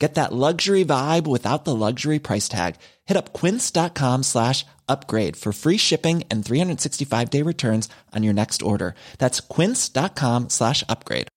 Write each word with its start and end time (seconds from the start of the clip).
Get 0.00 0.14
that 0.14 0.32
luxury 0.32 0.84
vibe 0.84 1.26
without 1.26 1.64
the 1.64 1.74
luxury 1.74 2.18
price 2.20 2.48
tag. 2.48 2.76
Hit 3.04 3.16
up 3.16 3.32
quince.com 3.32 4.22
slash 4.22 4.64
upgrade 4.88 5.36
for 5.36 5.52
free 5.52 5.76
shipping 5.76 6.22
and 6.30 6.44
365 6.44 7.30
day 7.30 7.42
returns 7.42 7.88
on 8.14 8.22
your 8.22 8.34
next 8.34 8.62
order. 8.62 8.94
That's 9.18 9.40
quince.com 9.40 10.48
slash 10.48 10.84
upgrade. 10.88 11.28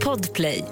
Podplay. 0.00 0.64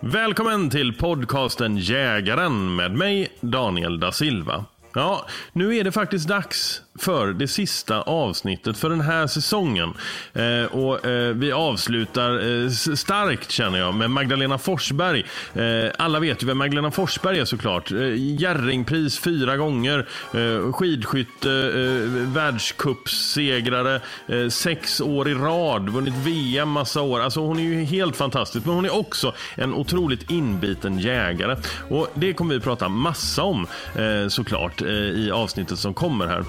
Välkommen 0.00 0.70
till 0.70 0.98
podcasten 0.98 1.78
Jägaren 1.78 2.76
med 2.76 2.92
mig 2.92 3.28
Daniel 3.40 4.00
da 4.00 4.12
Silva. 4.12 4.64
Ja, 4.94 5.26
nu 5.52 5.76
är 5.76 5.84
det 5.84 5.92
faktiskt 5.92 6.28
dags 6.28 6.82
för 6.98 7.32
det 7.32 7.48
sista 7.48 8.00
avsnittet 8.02 8.78
för 8.78 8.90
den 8.90 9.00
här 9.00 9.26
säsongen. 9.26 9.94
Eh, 10.32 10.64
och 10.64 11.06
eh, 11.06 11.34
Vi 11.34 11.52
avslutar 11.52 12.64
eh, 12.64 12.70
starkt 12.70 13.50
känner 13.50 13.78
jag 13.78 13.94
med 13.94 14.10
Magdalena 14.10 14.58
Forsberg. 14.58 15.24
Eh, 15.54 15.90
alla 15.98 16.20
vet 16.20 16.42
ju 16.42 16.46
vem 16.46 16.58
Magdalena 16.58 16.90
Forsberg 16.90 17.38
är 17.38 17.44
såklart. 17.44 17.92
Eh, 17.92 18.14
Jerringpris 18.16 19.18
fyra 19.18 19.56
gånger, 19.56 20.06
eh, 20.34 20.72
skidskytte, 20.72 21.50
eh, 21.50 22.10
världscupsegrare, 22.34 24.00
eh, 24.26 24.48
sex 24.48 25.00
år 25.00 25.28
i 25.28 25.34
rad, 25.34 25.88
vunnit 25.88 26.14
VM 26.14 26.68
massa 26.68 27.02
år. 27.02 27.20
Alltså 27.20 27.40
hon 27.40 27.58
är 27.58 27.62
ju 27.62 27.84
helt 27.84 28.16
fantastisk. 28.16 28.66
Men 28.66 28.74
hon 28.74 28.84
är 28.84 28.94
också 28.94 29.34
en 29.54 29.74
otroligt 29.74 30.30
inbiten 30.30 30.98
jägare. 30.98 31.56
Och 31.90 32.08
Det 32.14 32.32
kommer 32.32 32.54
vi 32.54 32.60
prata 32.60 32.88
massa 32.88 33.42
om 33.42 33.66
eh, 33.94 34.28
såklart 34.28 34.82
eh, 34.82 34.88
i 34.88 35.30
avsnittet 35.30 35.78
som 35.78 35.94
kommer 35.94 36.26
här. 36.26 36.44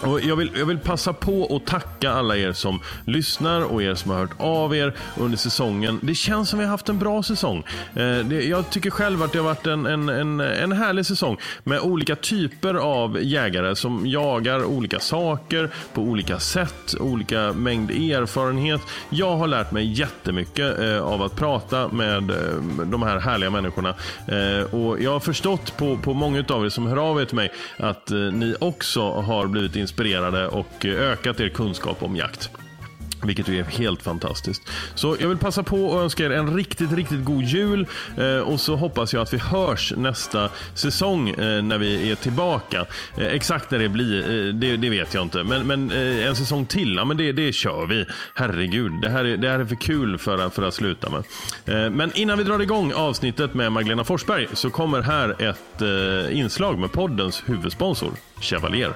Och 0.00 0.20
jag, 0.20 0.36
vill, 0.36 0.50
jag 0.56 0.66
vill 0.66 0.78
passa 0.78 1.12
på 1.12 1.56
att 1.56 1.66
tacka 1.66 2.10
alla 2.10 2.36
er 2.36 2.52
som 2.52 2.80
lyssnar 3.04 3.60
och 3.60 3.82
er 3.82 3.94
som 3.94 4.10
har 4.10 4.18
hört 4.18 4.40
av 4.40 4.76
er 4.76 4.94
under 5.16 5.38
säsongen. 5.38 6.00
Det 6.02 6.14
känns 6.14 6.48
som 6.48 6.58
vi 6.58 6.64
har 6.64 6.70
haft 6.70 6.88
en 6.88 6.98
bra 6.98 7.22
säsong. 7.22 7.64
Eh, 7.94 8.18
det, 8.18 8.44
jag 8.44 8.70
tycker 8.70 8.90
själv 8.90 9.22
att 9.22 9.32
det 9.32 9.38
har 9.38 9.44
varit 9.44 9.66
en, 9.66 9.86
en, 9.86 10.08
en, 10.08 10.40
en 10.40 10.72
härlig 10.72 11.06
säsong 11.06 11.36
med 11.64 11.80
olika 11.80 12.16
typer 12.16 12.74
av 12.74 13.18
jägare 13.22 13.76
som 13.76 14.06
jagar 14.06 14.64
olika 14.64 15.00
saker 15.00 15.70
på 15.92 16.02
olika 16.02 16.38
sätt, 16.38 16.94
olika 17.00 17.52
mängd 17.52 17.90
erfarenhet. 17.90 18.80
Jag 19.10 19.36
har 19.36 19.46
lärt 19.46 19.72
mig 19.72 19.92
jättemycket 19.92 20.78
eh, 20.78 21.00
av 21.00 21.22
att 21.22 21.36
prata 21.36 21.88
med 21.88 22.30
eh, 22.30 22.36
de 22.84 23.02
här 23.02 23.18
härliga 23.18 23.50
människorna. 23.50 23.94
Eh, 24.26 24.74
och 24.74 25.02
Jag 25.02 25.12
har 25.12 25.20
förstått 25.20 25.76
på, 25.76 25.96
på 25.96 26.14
många 26.14 26.44
av 26.48 26.64
er 26.64 26.68
som 26.68 26.86
hör 26.86 27.10
av 27.10 27.20
er 27.20 27.24
till 27.24 27.36
mig 27.36 27.52
att 27.76 28.10
eh, 28.10 28.16
ni 28.18 28.54
också 28.60 29.10
har 29.10 29.46
blivit 29.46 29.76
inspirerade 29.92 30.48
och 30.48 30.86
eh, 30.86 31.10
ökat 31.12 31.40
er 31.40 31.48
kunskap 31.48 32.02
om 32.02 32.16
jakt. 32.16 32.50
Vilket 33.22 33.48
ju 33.48 33.58
är 33.58 33.64
helt 33.64 34.02
fantastiskt. 34.02 34.62
Så 34.94 35.16
jag 35.20 35.28
vill 35.28 35.38
passa 35.38 35.62
på 35.62 35.84
och 35.86 36.02
önska 36.02 36.24
er 36.24 36.30
en 36.30 36.56
riktigt, 36.56 36.92
riktigt 36.92 37.24
god 37.24 37.42
jul. 37.44 37.86
Eh, 38.18 38.38
och 38.38 38.60
så 38.60 38.76
hoppas 38.76 39.12
jag 39.12 39.22
att 39.22 39.32
vi 39.34 39.38
hörs 39.38 39.92
nästa 39.96 40.48
säsong 40.74 41.28
eh, 41.28 41.62
när 41.62 41.78
vi 41.78 42.10
är 42.10 42.14
tillbaka. 42.14 42.86
Eh, 43.16 43.26
exakt 43.26 43.70
när 43.70 43.78
det 43.78 43.88
blir, 43.88 44.18
eh, 44.48 44.54
det, 44.54 44.76
det 44.76 44.90
vet 44.90 45.14
jag 45.14 45.22
inte. 45.22 45.44
Men, 45.44 45.66
men 45.66 45.90
eh, 45.90 46.26
en 46.26 46.36
säsong 46.36 46.66
till, 46.66 46.94
ja, 46.96 47.04
men 47.04 47.16
det, 47.16 47.32
det 47.32 47.52
kör 47.52 47.86
vi. 47.86 48.06
Herregud, 48.34 48.92
det 49.02 49.10
här 49.10 49.24
är, 49.24 49.36
det 49.36 49.48
här 49.48 49.58
är 49.58 49.64
för 49.64 49.76
kul 49.76 50.18
för, 50.18 50.38
att- 50.46 50.54
för 50.54 50.62
att 50.62 50.74
sluta 50.74 51.08
med. 51.10 51.24
Eh, 51.84 51.90
men 51.90 52.12
innan 52.14 52.38
vi 52.38 52.44
drar 52.44 52.60
igång 52.62 52.92
avsnittet 52.92 53.54
med 53.54 53.72
Magdalena 53.72 54.04
Forsberg 54.04 54.46
så 54.52 54.70
kommer 54.70 55.02
här 55.02 55.42
ett 55.42 55.82
eh, 55.82 56.38
inslag 56.38 56.78
med 56.78 56.92
poddens 56.92 57.42
huvudsponsor, 57.46 58.12
Chevalier. 58.40 58.92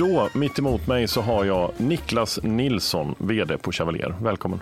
Då, 0.00 0.28
mitt 0.34 0.58
emot 0.58 0.86
mig, 0.86 1.08
så 1.08 1.20
har 1.20 1.44
jag 1.44 1.72
Niklas 1.76 2.38
Nilsson, 2.42 3.14
VD 3.18 3.58
på 3.58 3.72
Chevalier. 3.72 4.14
Välkommen. 4.22 4.60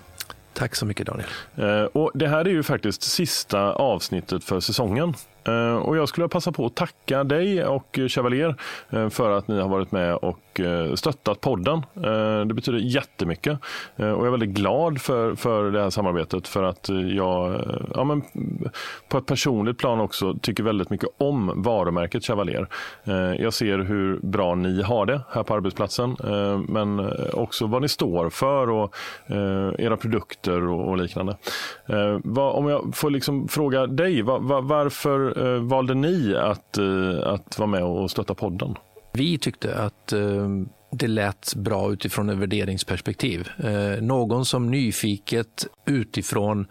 Tack 0.53 0.75
så 0.75 0.87
mycket 0.87 1.07
Daniel. 1.07 1.29
Eh, 1.57 1.83
och 1.83 2.11
det 2.15 2.29
här 2.29 2.45
är 2.45 2.51
ju 2.51 2.63
faktiskt 2.63 3.03
sista 3.03 3.73
avsnittet 3.73 4.45
för 4.45 4.61
säsongen. 4.61 5.15
Eh, 5.49 5.77
och 5.77 5.97
jag 5.97 6.09
skulle 6.09 6.29
passa 6.29 6.53
på 6.53 6.67
att 6.67 6.75
tacka 6.75 7.25
dig 7.25 7.65
och 7.65 7.99
Chevalier 8.09 8.55
eh, 8.91 9.09
för 9.09 9.31
att 9.31 9.49
ni 9.49 9.61
har 9.61 9.69
varit 9.69 9.93
med 9.93 10.15
och 10.15 10.61
eh, 10.61 10.95
stöttat 10.95 11.41
podden. 11.41 11.83
Det 12.47 12.55
betyder 12.55 12.79
jättemycket. 12.79 13.59
Och 13.97 14.05
jag 14.05 14.27
är 14.27 14.31
väldigt 14.31 14.51
glad 14.51 15.01
för, 15.01 15.35
för 15.35 15.71
det 15.71 15.83
här 15.83 15.91
samarbetet 15.91 16.49
för 16.49 16.63
att 16.63 16.89
jag 17.15 17.65
ja, 17.95 18.05
men, 18.05 18.23
på 19.09 19.19
ett 19.19 19.27
personligt 19.27 19.79
plan 19.79 20.01
också 20.01 20.35
tycker 20.43 20.63
väldigt 20.63 20.91
mycket 20.91 21.09
om 21.19 21.53
varumärket 21.57 22.25
Chevalier. 22.25 22.69
Jag 23.39 23.53
ser 23.53 23.79
hur 23.79 24.19
bra 24.23 24.55
ni 24.55 24.83
har 24.83 25.07
det 25.07 25.21
här 25.31 25.43
på 25.43 25.55
arbetsplatsen 25.55 26.17
men 26.69 27.13
också 27.33 27.67
vad 27.67 27.83
ni 27.83 27.89
står 27.89 28.31
för 28.31 28.71
och 28.71 28.95
era 29.79 29.97
produkter 29.97 30.69
och, 30.69 30.97
liknande. 30.97 31.37
Om 32.37 32.69
jag 32.69 32.97
får 32.97 33.11
liksom 33.11 33.49
fråga 33.49 33.87
dig, 33.87 34.23
varför 34.23 35.38
valde 35.61 35.95
ni 35.95 36.35
att, 36.37 36.79
eh, 36.79 37.33
att 37.33 37.59
vara 37.59 37.67
med 37.67 37.85
och 37.85 38.11
stötta 38.11 38.35
podden? 38.35 38.75
Vi 39.13 39.39
tyckte 39.39 39.77
att 39.79 40.13
eh, 40.13 40.49
det 40.91 41.07
lät 41.07 41.55
bra 41.55 41.93
utifrån 41.93 42.31
ett 42.31 42.39
värderingsperspektiv. 42.39 43.49
Eh, 43.59 44.03
någon 44.03 44.45
som 44.45 44.71
nyfiket 44.71 45.67
utifrån 45.87 46.67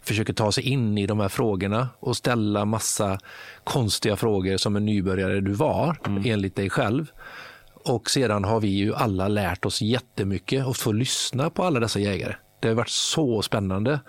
försöker 0.00 0.32
ta 0.32 0.52
sig 0.52 0.64
in 0.64 0.98
i 0.98 1.06
de 1.06 1.20
här 1.20 1.28
frågorna 1.28 1.88
och 2.00 2.16
ställa 2.16 2.64
massa 2.64 3.18
konstiga 3.64 4.16
frågor 4.16 4.56
som 4.56 4.76
en 4.76 4.86
nybörjare 4.86 5.40
du 5.40 5.52
var, 5.52 5.96
enligt 6.24 6.56
dig 6.56 6.70
själv. 6.70 7.10
Och 7.84 8.10
sedan 8.10 8.44
har 8.44 8.60
vi 8.60 8.68
ju 8.68 8.94
alla 8.94 9.28
lärt 9.28 9.64
oss 9.64 9.82
jättemycket 9.82 10.66
och 10.66 10.76
få 10.76 10.92
lyssna 10.92 11.50
på 11.50 11.64
alla 11.64 11.80
dessa 11.80 11.98
jägare. 11.98 12.34
Det 12.60 12.68
har 12.68 12.74
varit 12.74 12.88
så 12.88 13.42
spännande. 13.42 14.00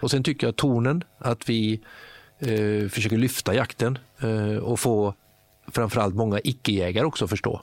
Och 0.00 0.10
sen 0.10 0.22
tycker 0.22 0.46
jag 0.46 0.56
tonen, 0.56 1.04
att 1.18 1.48
vi 1.48 1.80
eh, 2.38 2.88
försöker 2.88 3.16
lyfta 3.16 3.54
jakten 3.54 3.98
eh, 4.20 4.56
och 4.56 4.80
få 4.80 5.14
framförallt 5.72 6.14
många 6.14 6.40
icke-jägare 6.44 7.04
också 7.06 7.26
förstå. 7.26 7.60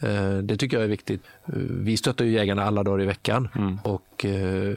Eh, 0.00 0.38
det 0.38 0.56
tycker 0.56 0.76
jag 0.76 0.84
är 0.84 0.88
viktigt. 0.88 1.22
Eh, 1.46 1.52
Vi 1.58 1.96
stöttar 1.96 2.24
ju 2.24 2.30
jägarna 2.30 2.64
alla 2.64 2.82
dagar 2.82 3.02
i 3.02 3.06
veckan 3.06 3.48
och 3.84 4.24
eh, 4.24 4.74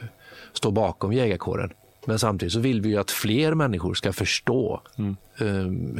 står 0.52 0.72
bakom 0.72 1.12
jägarkåren. 1.12 1.72
Men 2.06 2.18
samtidigt 2.18 2.52
så 2.52 2.60
vill 2.60 2.80
vi 2.80 2.88
ju 2.88 2.96
att 2.96 3.10
fler 3.10 3.54
människor 3.54 3.94
ska 3.94 4.12
förstå 4.12 4.80
eh, 5.38 5.46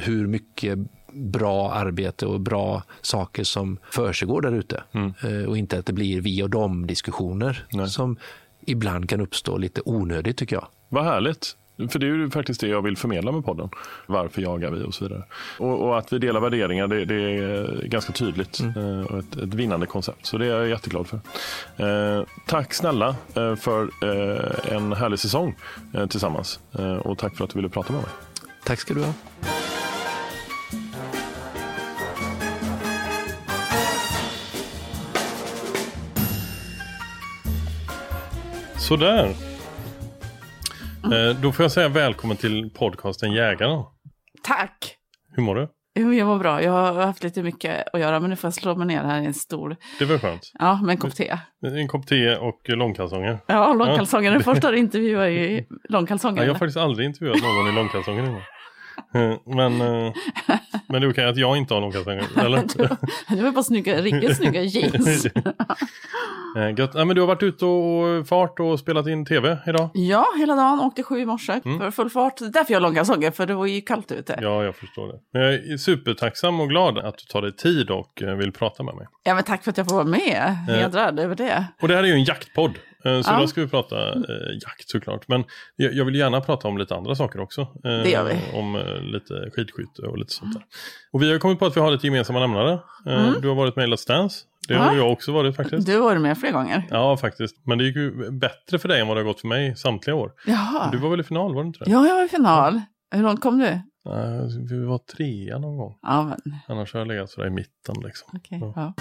hur 0.03 0.27
mycket 0.27 0.79
bra 1.13 1.73
arbete 1.73 2.27
och 2.27 2.41
bra 2.41 2.83
saker 3.01 3.45
som 3.45 3.79
försiggår 3.91 4.41
där 4.41 4.53
ute. 4.53 4.83
Eh, 5.23 5.49
och 5.49 5.59
inte 5.59 5.79
att 5.79 5.87
det 5.87 5.93
blir 5.93 6.21
vi 6.21 6.43
och 6.43 6.51
dem 6.51 6.87
diskussioner 6.87 7.67
som 7.87 8.17
ibland 8.67 9.09
kan 9.09 9.21
uppstå 9.21 9.57
lite 9.59 9.81
onödigt 9.85 10.37
tycker 10.37 10.57
jag. 10.57 10.67
Vad 10.89 11.05
härligt. 11.05 11.57
För 11.89 11.99
det 11.99 12.07
är 12.07 12.09
ju 12.09 12.31
faktiskt 12.31 12.61
det 12.61 12.69
jag 12.69 12.83
vill 12.83 12.97
förmedla 12.97 13.33
med 13.33 13.45
podden. 13.45 13.69
Varför 14.07 14.43
jagar 14.43 14.71
vi 14.71 14.83
och 14.83 14.95
så 14.95 15.05
vidare. 15.05 15.23
Och, 15.59 15.87
och 15.87 15.99
att 15.99 16.13
vi 16.13 16.19
delar 16.19 16.41
värderingar, 16.41 16.87
det, 16.87 17.05
det 17.05 17.15
är 17.15 17.83
ganska 17.85 18.13
tydligt. 18.13 18.61
Mm. 18.61 19.07
Och 19.07 19.19
ett, 19.19 19.37
ett, 19.37 19.55
vinnande 19.55 19.87
koncept. 19.87 20.27
Så 20.27 20.39
det 20.39 20.47
är 20.47 20.51
jag 20.51 20.69
jätteglad 20.69 21.07
för. 21.07 21.21
Eh, 21.77 22.25
tack 22.47 22.75
snälla 22.75 23.17
eh, 23.35 23.57
för 23.57 23.83
eh, 23.83 24.75
en 24.77 24.93
härlig 24.93 25.19
säsong 25.19 25.57
eh, 25.95 26.07
tillsammans. 26.07 26.61
Eh, 26.79 26.97
och 26.97 27.19
tack 27.19 27.37
för 27.37 27.45
att 27.45 27.51
du 27.51 27.59
ville 27.59 27.69
prata 27.69 27.93
med 27.93 28.03
mig. 28.03 28.11
Tack 28.65 28.81
ska 28.81 28.95
du 28.95 29.03
ha. 29.03 29.13
Sådär. 38.79 39.50
Mm. 41.05 41.41
Då 41.41 41.53
får 41.53 41.65
jag 41.65 41.73
säga 41.73 41.89
välkommen 41.89 42.37
till 42.37 42.71
podcasten 42.71 43.33
Jägaren. 43.33 43.85
Tack. 44.43 44.97
Hur 45.37 45.43
mår 45.43 45.55
du? 45.55 45.69
Jo, 45.95 46.15
jag 46.15 46.27
mår 46.27 46.39
bra. 46.39 46.63
Jag 46.63 46.73
har 46.73 47.07
haft 47.07 47.23
lite 47.23 47.43
mycket 47.43 47.85
att 47.93 48.01
göra 48.01 48.21
men 48.21 48.31
nu 48.31 48.37
får 48.37 48.49
jag 48.49 48.55
slå 48.55 48.77
mig 48.77 48.87
ner 48.87 49.05
här 49.05 49.23
i 49.23 49.27
en 49.27 49.35
stol. 49.35 49.77
Det 49.99 50.05
var 50.05 50.19
skönt. 50.19 50.53
Ja, 50.59 50.81
med 50.83 50.91
en 50.91 50.99
kopp 50.99 51.15
te. 51.15 51.39
En 51.63 51.89
kopp 51.89 52.07
te 52.07 52.37
och 52.37 52.61
långkalsonger. 52.69 53.39
Ja, 53.47 53.75
långkalsonger. 53.75 54.31
Den 54.31 54.43
första 54.43 54.71
du 54.71 54.79
intervjuade 54.79 55.31
i 55.31 55.67
långkalsonger. 55.89 56.37
Ja, 56.37 56.45
jag 56.45 56.55
har 56.55 56.59
faktiskt 56.59 56.77
aldrig 56.77 57.07
intervjuat 57.07 57.43
någon 57.43 57.69
i 57.69 57.73
långkalsonger 57.73 58.23
innan. 58.23 58.41
Eh, 59.15 59.37
men, 59.47 59.81
eh, 59.81 60.13
men 60.89 61.01
det 61.01 61.07
är 61.07 61.11
okej 61.11 61.25
att 61.25 61.37
jag 61.37 61.57
inte 61.57 61.75
har 61.75 61.81
långkalsonger, 61.81 62.27
eller? 62.37 62.63
du 63.37 63.45
har 63.45 63.53
bara 63.53 63.63
snygga, 63.63 63.97
riktigt 63.97 64.37
snygga 64.37 64.63
jeans. 64.63 65.27
Eh, 66.57 66.75
gött. 66.79 66.91
Ja, 66.95 67.05
men 67.05 67.17
du 67.17 67.23
har 67.23 67.29
varit 67.29 67.43
ute 67.43 67.65
och 67.65 68.29
fart 68.29 68.61
och 68.61 68.79
spelat 68.79 69.07
in 69.07 69.27
tv 69.27 69.59
idag? 69.67 69.91
Ja, 69.95 70.27
hela 70.39 70.55
dagen. 70.55 70.81
Åkte 70.81 71.03
sju 71.03 71.19
i 71.19 71.27
morse 71.27 71.61
mm. 71.65 71.79
för 71.79 71.91
full 71.91 72.11
fart. 72.11 72.39
Därför 72.39 72.73
jag 72.73 72.81
har 72.81 72.83
långkalsonger, 72.83 73.31
för 73.31 73.47
det 73.47 73.55
var 73.55 73.67
ju 73.67 73.81
kallt 73.81 74.13
ute. 74.13 74.39
Ja, 74.43 74.65
jag 74.65 74.77
förstår 74.77 75.09
det. 75.09 75.19
Men 75.33 75.43
jag 75.43 75.55
är 75.55 75.77
supertacksam 75.77 76.61
och 76.61 76.69
glad 76.69 76.99
att 76.99 77.19
du 77.19 77.25
tar 77.25 77.43
dig 77.43 77.57
tid 77.57 77.91
och 77.91 78.23
vill 78.39 78.53
prata 78.53 78.83
med 78.83 78.95
mig. 78.95 79.07
Ja, 79.23 79.35
men 79.35 79.45
tack 79.45 79.65
för 79.65 79.71
att 79.71 79.77
jag 79.77 79.89
får 79.89 79.95
vara 79.95 80.05
med. 80.05 80.57
Hedrad 80.69 81.19
över 81.19 81.35
det. 81.35 81.65
Och 81.83 81.89
det 81.89 81.95
här 81.95 82.03
är 82.03 82.07
ju 82.07 82.15
en 82.15 82.25
jaktpodd. 82.25 82.79
Eh, 83.05 83.21
så 83.21 83.31
ja. 83.31 83.41
då 83.41 83.47
ska 83.47 83.61
vi 83.61 83.69
prata 83.69 84.09
eh, 84.09 84.59
jakt 84.63 84.91
såklart. 84.91 85.29
Men 85.29 85.45
jag, 85.77 85.95
jag, 85.95 86.05
vill 86.05 86.15
gärna 86.15 86.41
prata 86.41 86.69
om 86.69 86.79
lite 86.79 86.95
andra 86.95 87.15
saker 87.15 87.41
också. 87.41 87.61
Eh, 87.61 87.69
det 87.83 88.11
gör 88.11 88.25
vi. 88.25 88.59
Om 88.59 88.77
eh, 88.77 89.01
lite 89.01 89.51
skidskytte 89.53 90.03
och 90.03 90.19
lite 90.19 90.33
sånt 90.33 90.55
där. 90.55 90.63
Och 91.13 91.23
vi 91.23 91.33
har 91.33 91.39
kommit 91.39 91.59
på 91.59 91.67
att 91.67 91.77
vi 91.77 91.81
har 91.81 91.91
lite 91.91 92.07
gemensamma 92.07 92.41
nämnare. 92.41 92.73
Eh, 93.07 93.29
mm. 93.29 93.41
Du 93.41 93.49
har 93.49 93.55
varit 93.55 93.77
med 93.77 93.89
i 93.89 93.93
Let's 93.93 94.09
Dance. 94.09 94.45
Det 94.69 94.75
har 94.75 94.97
jag 94.97 95.13
också 95.13 95.33
varit 95.33 95.57
faktiskt. 95.57 95.87
Du 95.87 95.95
har 95.95 96.03
varit 96.03 96.21
med 96.21 96.39
flera 96.39 96.53
gånger. 96.53 96.87
Ja, 96.91 97.17
faktiskt. 97.17 97.57
Men 97.67 97.79
det 97.79 97.85
gick 97.85 97.97
ju 97.97 98.31
bättre 98.31 98.79
för 98.79 98.89
dig 98.89 99.01
än 99.01 99.09
vad 99.09 99.17
det 99.17 99.21
har 99.21 99.27
gått 99.27 99.41
för 99.41 99.49
mig 99.49 99.77
samtliga 99.77 100.17
år. 100.17 100.33
Jaha. 100.47 100.91
Du 100.93 100.99
var 100.99 101.11
väl 101.11 101.21
i 101.21 101.23
final, 101.23 101.55
var 101.55 101.63
du 101.63 101.67
inte 101.67 101.85
det? 101.85 101.91
Ja, 101.91 102.07
jag 102.07 102.15
var 102.15 102.25
i 102.25 102.29
final. 102.29 102.81
Hur 103.11 103.23
långt 103.23 103.41
kom 103.41 103.59
du? 103.59 103.81
vi 104.71 104.85
var 104.85 104.99
trea 104.99 105.59
någon 105.59 105.77
gång. 105.77 105.99
Ja, 106.03 106.23
men... 106.23 106.57
Annars 106.69 106.93
har 106.93 107.01
jag 107.01 107.09
legat 107.09 107.31
sådär 107.31 107.47
i 107.47 107.51
mitten 107.51 107.95
liksom. 108.03 108.29
Okay, 108.37 108.59
ja. 108.77 108.95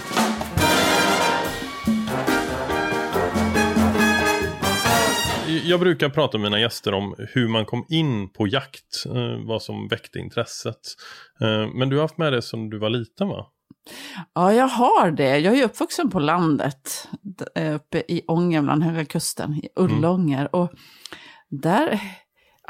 Jag 5.64 5.80
brukar 5.80 6.08
prata 6.08 6.38
med 6.38 6.50
mina 6.50 6.60
gäster 6.60 6.94
om 6.94 7.14
hur 7.18 7.48
man 7.48 7.64
kom 7.64 7.86
in 7.88 8.32
på 8.32 8.46
jakt, 8.46 9.06
eh, 9.06 9.46
vad 9.46 9.62
som 9.62 9.88
väckte 9.88 10.18
intresset. 10.18 10.80
Eh, 11.40 11.74
men 11.74 11.88
du 11.88 11.96
har 11.96 12.02
haft 12.02 12.18
med 12.18 12.32
det 12.32 12.42
sedan 12.42 12.70
du 12.70 12.78
var 12.78 12.90
liten 12.90 13.28
va? 13.28 13.46
Ja, 14.34 14.52
jag 14.52 14.68
har 14.68 15.10
det. 15.10 15.38
Jag 15.38 15.58
är 15.58 15.64
uppvuxen 15.64 16.10
på 16.10 16.18
landet, 16.18 17.08
eh, 17.54 17.74
uppe 17.74 18.02
i 18.08 18.22
Ångermanland, 18.26 18.82
Höga 18.82 19.04
Kusten, 19.04 19.54
i 19.54 19.68
Ullånger. 19.76 20.38
Mm. 20.38 20.48
Och 20.52 20.70
där 21.48 22.00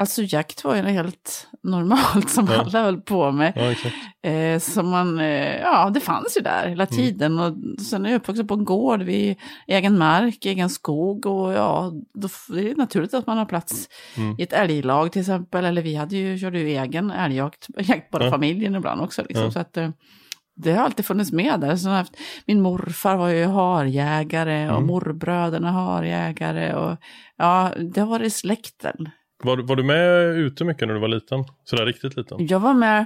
Alltså 0.01 0.21
jakt 0.25 0.63
var 0.63 0.75
ju 0.75 0.81
helt 0.81 1.47
normalt 1.63 2.29
som 2.29 2.47
ja. 2.47 2.59
alla 2.59 2.83
höll 2.83 3.01
på 3.01 3.31
med. 3.31 3.53
Ja, 3.55 4.29
eh, 4.29 4.59
som 4.59 4.89
man, 4.89 5.19
eh, 5.19 5.59
ja 5.59 5.89
det 5.89 5.99
fanns 5.99 6.37
ju 6.37 6.41
där 6.41 6.67
hela 6.67 6.85
mm. 6.85 6.95
tiden. 6.95 7.39
Mm. 7.39 7.43
Och 7.45 7.81
sen 7.81 8.05
är 8.05 8.09
jag 8.09 8.19
uppvuxen 8.19 8.47
på 8.47 8.53
en 8.53 8.65
gård 8.65 9.01
vid 9.01 9.35
egen 9.67 9.97
mark, 9.97 10.45
egen 10.45 10.69
skog. 10.69 11.25
Och 11.25 11.53
ja, 11.53 11.91
då 12.13 12.27
är 12.57 12.63
det 12.63 12.77
naturligt 12.77 13.13
att 13.13 13.27
man 13.27 13.37
har 13.37 13.45
plats 13.45 13.89
mm. 14.17 14.35
i 14.39 14.43
ett 14.43 14.53
älglag 14.53 15.11
till 15.11 15.21
exempel. 15.21 15.65
Eller 15.65 15.81
vi 15.81 15.95
hade 15.95 16.15
ju, 16.15 16.37
körde 16.37 16.59
ju 16.59 16.67
egen 16.67 17.11
älgjakt, 17.11 17.67
jakt 17.77 18.11
bara 18.11 18.25
ja. 18.25 18.31
familjen 18.31 18.75
ibland 18.75 19.01
också. 19.01 19.21
Liksom, 19.21 19.45
ja. 19.45 19.51
så 19.51 19.59
att, 19.59 19.77
eh, 19.77 19.89
det 20.55 20.73
har 20.73 20.85
alltid 20.85 21.05
funnits 21.05 21.31
med 21.31 21.59
där. 21.59 21.75
Så 21.75 21.89
haft, 21.89 22.17
min 22.45 22.61
morfar 22.61 23.15
var 23.15 23.29
ju 23.29 23.45
harjägare 23.45 24.69
och 24.69 24.77
mm. 24.77 24.87
morbröderna 24.87 25.71
harjägare. 25.71 26.73
Och, 26.73 26.97
ja, 27.37 27.71
det 27.93 28.01
har 28.01 28.07
varit 28.07 28.33
släkten. 28.33 29.09
Var, 29.43 29.57
var 29.57 29.75
du 29.75 29.83
med 29.83 30.35
ute 30.37 30.65
mycket 30.65 30.87
när 30.87 30.93
du 30.95 30.99
var 30.99 31.07
liten? 31.07 31.43
Sådär 31.63 31.85
riktigt 31.85 32.17
liten? 32.17 32.47
Jag 32.47 32.59
var 32.59 32.73
med 32.73 33.05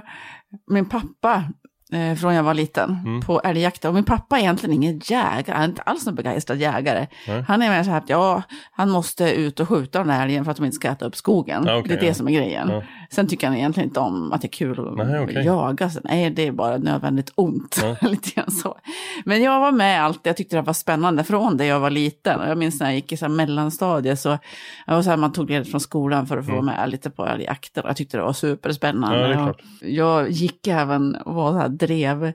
min 0.70 0.88
pappa 0.88 1.44
eh, 1.92 2.14
från 2.14 2.34
jag 2.34 2.42
var 2.42 2.54
liten 2.54 2.98
mm. 3.04 3.20
på 3.20 3.40
älgjakt. 3.40 3.84
Och 3.84 3.94
min 3.94 4.04
pappa 4.04 4.36
är 4.36 4.40
egentligen 4.40 4.74
ingen 4.74 5.00
jägare, 5.04 5.52
han 5.52 5.62
är 5.62 5.68
inte 5.68 5.82
alls 5.82 6.06
någon 6.06 6.14
begeistrad 6.14 6.58
jägare. 6.58 7.06
Nej. 7.28 7.44
Han 7.48 7.62
är 7.62 7.70
mer 7.70 7.82
så 7.82 7.90
här 7.90 7.98
att 7.98 8.08
ja, 8.08 8.42
han 8.72 8.90
måste 8.90 9.32
ut 9.34 9.60
och 9.60 9.68
skjuta 9.68 9.98
den 9.98 10.08
där 10.08 10.22
älgen 10.22 10.44
för 10.44 10.50
att 10.50 10.56
de 10.56 10.66
inte 10.66 10.74
ska 10.74 10.88
äta 10.88 11.06
upp 11.06 11.16
skogen. 11.16 11.64
Ja, 11.66 11.76
okay, 11.76 11.88
det 11.88 11.94
är 11.94 12.00
det 12.00 12.06
ja. 12.06 12.14
som 12.14 12.28
är 12.28 12.32
grejen. 12.32 12.68
Ja. 12.68 12.82
Sen 13.10 13.28
tycker 13.28 13.46
han 13.46 13.56
egentligen 13.56 13.88
inte 13.88 14.00
om 14.00 14.32
att 14.32 14.40
det 14.40 14.46
är 14.46 14.50
kul 14.50 14.88
att 15.00 15.06
Nej, 15.06 15.20
okay. 15.20 15.44
jaga. 15.44 15.90
Så, 15.90 16.00
nej, 16.04 16.30
det 16.30 16.46
är 16.46 16.52
bara 16.52 16.76
nödvändigt 16.76 17.32
ont. 17.34 17.84
Lite 18.00 18.30
grann 18.30 18.50
så. 18.50 18.76
Men 19.24 19.42
jag 19.42 19.60
var 19.60 19.72
med 19.72 20.04
allt, 20.04 20.20
jag 20.22 20.36
tyckte 20.36 20.56
det 20.56 20.62
var 20.62 20.72
spännande 20.72 21.24
från 21.24 21.56
det 21.56 21.66
jag 21.66 21.80
var 21.80 21.90
liten. 21.90 22.48
Jag 22.48 22.58
minns 22.58 22.80
när 22.80 22.86
jag 22.86 22.94
gick 22.94 23.12
i 23.12 23.16
så 23.16 23.28
mellanstadiet 23.28 24.20
så, 24.20 24.38
var 24.86 25.02
så 25.02 25.10
här, 25.10 25.16
man 25.16 25.32
tog 25.32 25.50
ledigt 25.50 25.70
från 25.70 25.80
skolan 25.80 26.26
för 26.26 26.38
att 26.38 26.46
få 26.46 26.52
mm. 26.52 26.66
vara 26.66 26.76
med 26.76 26.90
lite 26.90 27.10
på 27.10 27.26
älgjakter. 27.26 27.82
Jag 27.86 27.96
tyckte 27.96 28.16
det 28.16 28.22
var 28.22 28.32
superspännande. 28.32 29.30
Ja, 29.30 29.54
jag 29.80 30.30
gick 30.30 30.66
även 30.66 31.16
och 31.16 31.34
var 31.34 31.52
så 31.52 31.58
här 31.58 31.68
drev, 31.78 32.32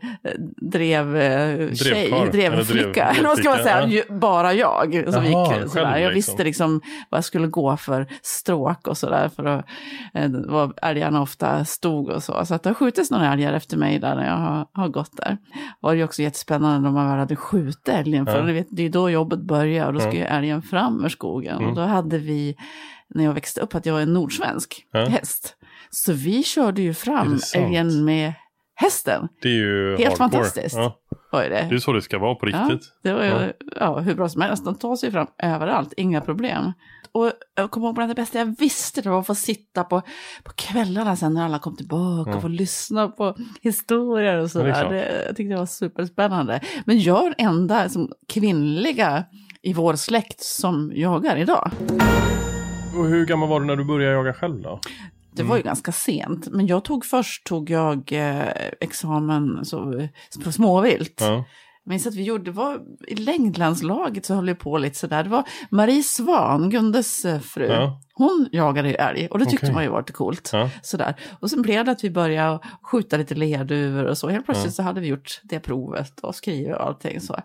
drev 0.71 1.17
eh, 1.17 1.73
tjej, 1.73 2.29
drevflicka. 2.31 3.05
Eller 3.05 3.27
vad 3.27 3.37
ska 3.37 3.49
man 3.49 3.63
säga, 3.63 3.87
ja. 3.87 4.15
bara 4.15 4.53
jag 4.53 5.03
som 5.13 5.25
Jaha, 5.25 5.57
gick 5.57 5.71
sådär. 5.71 5.97
Jag 5.97 6.13
liksom. 6.13 6.13
visste 6.13 6.43
liksom 6.43 6.81
vad 7.09 7.17
jag 7.17 7.25
skulle 7.25 7.47
gå 7.47 7.77
för 7.77 8.07
stråk 8.21 8.87
och 8.87 8.97
sådär 8.97 9.29
för 9.35 9.45
att 9.45 9.65
eh, 10.13 10.29
var 10.29 10.73
älgarna 10.81 11.21
ofta 11.21 11.65
stod 11.65 12.09
och 12.09 12.23
så. 12.23 12.45
Så 12.45 12.55
att 12.55 12.63
det 12.63 12.69
har 12.69 12.73
skjutits 12.73 13.11
några 13.11 13.33
älgar 13.33 13.53
efter 13.53 13.77
mig 13.77 13.99
där 13.99 14.15
när 14.15 14.27
jag 14.27 14.37
har, 14.37 14.67
har 14.73 14.87
gått 14.87 15.17
där. 15.17 15.37
var 15.79 15.95
det 15.95 16.03
också 16.03 16.21
jättespännande 16.21 16.79
när 16.79 16.91
man 16.91 17.09
väl 17.09 17.19
hade 17.19 17.35
skjutit 17.35 17.89
älgen. 17.89 18.25
För 18.25 18.47
ja. 18.47 18.53
vet, 18.53 18.67
det 18.69 18.83
är 18.83 18.89
då 18.89 19.09
jobbet 19.09 19.39
börjar 19.39 19.87
och 19.87 19.93
då 19.93 19.99
ska 19.99 20.13
ju 20.13 20.23
älgen 20.23 20.61
fram 20.61 21.05
ur 21.05 21.09
skogen. 21.09 21.57
Mm. 21.57 21.69
Och 21.69 21.75
då 21.75 21.81
hade 21.81 22.17
vi, 22.17 22.55
när 23.09 23.23
jag 23.23 23.33
växte 23.33 23.61
upp, 23.61 23.75
att 23.75 23.85
jag 23.85 23.93
var 23.93 24.01
en 24.01 24.13
nordsvensk 24.13 24.85
ja. 24.91 25.05
häst. 25.05 25.55
Så 25.89 26.13
vi 26.13 26.43
körde 26.43 26.81
ju 26.81 26.93
fram 26.93 27.39
älgen 27.55 28.05
med 28.05 28.33
hästen. 28.81 29.27
Det 29.41 29.49
är 29.49 29.53
ju 29.53 29.89
Helt 29.89 30.01
hardcore. 30.01 30.17
fantastiskt. 30.17 30.75
Ja. 30.75 30.97
Var 31.31 31.43
det. 31.43 31.67
det 31.69 31.75
är 31.75 31.79
så 31.79 31.93
det 31.93 32.01
ska 32.01 32.19
vara 32.19 32.35
på 32.35 32.45
riktigt. 32.45 32.93
Ja, 33.01 33.09
det 33.09 33.13
var 33.13 33.23
ja. 33.23 33.51
ja 33.79 33.99
hur 33.99 34.15
bra 34.15 34.29
som 34.29 34.41
helst. 34.41 34.65
De 34.65 34.75
tar 34.75 34.95
sig 34.95 35.11
fram 35.11 35.27
överallt, 35.37 35.93
inga 35.97 36.21
problem. 36.21 36.71
Och 37.11 37.31
jag 37.55 37.71
kommer 37.71 37.87
ihåg 37.87 37.95
bland 37.95 38.09
det 38.09 38.15
bästa 38.15 38.39
jag 38.39 38.55
visste, 38.59 39.01
det 39.01 39.09
var 39.09 39.19
att 39.19 39.27
få 39.27 39.35
sitta 39.35 39.83
på, 39.83 40.01
på 40.43 40.51
kvällarna 40.55 41.15
sen 41.15 41.33
när 41.33 41.45
alla 41.45 41.59
kom 41.59 41.75
tillbaka 41.75 42.29
mm. 42.29 42.35
och 42.35 42.41
få 42.41 42.47
lyssna 42.47 43.07
på 43.07 43.35
historier 43.61 44.37
och 44.37 44.51
sådär. 44.51 44.89
Det, 44.89 45.23
jag 45.25 45.35
tyckte 45.35 45.53
det 45.53 45.59
var 45.59 45.65
superspännande. 45.65 46.59
Men 46.85 46.99
jag 46.99 47.25
är 47.25 47.33
den 47.37 47.47
enda 47.47 47.89
som, 47.89 48.11
kvinnliga 48.27 49.23
i 49.61 49.73
vår 49.73 49.95
släkt 49.95 50.41
som 50.41 50.91
jagar 50.95 51.37
idag. 51.37 51.71
Och 52.97 53.05
hur 53.05 53.25
gammal 53.25 53.49
var 53.49 53.59
du 53.59 53.65
när 53.65 53.75
du 53.75 53.83
började 53.83 54.15
jaga 54.15 54.33
själv 54.33 54.61
då? 54.61 54.79
Det 55.33 55.43
var 55.43 55.55
ju 55.55 55.61
mm. 55.61 55.69
ganska 55.69 55.91
sent, 55.91 56.47
men 56.51 56.67
jag 56.67 56.83
tog 56.83 57.05
först 57.05 57.43
tog 57.43 57.69
jag 57.69 58.11
eh, 58.11 58.47
examen 58.79 59.65
så, 59.65 60.07
på 60.43 60.51
småvilt. 60.51 61.17
Ja. 61.19 61.43
Jag 61.83 61.89
minns 61.89 62.07
att 62.07 62.15
vi 62.15 62.23
gjorde, 62.23 62.43
det 62.43 62.51
var 62.51 62.81
i 63.07 63.15
längdlandslaget 63.15 64.25
så 64.25 64.33
höll 64.33 64.45
vi 64.45 64.55
på 64.55 64.77
lite 64.77 64.97
sådär. 64.97 65.23
Det 65.23 65.29
var 65.29 65.43
Marie 65.69 66.03
Svan, 66.03 66.69
Gundes 66.69 67.25
eh, 67.25 67.39
fru. 67.39 67.65
Ja. 67.65 68.01
Hon 68.13 68.49
jagade 68.51 68.89
ju 68.89 68.95
älg 68.95 69.27
och 69.27 69.39
det 69.39 69.45
tyckte 69.45 69.65
okay. 69.65 69.73
man 69.73 69.83
ju 69.83 69.89
var 69.89 69.99
lite 69.99 70.13
coolt. 70.13 70.49
Ja. 70.53 70.69
Sådär. 70.81 71.15
Och 71.39 71.49
sen 71.49 71.61
blev 71.61 71.85
det 71.85 71.91
att 71.91 72.03
vi 72.03 72.09
började 72.09 72.59
skjuta 72.81 73.17
lite 73.17 73.35
lerduvor 73.35 74.03
och 74.03 74.17
så. 74.17 74.29
Helt 74.29 74.45
plötsligt 74.45 74.65
ja. 74.65 74.71
så 74.71 74.83
hade 74.83 75.01
vi 75.01 75.07
gjort 75.07 75.41
det 75.43 75.59
provet 75.59 76.19
och 76.19 76.35
skrivit 76.35 76.75
och 76.75 76.85
allting 76.85 77.21
så. 77.21 77.35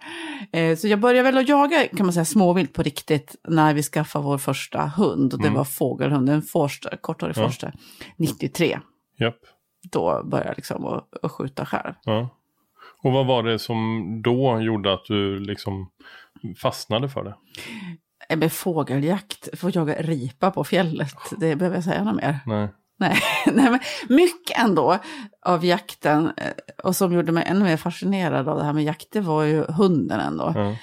Eh, 0.52 0.76
så 0.76 0.88
jag 0.88 1.00
började 1.00 1.31
väl 1.31 1.38
att 1.38 1.49
jaga 1.49 1.88
kan 1.97 2.07
man 2.07 2.12
säga 2.12 2.25
småvilt 2.25 2.73
på 2.73 2.83
riktigt 2.83 3.37
när 3.49 3.75
vi 3.75 3.83
skaffade 3.83 4.25
vår 4.25 4.38
första 4.38 4.87
hund. 4.97 5.33
Och 5.33 5.38
det 5.38 5.47
mm. 5.47 5.59
var 5.59 5.64
fågelhund, 5.64 6.31
en 6.31 6.43
forster, 6.43 6.99
ja. 7.02 7.35
forster, 7.35 7.73
93. 8.16 8.78
Yep. 9.21 9.35
Då 9.93 10.23
började 10.25 10.49
jag 10.50 10.57
liksom 10.57 10.85
att, 10.85 11.25
att 11.25 11.33
skjuta 11.33 11.66
själv. 11.66 11.95
Och 13.03 13.12
vad 13.12 13.26
var 13.26 13.43
det 13.43 13.59
som 13.59 14.05
då 14.25 14.61
gjorde 14.61 14.93
att 14.93 15.05
du 15.05 15.38
liksom 15.38 15.91
fastnade 16.62 17.09
för 17.09 17.25
det? 17.25 17.37
Med 18.37 18.53
fågeljakt, 18.53 19.59
få 19.59 19.71
jaga 19.71 19.95
ripa 19.95 20.50
på 20.50 20.65
fjället, 20.65 21.17
det 21.38 21.57
behöver 21.57 21.76
jag 21.76 21.85
säga 21.85 22.05
något 22.05 22.17
mer. 22.17 22.38
Nej. 22.47 22.69
Nej, 22.99 23.17
nej 23.47 23.71
men 23.71 23.81
mycket 24.09 24.59
ändå 24.59 24.99
av 25.47 25.65
jakten 25.65 26.33
eh, 26.37 26.53
och 26.85 26.97
som 26.97 27.12
gjorde 27.12 27.33
mig 27.33 27.45
ännu 27.47 27.65
mer 27.65 27.76
fascinerad 27.76 28.49
av 28.49 28.59
det 28.59 28.65
här 28.65 28.73
med 28.73 28.85
jakt, 28.85 29.09
det 29.12 29.21
var 29.21 29.43
ju 29.43 29.65
hunden 29.65 30.21
ändå. 30.21 30.49
Mm. 30.49 30.75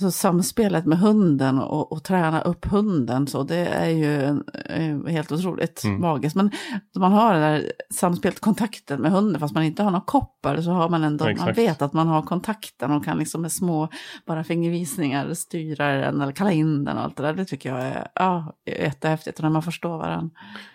Alltså 0.00 0.10
samspelet 0.20 0.86
med 0.86 0.98
hunden 0.98 1.58
och, 1.58 1.92
och 1.92 2.04
träna 2.04 2.40
upp 2.40 2.64
hunden, 2.64 3.26
så 3.26 3.42
det 3.42 3.66
är 3.66 3.88
ju 3.88 4.22
eh, 4.68 5.12
helt 5.12 5.32
otroligt 5.32 5.84
Mm. 5.84 6.00
magiskt. 6.00 6.36
Men 6.36 6.50
man 6.96 7.12
har 7.12 7.34
det 7.34 7.40
där 7.40 7.72
samspelet, 7.94 8.40
kontakten 8.40 9.00
med 9.02 9.10
hunden, 9.12 9.40
fast 9.40 9.54
man 9.54 9.62
inte 9.64 9.82
har 9.82 9.90
någon 9.90 10.00
koppar, 10.00 10.60
så 10.60 10.70
har 10.70 10.88
man 10.88 11.04
ändå, 11.04 11.24
man 11.24 11.32
Exakt. 11.32 11.58
vet 11.58 11.82
att 11.82 11.92
man 11.92 12.06
har 12.06 12.22
kontakten 12.22 12.90
och 12.90 13.04
kan 13.04 13.18
liksom 13.18 13.42
med 13.42 13.52
små, 13.52 13.88
bara 14.26 14.44
fingervisningar 14.44 15.34
styra 15.34 15.92
den 15.92 16.20
eller 16.20 16.32
kalla 16.32 16.52
in 16.52 16.84
den 16.84 16.96
och 16.96 17.02
allt 17.04 17.16
det 17.16 17.22
där. 17.22 17.34
Det 17.34 17.44
tycker 17.44 17.68
jag 17.68 17.80
är 17.80 18.06
ja, 18.14 18.54
jättehäftigt, 18.66 19.38
och 19.38 19.42
när 19.42 19.50
man 19.50 19.62
förstår 19.62 19.98
varandra. 19.98 20.30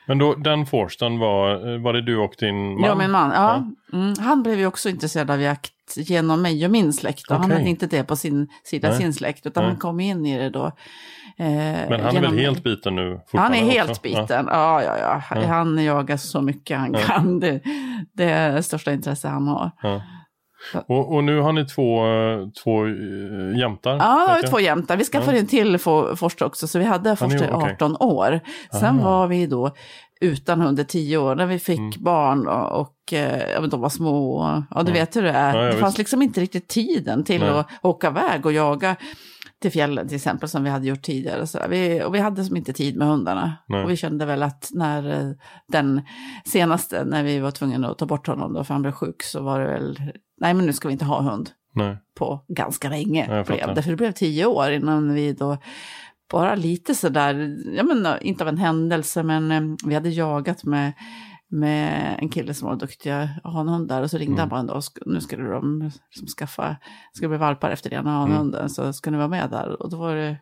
Men 0.08 0.18
då, 0.18 0.36
den 0.36 0.66
Forsten 0.66 1.20
var, 1.20 1.78
var 1.84 1.94
det 1.94 2.02
du 2.02 2.18
och 2.18 2.34
din 2.40 2.74
man? 2.74 2.84
Ja, 2.84 2.96
min 2.96 3.12
man. 3.12 3.32
Ja. 3.32 3.64
Mm, 3.94 4.14
han 4.20 4.44
blev 4.44 4.60
ju 4.60 4.66
också 4.66 4.90
intresserad 4.90 5.32
av 5.32 5.42
jakt 5.42 5.74
genom 5.96 6.42
mig 6.42 6.66
och 6.66 6.72
min 6.72 6.94
släkt. 6.94 7.32
Och 7.32 7.38
Han 7.38 7.52
hade 7.52 7.70
inte 7.70 7.88
det 7.88 8.04
på 8.04 8.16
sin 8.16 8.48
sida, 8.64 8.90
Nej. 8.90 8.98
sin 8.98 9.14
släkt, 9.14 9.46
utan 9.46 9.64
Nej. 9.64 9.72
han 9.72 9.80
kom 9.80 10.00
in 10.00 10.26
i 10.26 10.38
det 10.38 10.50
då. 10.50 10.66
eh, 10.66 11.46
Men 11.90 12.00
han 12.00 12.16
är 12.18 12.22
väl 12.22 12.38
helt 12.38 12.64
biten 12.64 12.96
nu 12.96 13.20
Han 13.34 13.54
är 13.54 13.58
helt 13.58 13.90
också? 13.90 14.02
biten. 14.02 14.48
Ja, 14.52 14.84
ja, 14.84 14.98
ja. 14.98 15.22
Ja. 15.36 15.48
Han 15.48 15.84
jagar 15.84 16.18
så 16.18 16.42
mycket 16.42 16.78
han 16.78 16.94
Ja. 16.94 17.00
kan. 17.00 17.40
Det, 17.40 17.62
det 18.14 18.24
är 18.24 18.54
det 18.54 18.64
största 18.64 18.92
intresse 18.94 19.28
han 19.28 19.48
har. 19.48 19.72
Ja. 19.82 20.02
Och, 20.88 21.14
och 21.16 21.24
nu 21.24 21.40
har 21.40 21.54
ni 21.54 21.66
två, 21.66 22.06
eh, 22.08 22.48
två 22.64 22.86
äh, 22.88 23.60
jämtar? 23.60 23.96
Ja, 23.96 24.04
har 24.04 24.36
vi 24.36 24.42
jag. 24.42 24.52
två 24.52 24.60
jämtar. 24.60 24.98
Vi 24.98 25.04
skaffade 25.04 25.40
en 25.40 25.48
till 25.48 25.78
for- 25.78 26.16
Forster 26.16 26.46
också, 26.46 26.68
så 26.68 26.80
vi 26.80 26.86
hade 26.86 27.16
Forster 27.16 27.48
i 27.48 27.52
okej. 27.54 27.72
18 27.74 27.96
år. 28.00 28.40
Sen 28.80 29.00
Ah. 29.00 29.04
var 29.04 29.28
vi 29.28 29.48
då 29.48 29.72
utan 30.22 30.62
hund 30.62 30.80
i 30.80 30.86
10 30.86 31.18
år, 31.18 31.36
när 31.36 31.46
vi 31.46 31.60
fick 31.60 31.80
Mm. 31.80 31.92
barn 32.00 32.48
och, 32.48 32.82
och 32.82 33.14
eh, 33.14 33.52
ja, 33.54 33.62
de 33.68 33.82
var 33.82 33.90
små. 33.90 34.38
och- 34.38 34.64
Ja, 34.72 34.84
du 34.84 34.92
Ja. 34.92 34.94
vet 34.94 35.16
hur 35.16 35.24
det 35.24 35.32
är. 35.32 35.56
Ja, 35.64 35.74
det 35.74 35.80
fanns 35.80 35.98
liksom 35.98 36.22
inte 36.22 36.42
riktigt 36.42 36.68
tiden 36.68 37.24
till 37.24 37.42
Nej. 37.42 37.50
att 37.50 37.68
åka 37.82 38.08
iväg 38.08 38.46
och 38.46 38.54
jaga 38.54 38.96
till 39.62 39.72
fjällen 39.72 40.08
till 40.08 40.16
exempel, 40.16 40.50
som 40.50 40.64
vi 40.64 40.70
hade 40.70 40.88
gjort 40.88 41.02
tidigare. 41.02 41.48
Så 41.48 41.60
vi, 41.70 42.04
och 42.04 42.16
vi 42.16 42.20
hade 42.20 42.44
som 42.44 42.58
inte 42.58 42.74
tid 42.74 42.96
med 42.98 43.08
hundarna. 43.08 43.58
Nej. 43.68 43.84
Och 43.84 43.90
vi 43.92 43.96
kände 43.98 44.26
väl 44.26 44.44
att 44.44 44.70
när 44.74 45.10
eh, 45.10 45.32
den 45.68 46.02
senaste, 46.46 47.04
när 47.06 47.24
vi 47.24 47.40
var 47.40 47.52
tvungna 47.52 47.90
att 47.90 47.98
ta 47.98 48.06
bort 48.06 48.28
honom 48.28 48.54
då, 48.54 48.64
för 48.64 48.74
han 48.74 48.82
blev 48.82 48.92
sjuk, 48.92 49.24
så 49.24 49.42
var 49.44 49.60
det 49.60 49.66
väl, 49.68 50.00
nej 50.42 50.54
men 50.54 50.66
nu 50.66 50.74
ska 50.74 50.88
vi 50.88 50.92
inte 50.92 51.06
ha 51.06 51.22
hund 51.22 51.50
Nej. 51.76 51.98
på 52.20 52.46
ganska 52.48 52.90
länge. 52.90 53.44
Blev 53.48 53.76
det, 53.76 53.82
för 53.84 53.90
det 53.90 53.96
blev 53.98 54.12
tio 54.12 54.46
år 54.46 54.72
innan 54.72 55.14
vi 55.14 55.34
då 55.34 55.58
bara 56.32 56.56
lite 56.56 56.96
sådär, 56.96 57.58
ja 57.76 57.84
men 57.84 58.08
inte 58.22 58.44
av 58.44 58.48
en 58.48 58.58
händelse, 58.58 59.24
men 59.24 59.52
eh, 59.52 59.62
vi 59.86 59.94
hade 59.94 60.10
jagat 60.10 60.64
med, 60.64 60.94
med 61.50 62.16
en 62.20 62.30
kille 62.30 62.54
som 62.54 62.68
var 62.68 62.76
duktiga 62.76 63.30
hanhundar 63.44 64.02
och 64.02 64.10
så 64.12 64.18
ringde 64.18 64.32
Mm. 64.34 64.40
han 64.40 64.50
bara 64.50 64.60
en 64.60 64.68
dag, 64.68 64.80
"Sk- 64.80 65.04
nu 65.06 65.22
skulle 65.22 65.44
de 65.50 65.92
liksom 66.10 66.28
skaffa, 66.28 66.76
ska 67.14 67.28
bli 67.28 67.38
valpar 67.38 67.70
efter 67.70 67.90
den 67.90 68.06
hanhunden, 68.06 68.70
så 68.70 68.94
ska 68.94 69.12
ni 69.12 69.18
vara 69.18 69.28
med 69.28 69.50
där? 69.50 69.82
Och 69.82 69.90
då 69.90 69.98
var 69.98 70.16
det, 70.16 70.38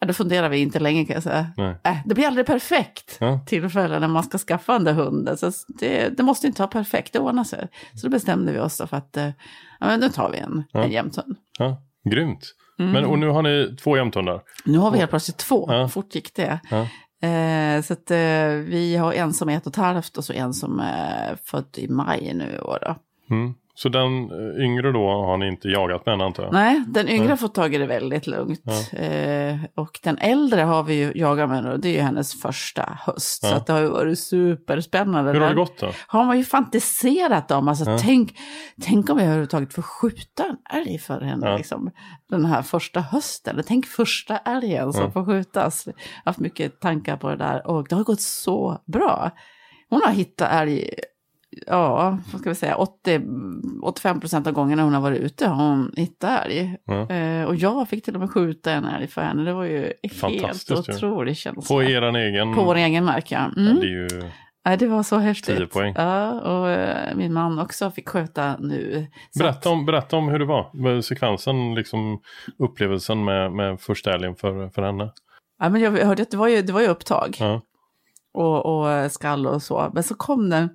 ja, 0.00 0.06
då 0.06 0.12
funderade 0.12 0.48
vi 0.48 0.58
inte 0.58 0.78
länge 0.80 1.04
kan 1.04 1.14
jag 1.14 1.22
säga. 1.22 1.46
Äh, 1.84 1.96
det 2.06 2.14
blir 2.14 2.26
aldrig 2.26 2.46
perfekt 2.46 3.16
Ja. 3.20 3.40
tillfälle 3.46 3.98
när 3.98 4.08
man 4.08 4.22
ska 4.22 4.38
skaffa 4.38 4.72
den 4.72 4.84
där 4.84 4.92
hunden. 4.92 5.36
Så 5.36 5.50
det, 5.68 6.16
det 6.16 6.22
måste 6.22 6.46
inte 6.46 6.62
vara 6.62 6.70
perfekt, 6.70 7.12
det 7.12 7.18
ordnar 7.18 7.44
sig. 7.44 7.68
Så 7.94 8.06
då 8.06 8.10
bestämde 8.10 8.52
vi 8.52 8.58
oss 8.58 8.76
för 8.86 8.96
att, 8.96 9.16
eh, 9.16 9.26
ja 9.80 9.86
men 9.86 10.00
nu 10.00 10.08
tar 10.08 10.30
vi 10.30 10.38
en, 10.38 10.64
Ja. 10.72 10.84
en 10.84 10.90
jämthund. 10.90 11.36
Ja. 11.58 11.82
Grymt. 12.10 12.54
Mm. 12.78 12.92
Men, 12.92 13.04
och 13.04 13.18
nu 13.18 13.28
har 13.28 13.42
ni 13.42 13.76
två 13.82 13.96
jämthundar? 13.96 14.40
Nu 14.64 14.78
har 14.78 14.90
vi 14.90 14.98
helt 14.98 15.10
plötsligt 15.10 15.36
två, 15.36 15.66
Ja. 15.72 15.88
fort 15.88 16.14
gick 16.14 16.34
det. 16.34 16.60
Ja. 16.70 16.86
Eh, 17.28 17.82
så 17.82 17.92
att 17.92 18.10
eh, 18.10 18.48
vi 18.48 18.96
har 18.96 19.12
en 19.12 19.32
som 19.32 19.48
är 19.48 19.56
ett 19.56 19.66
och 19.66 19.72
ett 19.72 19.76
halvt 19.76 20.16
och 20.16 20.24
så 20.24 20.32
en 20.32 20.54
som 20.54 20.80
är 20.80 21.36
född 21.44 21.74
i 21.76 21.88
maj 21.88 22.32
nu 22.34 22.54
i 22.56 22.60
år. 22.60 22.96
Mm. 23.30 23.54
Så 23.78 23.88
den 23.88 24.30
eh, 24.30 24.64
yngre 24.64 24.92
då 24.92 25.08
har 25.08 25.36
ni 25.36 25.48
inte 25.48 25.68
jagat 25.68 26.06
med 26.06 26.12
än 26.12 26.20
antar 26.20 26.42
jag? 26.42 26.52
Nej, 26.52 26.84
den 26.88 27.08
yngre 27.08 27.28
har 27.28 27.36
fått 27.36 27.54
tagit 27.54 27.80
det 27.80 27.86
väldigt 27.86 28.26
lugnt. 28.26 28.62
Ja. 28.92 28.98
Eh, 28.98 29.58
och 29.74 30.00
den 30.02 30.18
äldre 30.18 30.60
har 30.60 30.82
vi 30.82 30.94
ju 30.94 31.12
jagat 31.14 31.48
med 31.48 31.64
nu, 31.64 31.76
det 31.76 31.88
är 31.88 31.92
ju 31.92 32.00
hennes 32.00 32.42
första 32.42 32.98
höst. 33.00 33.40
Ja. 33.42 33.48
Så 33.48 33.64
det 33.66 33.72
har 33.72 33.80
ju 33.80 33.88
varit 33.88 34.18
superspännande. 34.18 35.32
Hur 35.32 35.40
har 35.40 35.48
det 35.48 35.54
gått 35.54 35.78
då? 35.80 35.90
Har 36.06 36.24
man 36.24 36.38
ju 36.38 36.44
fantiserat 36.44 37.50
om. 37.50 37.68
Alltså, 37.68 37.90
Ja. 37.90 37.98
tänk, 37.98 38.34
tänk 38.82 39.10
om 39.10 39.18
jag 39.18 39.26
överhuvudtaget 39.26 39.74
får 39.74 39.82
skjuta 39.82 40.44
en 40.44 40.78
älg 40.80 40.98
för 40.98 41.20
henne. 41.20 41.56
Liksom, 41.56 41.90
den 42.30 42.44
här 42.44 42.62
första 42.62 43.00
hösten. 43.00 43.54
Eller 43.54 43.62
Tänk 43.62 43.86
första 43.86 44.38
älgen 44.38 44.92
som 44.92 45.12
får 45.12 45.24
skjutas. 45.24 45.86
Jag 45.86 45.92
har 45.92 46.00
haft 46.24 46.38
mycket 46.38 46.80
tankar 46.80 47.16
på 47.16 47.28
det 47.30 47.36
där. 47.36 47.66
Och 47.66 47.86
det 47.88 47.94
har 47.94 48.04
gått 48.04 48.20
så 48.20 48.82
bra. 48.86 49.30
Hon 49.90 50.02
har 50.04 50.12
hittat 50.12 50.52
älg, 50.52 50.90
ja, 51.66 52.18
vad 52.32 52.40
ska 52.40 52.50
vi 52.50 52.54
säga, 52.56 52.76
80, 52.76 53.20
85 53.82 54.20
procent 54.20 54.46
av 54.46 54.52
gångerna 54.52 54.82
hon 54.82 54.94
har 54.94 55.00
varit 55.00 55.20
ute 55.20 55.46
har 55.48 55.68
hon 55.68 55.92
hittat 55.96 56.44
älg. 56.46 56.76
Ja. 56.84 57.10
Eh, 57.10 57.44
och 57.44 57.56
jag 57.56 57.88
fick 57.88 58.04
till 58.04 58.14
och 58.14 58.20
med 58.20 58.30
skjuta 58.30 58.72
en 58.72 58.84
älg 58.84 59.06
för 59.06 59.20
henne. 59.22 59.42
Det 59.44 59.52
var 59.52 59.64
ju 59.64 59.92
helt 60.02 60.14
Fantastiskt 60.14 60.88
ju. 60.88 60.94
otrolig 60.94 61.36
känsla. 61.36 61.62
På 61.76 61.82
eran 61.82 62.16
egen? 62.16 62.54
På 62.54 62.62
vår 62.64 62.74
egen 62.76 63.04
mark, 63.04 63.32
ja. 63.32 63.50
Ja, 63.56 63.62
Mm. 63.62 63.80
det 63.80 63.86
är 63.86 63.90
ju... 63.90 64.30
Nej, 64.64 64.76
det 64.76 64.86
var 64.86 65.02
så 65.02 65.16
häftigt. 65.18 65.56
10 65.56 65.66
poäng. 65.66 65.94
Ja, 65.96 66.40
och 66.40 66.70
eh, 66.70 67.16
min 67.16 67.32
man 67.32 67.58
också 67.58 67.90
fick 67.90 68.08
sköta 68.08 68.56
nu. 68.58 69.06
Så 69.30 69.38
Berätta 69.42 69.70
om, 69.70 69.86
berätta 69.86 70.16
om 70.16 70.28
hur 70.28 70.38
det 70.38 70.44
var. 70.44 70.70
Med 70.74 71.04
sekvensen, 71.04 71.74
liksom 71.74 72.20
upplevelsen 72.58 73.24
med, 73.24 73.52
med 73.52 73.80
första 73.80 74.14
älgen 74.14 74.36
för, 74.36 74.68
för 74.68 74.82
henne. 74.82 75.12
Ja, 75.58 75.68
men 75.68 75.80
jag 75.80 75.90
hörde 75.92 76.22
att 76.22 76.30
det 76.30 76.36
var 76.36 76.48
ju, 76.48 76.62
det 76.62 76.72
var 76.72 76.80
ju 76.80 76.86
upptag 76.86 77.36
Ja. 77.40 77.60
och, 78.34 78.66
och 78.66 79.12
skall 79.12 79.46
och 79.46 79.62
så. 79.62 79.90
Men 79.94 80.02
så 80.02 80.14
kom 80.14 80.50
den, 80.50 80.68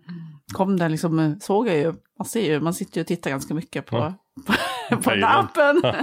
kom 0.53 0.77
den 0.77 0.91
liksom, 0.91 1.37
såg 1.41 1.67
jag 1.67 1.77
ju, 1.77 1.93
man 2.19 2.25
ser 2.25 2.51
ju, 2.53 2.59
man 2.59 2.73
sitter 2.73 2.97
ju 2.97 3.01
och 3.01 3.07
tittar 3.07 3.29
ganska 3.29 3.53
mycket 3.53 3.85
på, 3.85 3.95
Ja. 3.97 4.13
på, 4.47 4.95
på 4.95 5.01
Pejlen. 5.09 5.29
nappen. 5.29 5.81
Ja, 5.83 5.93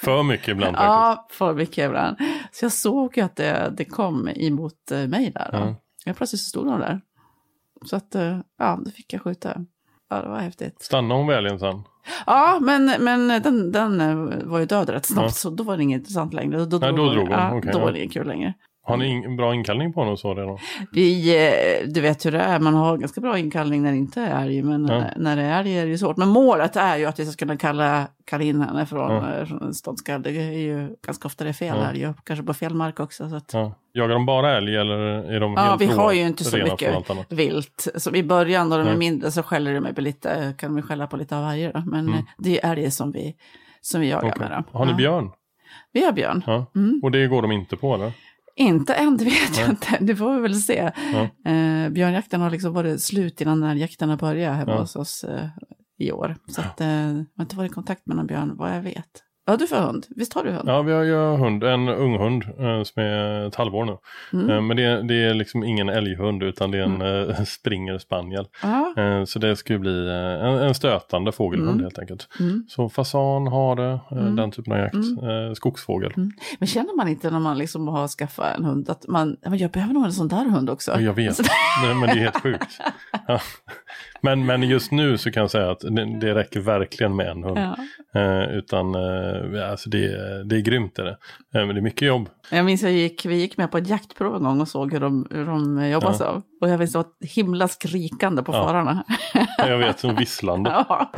För 0.00 0.22
mycket 0.22 0.48
ibland 0.48 0.76
faktiskt. 0.76 0.88
Ja, 0.90 1.26
för 1.30 1.54
mycket 1.54 1.86
ibland. 1.86 2.16
Så 2.52 2.64
jag 2.64 2.72
såg 2.72 3.16
ju 3.16 3.22
att 3.24 3.36
det, 3.36 3.72
det 3.76 3.84
kom 3.84 4.28
emot 4.28 4.90
eh, 4.90 5.06
mig 5.06 5.30
där. 5.34 5.48
Då. 5.52 5.58
Ja. 5.58 5.74
Jag 6.04 6.16
plötsligt 6.16 6.40
stod 6.40 6.66
de 6.66 6.80
där. 6.80 7.00
Så 7.84 7.96
att, 7.96 8.14
eh, 8.14 8.38
ja, 8.58 8.78
då 8.84 8.90
fick 8.90 9.12
jag 9.12 9.22
skjuta. 9.22 9.64
Ja, 10.10 10.22
det 10.22 10.28
var 10.28 10.38
häftigt. 10.38 10.82
Stannade 10.82 11.20
hon 11.20 11.26
väl 11.26 11.58
sen? 11.58 11.82
Ja, 12.26 12.58
men, 12.60 12.92
men 13.00 13.28
den, 13.42 13.72
den 13.72 14.00
eh, 14.00 14.44
var 14.44 14.58
ju 14.58 14.66
död 14.66 14.88
rätt 14.88 15.06
snabbt, 15.06 15.26
Ja. 15.26 15.30
så 15.32 15.50
då 15.50 15.64
var 15.64 15.76
det 15.76 15.82
inget 15.82 15.98
intressant 15.98 16.34
längre. 16.34 16.64
Då, 16.64 16.78
Nej, 16.78 16.90
då 16.92 16.96
drog 16.96 17.18
hon. 17.22 17.30
Ja, 17.30 17.54
Okej, 17.56 17.70
då 17.72 17.78
ja. 17.78 17.84
var 17.84 17.92
det 17.92 17.98
inget 17.98 18.12
kul 18.12 18.26
längre. 18.26 18.54
Har 18.86 18.96
ni 18.96 19.06
in, 19.08 19.36
bra 19.36 19.54
inkallning 19.54 19.92
på 19.92 20.00
och 20.00 20.18
så 20.18 20.34
redan? 20.34 20.58
Vi, 20.92 21.36
eh, 21.46 21.88
du 21.88 22.00
vet 22.00 22.26
hur 22.26 22.32
det 22.32 22.38
är, 22.40 22.60
man 22.60 22.74
har 22.74 22.96
ganska 22.96 23.20
bra 23.20 23.38
inkallning 23.38 23.82
när 23.82 23.90
det 23.90 23.96
inte 23.98 24.20
är 24.20 24.42
älg, 24.42 24.62
men 24.62 24.86
Ja. 24.88 24.96
eh, 24.98 25.04
när 25.16 25.36
det 25.36 25.42
är 25.42 25.60
älg 25.60 25.78
är 25.78 25.86
det 25.86 25.98
svårt. 25.98 26.16
Men 26.16 26.28
målet 26.28 26.76
är 26.76 26.96
ju 26.96 27.06
att 27.06 27.20
vi 27.20 27.26
ska 27.26 27.36
kunna 27.46 27.56
kalla, 27.56 28.06
kalla 28.24 28.44
in 28.44 28.60
henne 28.60 28.86
från, 28.86 29.12
Ja. 29.12 29.38
ja. 29.38 29.46
från 29.46 29.74
ståndskall. 29.74 30.22
Det 30.22 30.30
är 30.30 30.58
ju 30.58 30.96
ganska 31.06 31.26
ofta 31.28 31.44
det 31.44 31.50
är 31.50 31.54
fel 31.54 31.76
Ja. 31.78 31.90
älg, 31.90 32.08
kanske 32.24 32.44
på 32.44 32.54
fel 32.54 32.74
mark 32.74 33.00
också. 33.00 33.28
Så 33.30 33.36
att, 33.36 33.50
ja. 33.52 33.60
Ja. 33.60 33.74
Jagar 33.92 34.14
de 34.14 34.26
bara 34.26 34.56
älg 34.56 34.76
eller 34.76 34.96
är 35.32 35.40
de 35.40 35.56
helt 35.56 35.80
vi 35.80 35.86
har 35.86 36.12
ju 36.12 36.22
inte 36.22 36.44
så 36.44 36.56
mycket 36.56 36.94
vilt. 37.28 37.88
Så 37.96 38.14
i 38.14 38.22
början 38.22 38.70
då 38.70 38.76
de 38.78 38.88
är 38.88 38.96
mindre 38.96 39.30
så 39.30 39.42
skäller 39.42 39.74
de 39.74 39.80
mig 39.80 39.94
på 39.94 40.00
lite, 40.00 40.54
kan 40.58 40.74
de 40.76 40.82
skälla 40.82 41.06
på 41.06 41.16
lite 41.16 41.36
av 41.36 41.42
varje. 41.42 41.72
Då. 41.72 41.82
Men 41.86 42.00
Mm. 42.00 42.14
eh, 42.14 42.20
det 42.38 42.60
är 42.64 42.72
älg 42.72 42.90
som 42.90 43.12
vi, 43.12 43.34
som 43.80 44.00
vi 44.00 44.10
jagar 44.10 44.28
Okej. 44.28 44.48
med. 44.48 44.64
Då. 44.72 44.78
Har 44.78 44.84
ni 44.84 44.90
Ja. 44.92 44.96
björn? 44.96 45.30
Vi 45.92 46.04
har 46.04 46.12
björn. 46.12 46.42
Ja. 46.46 46.66
Mm. 46.76 47.00
Och 47.02 47.10
det 47.10 47.26
går 47.26 47.42
de 47.42 47.52
inte 47.52 47.76
på 47.76 47.94
eller? 47.94 48.12
Inte 48.56 48.94
än, 48.94 49.16
det 49.16 49.24
vet 49.24 49.58
jag 49.58 49.68
inte. 49.70 49.98
Det 50.00 50.16
får 50.16 50.34
vi 50.34 50.40
väl 50.40 50.54
se. 50.54 50.92
Ja. 51.12 51.50
Eh, 51.52 51.88
björnjakten 51.90 52.40
har 52.40 52.50
liksom 52.50 52.72
varit 52.72 53.02
slut 53.02 53.40
innan 53.40 53.60
den 53.60 53.68
här 53.68 53.76
jakten 53.76 54.08
har 54.08 54.16
börjat 54.16 54.56
hemma 54.56 54.72
Ja. 54.72 54.80
hos 54.80 54.96
oss 54.96 55.24
eh, 55.24 55.48
i 55.98 56.12
år. 56.12 56.36
Så 56.48 56.60
att, 56.60 56.80
eh, 56.80 56.88
jag 56.88 57.24
har 57.36 57.42
inte 57.42 57.56
varit 57.56 57.70
i 57.70 57.74
kontakt 57.74 58.06
med 58.06 58.16
någon 58.16 58.26
björn, 58.26 58.56
vad 58.56 58.76
jag 58.76 58.82
vet. 58.82 59.22
Har 59.46 59.56
du 59.56 59.66
för 59.66 59.80
hund? 59.80 60.06
Visst 60.16 60.32
har 60.34 60.44
du 60.44 60.50
hund? 60.50 60.68
Ja, 60.68 60.82
vi 60.82 60.92
har 60.92 61.02
ju 61.02 61.14
hund, 61.36 61.64
en 61.64 61.88
ung 61.88 62.18
hund 62.18 62.42
eh, 62.44 62.82
som 62.82 63.02
är 63.02 63.46
ett 63.46 63.54
halvår 63.54 63.84
nu. 63.84 63.96
Mm. 64.32 64.50
Eh, 64.50 64.60
men 64.60 64.76
det, 64.76 65.02
det 65.02 65.14
är 65.14 65.34
liksom 65.34 65.64
ingen 65.64 65.88
älghund 65.88 66.42
utan 66.42 66.70
det 66.70 66.78
är 66.78 66.82
en 66.82 67.28
eh, 67.30 67.44
springer 67.44 67.98
spaniel. 67.98 68.46
Ja. 68.62 68.94
Eh, 68.96 69.24
så 69.24 69.38
det 69.38 69.56
skulle 69.56 69.78
bli 69.78 70.06
eh, 70.08 70.14
en, 70.46 70.58
en 70.58 70.74
stötande 70.74 71.32
fågelhund 71.32 71.70
Mm. 71.70 71.82
helt 71.82 71.98
enkelt. 71.98 72.28
Mm. 72.40 72.64
Så 72.68 72.88
fasan, 72.88 73.46
hare, 73.46 73.92
eh, 73.92 74.00
Mm. 74.18 74.36
den 74.36 74.50
typen 74.50 74.72
av 74.72 74.78
jakt. 74.78 74.94
Mm. 74.94 75.54
Skogsfågel. 75.54 76.12
Mm. 76.16 76.30
Men 76.58 76.66
känner 76.66 76.96
man 76.96 77.08
inte 77.08 77.30
när 77.30 77.40
man 77.40 77.58
liksom 77.58 77.88
har 77.88 78.08
skaffat 78.08 78.56
en 78.58 78.64
hund 78.64 78.90
att 78.90 79.08
man, 79.08 79.36
ja, 79.42 79.54
jag 79.56 79.70
behöver 79.70 79.94
nog 79.94 80.04
en 80.04 80.12
sån 80.12 80.28
där 80.28 80.44
hund 80.50 80.70
också? 80.70 80.92
Ja, 80.92 81.00
jag 81.00 81.14
vet, 81.14 81.36
Så- 81.36 81.42
Nej, 81.84 81.94
men 81.94 82.02
det 82.08 82.14
är 82.14 82.18
helt 82.18 82.42
sjukt. 82.42 82.78
Ja. 83.28 83.40
Men, 84.24 84.46
men 84.46 84.62
just 84.62 84.92
nu 84.92 85.18
så 85.18 85.30
kan 85.30 85.40
jag 85.40 85.50
säga 85.50 85.70
att 85.70 85.80
det, 85.80 86.18
det 86.20 86.34
räcker 86.34 86.60
verkligen 86.60 87.16
med 87.16 87.28
en 87.28 87.44
hund. 87.44 87.58
Ja. 87.58 87.76
Eh, 88.20 88.56
utan 88.56 88.94
eh, 88.94 89.70
alltså 89.70 89.90
det, 89.90 90.08
det 90.44 90.56
är 90.56 90.60
grymt. 90.60 90.98
Är 90.98 91.04
det. 91.04 91.10
Eh, 91.54 91.66
men 91.66 91.68
det 91.68 91.80
är 91.80 91.82
mycket 91.82 92.08
jobb. 92.08 92.28
Jag 92.50 92.64
minns 92.64 92.82
jag 92.82 92.92
gick, 92.92 93.26
vi 93.26 93.34
gick 93.34 93.56
med 93.56 93.70
på 93.70 93.78
ett 93.78 93.88
jaktprov 93.88 94.36
en 94.36 94.42
gång 94.42 94.60
och 94.60 94.68
såg 94.68 94.92
hur 94.92 95.00
de, 95.00 95.26
hur 95.30 95.46
de 95.46 95.88
jobbar 95.90 96.08
Ja. 96.08 96.14
så. 96.14 96.42
Och 96.60 96.68
jag 96.68 96.78
minns 96.78 96.92
det 96.92 96.98
var 96.98 97.06
himla 97.34 97.68
skrikande 97.68 98.42
på 98.42 98.52
Ja. 98.52 98.64
fararna. 98.66 99.04
Jag 99.58 99.78
vet, 99.78 99.98
som 100.00 100.16
visslande. 100.16 100.70
ja. 100.88 101.10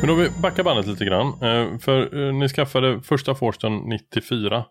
Men 0.00 0.08
då 0.08 0.14
vi 0.14 0.28
backar 0.42 0.62
bandet 0.62 0.86
lite 0.86 1.04
grann. 1.04 1.26
Eh, 1.26 1.78
för 1.78 2.26
eh, 2.28 2.34
ni 2.34 2.48
skaffade 2.48 3.00
första 3.02 3.34
Forsten 3.34 3.76
94. 3.76 4.64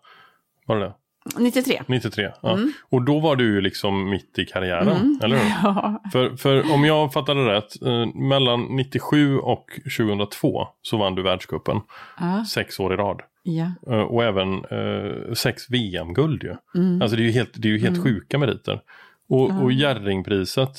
Var 0.66 0.76
det 0.76 0.84
det? 0.84 0.92
93. 1.38 1.82
93. 1.86 2.30
Ja. 2.42 2.58
Och 2.90 3.02
då 3.02 3.20
var 3.20 3.36
du 3.36 3.44
ju 3.44 3.60
liksom 3.60 4.10
mitt 4.10 4.38
i 4.38 4.44
karriären, 4.44 5.20
eller 5.22 5.36
hur? 5.36 5.44
Mm. 5.44 5.52
Ja. 5.62 6.02
För, 6.12 6.36
för 6.36 6.74
om 6.74 6.84
jag 6.84 7.12
fattade 7.12 7.40
rätt, 7.52 7.82
eh, 7.82 8.06
mellan 8.14 8.62
97 8.76 9.38
och 9.38 9.66
2002 9.98 10.66
så 10.82 10.96
vann 10.96 11.14
du 11.14 11.22
världscupen. 11.22 11.80
Ja. 12.20 12.44
Sex 12.44 12.80
år 12.80 12.94
i 12.94 12.96
rad. 12.96 13.20
ja. 13.42 13.70
Eh, 13.92 14.00
och 14.02 14.24
även 14.24 14.64
eh, 14.64 15.32
sex 15.34 15.70
VM-guld 15.70 16.42
ju. 16.42 16.56
Mm. 16.74 17.02
Alltså 17.02 17.16
det 17.16 17.22
är 17.22 17.26
ju 17.26 17.32
helt, 17.32 17.52
det 17.54 17.68
är 17.68 17.72
ju 17.72 17.78
helt 17.78 18.02
sjuka 18.04 18.38
meriter. 18.38 18.80
Och, 19.28 19.62
och 19.62 19.72
Jerringpriset, 19.72 20.78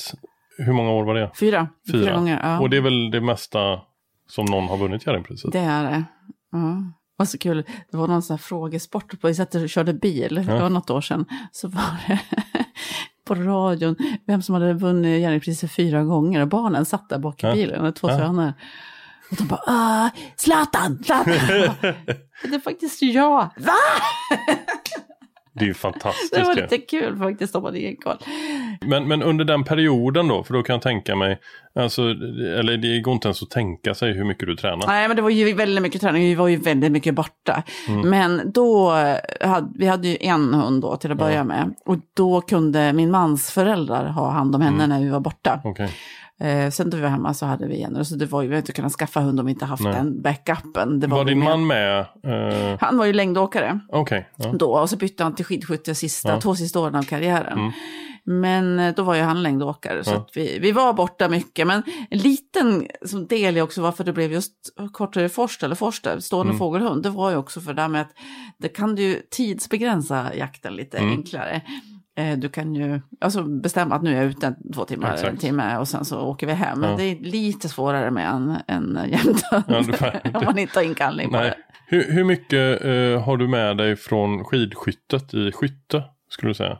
hur 0.58 0.74
många 0.74 0.92
år 0.92 1.04
var 1.04 1.16
det? 1.16 1.32
Fyra. 1.40 1.68
Fyra. 1.92 2.14
gånger. 2.16 2.40
Ja. 2.44 2.60
Och 2.60 2.70
det 2.70 2.78
är 2.78 2.82
väl 2.82 3.12
det 3.12 3.22
mesta 3.22 3.80
som 4.30 4.46
någon 4.46 4.68
har 4.68 4.78
vunnit 4.78 5.06
Jerringpriset? 5.08 5.52
Det 5.52 5.60
är 5.60 5.84
det. 5.84 6.04
Ja. 6.52 6.78
Var 7.18 7.26
så 7.26 7.38
kul, 7.38 7.64
det 7.92 7.98
var 7.98 8.08
någon 8.08 8.22
sån 8.22 8.34
här 8.34 8.40
frågesport, 8.40 9.22
på, 9.22 9.28
vi 9.28 9.36
satt 9.36 9.56
och 9.56 9.70
körde 9.70 9.94
bil, 9.94 10.36
det 10.48 10.60
var 10.62 10.70
något 10.70 10.90
år 10.90 11.02
sedan, 11.02 11.26
så 11.52 11.68
var 11.68 11.98
det 12.08 12.20
på 13.26 13.36
radion 13.36 13.96
vem 14.28 14.42
som 14.42 14.54
hade 14.56 14.74
vunnit 14.74 15.22
Jerringpriset 15.22 15.72
fyra 15.72 16.04
gånger 16.04 16.42
och 16.42 16.48
barnen 16.48 16.86
satt 16.86 17.10
där 17.10 17.20
bak 17.20 17.44
i 17.44 17.48
Ja. 17.48 17.54
bilen, 17.54 17.94
två 17.94 18.10
Ja. 18.10 18.18
söner. 18.18 18.54
Och 19.32 19.38
de 19.38 19.48
bara, 19.48 19.62
ah, 19.68 20.10
Zlatan, 20.36 21.04
Zlatan! 21.04 21.34
Det 22.44 22.56
är 22.56 22.60
faktiskt 22.60 23.02
jag. 23.02 23.50
Va? 23.58 23.74
Det 25.60 25.64
är 25.64 25.68
ju 25.68 25.74
Det 25.74 25.80
fantastiskt 25.80 26.46
var 26.46 26.56
ju. 26.56 26.62
lite 26.62 26.78
kul 26.78 27.18
faktiskt 27.18 27.56
om 27.56 27.64
man 27.64 27.76
ingen 27.76 27.96
koll. 27.96 28.18
Men, 28.82 29.08
men 29.08 29.24
under 29.24 29.46
den 29.46 29.64
perioden 29.64 30.28
då, 30.28 30.44
för 30.44 30.54
då 30.54 30.64
kan 30.64 30.74
jag 30.74 30.82
tänka 30.82 31.16
mig, 31.16 31.40
alltså, 31.80 32.02
eller 32.60 32.78
det 32.78 33.00
går 33.00 33.14
inte 33.14 33.28
ens 33.28 33.44
att 33.44 33.50
tänka 33.50 33.96
sig 33.96 34.14
hur 34.14 34.24
mycket 34.26 34.48
du 34.48 34.56
tränar. 34.56 34.88
Nej, 34.88 35.08
men 35.08 35.16
det 35.16 35.22
var 35.22 35.30
ju 35.30 35.54
väldigt 35.54 35.82
mycket 35.82 36.02
träning. 36.02 36.24
Vi 36.24 36.36
var 36.36 36.48
ju 36.48 36.58
väldigt 36.58 36.92
mycket 36.92 37.16
borta. 37.16 37.64
Mm. 37.88 38.10
Men 38.10 38.52
då, 38.52 38.92
hade, 39.42 39.68
vi 39.76 39.88
hade 39.88 40.08
ju 40.08 40.18
en 40.20 40.54
hund 40.54 40.82
då 40.82 40.96
till 40.96 41.12
att 41.12 41.18
börja 41.18 41.44
med. 41.44 41.74
Och 41.86 41.96
då 42.14 42.42
kunde 42.42 42.94
min 42.94 43.12
mans 43.12 43.52
föräldrar 43.52 44.06
ha 44.10 44.30
hand 44.32 44.56
om 44.56 44.62
henne 44.62 44.84
Mm. 44.84 44.90
när 44.90 45.00
vi 45.06 45.10
var 45.10 45.20
borta. 45.20 45.62
Okej. 45.64 45.90
Eh, 46.40 46.70
sen 46.70 46.90
vi 46.90 47.00
var 47.02 47.10
hemma 47.10 47.34
så 47.34 47.46
hade 47.46 47.68
vi 47.68 47.82
en. 47.82 48.06
Så 48.06 48.16
det 48.16 48.26
var 48.26 48.42
ju, 48.42 48.48
vi 48.48 48.54
hade 48.56 48.60
inte 48.62 48.72
kunnat 48.74 48.92
skaffa 48.94 49.20
hund 49.20 49.40
om 49.40 49.46
vi 49.46 49.52
inte 49.52 49.66
haft 49.66 49.84
Nej. 49.84 49.94
den 49.94 50.22
backupen. 50.22 51.00
Det 51.00 51.08
Var, 51.08 51.24
vi 51.26 51.32
din 51.32 51.40
med. 51.40 51.48
man 51.50 51.68
med? 51.68 52.00
Eh, 52.00 52.78
Han 52.80 52.98
var 52.98 53.06
ju 53.06 53.14
längdåkare 53.14 53.80
Okej. 53.90 54.30
ja. 54.36 54.52
då. 54.54 54.72
Och 54.80 54.90
så 54.90 54.98
bytte 54.98 55.24
han 55.24 55.36
till 55.36 55.46
skidskytte 55.46 55.96
sista, 55.96 56.30
Ja. 56.30 56.42
två 56.42 56.56
sista 56.56 56.80
åren 56.80 56.96
av 56.96 57.04
karriären. 57.04 57.60
Mm. 57.60 57.72
Men 58.30 58.80
eh, 58.80 58.96
då 58.96 59.04
var 59.04 59.16
ju 59.16 59.22
han 59.22 59.44
längdåkare. 59.44 60.04
Så 60.04 60.12
Ja. 60.12 60.28
vi, 60.36 60.60
vi 60.60 60.72
var 60.72 60.94
borta 60.94 61.30
mycket. 61.30 61.68
Men 61.68 61.84
en 62.10 62.20
liten 62.20 62.88
som 63.06 63.28
del 63.28 63.58
i 63.58 63.62
också 63.62 63.82
varför 63.82 64.04
det 64.04 64.14
blev 64.14 64.32
just 64.32 64.54
kortare 64.94 65.30
forst 65.30 65.64
eller 65.64 65.76
forster, 65.76 66.20
stående 66.20 66.50
Mm. 66.52 66.60
fågelhund. 66.60 67.04
Det 67.04 67.10
var 67.10 67.30
ju 67.32 67.38
också 67.38 67.62
för 67.62 67.74
det 67.74 67.82
där 67.82 67.88
med 67.88 68.02
att 68.02 68.12
det 68.60 68.70
kan 68.70 68.96
du 68.96 69.22
tidsbegränsa 69.32 70.36
jakten 70.36 70.76
lite 70.76 70.98
Mm. 70.98 71.12
enklare. 71.12 71.62
Eh, 72.18 72.38
Du 72.38 72.50
kan 72.50 72.76
ju 72.76 73.02
alltså 73.22 73.44
bestämma 73.44 73.96
att 73.96 74.02
nu 74.02 74.12
är 74.12 74.16
jag 74.22 74.26
ute 74.26 74.56
två 74.74 74.86
timmar, 74.86 75.14
Exakt. 75.14 75.32
en 75.32 75.38
timme 75.38 75.78
och 75.78 75.88
sen 75.88 76.06
så 76.06 76.20
åker 76.22 76.48
vi 76.48 76.54
hem. 76.54 76.80
Men 76.80 76.90
Ja. 76.92 76.98
det 76.98 77.04
är 77.04 77.16
lite 77.20 77.70
svårare 77.70 78.12
med 78.12 78.30
en, 78.30 78.56
en 78.68 79.00
jämthund. 79.10 79.96
Ja, 80.02 80.12
om 80.40 80.46
man 80.46 80.58
inte 80.58 80.80
har 80.80 80.84
inkallning 80.84 81.30
på 81.30 81.38
det. 81.38 81.56
Hur, 81.88 82.12
hur 82.12 82.24
mycket 82.24 82.82
eh, 82.86 83.24
har 83.26 83.38
du 83.38 83.48
med 83.48 83.78
dig 83.78 83.96
från 83.96 84.44
skidskyttet 84.44 85.34
i 85.34 85.52
skytte, 85.52 86.04
skulle 86.30 86.50
du 86.50 86.54
säga? 86.54 86.78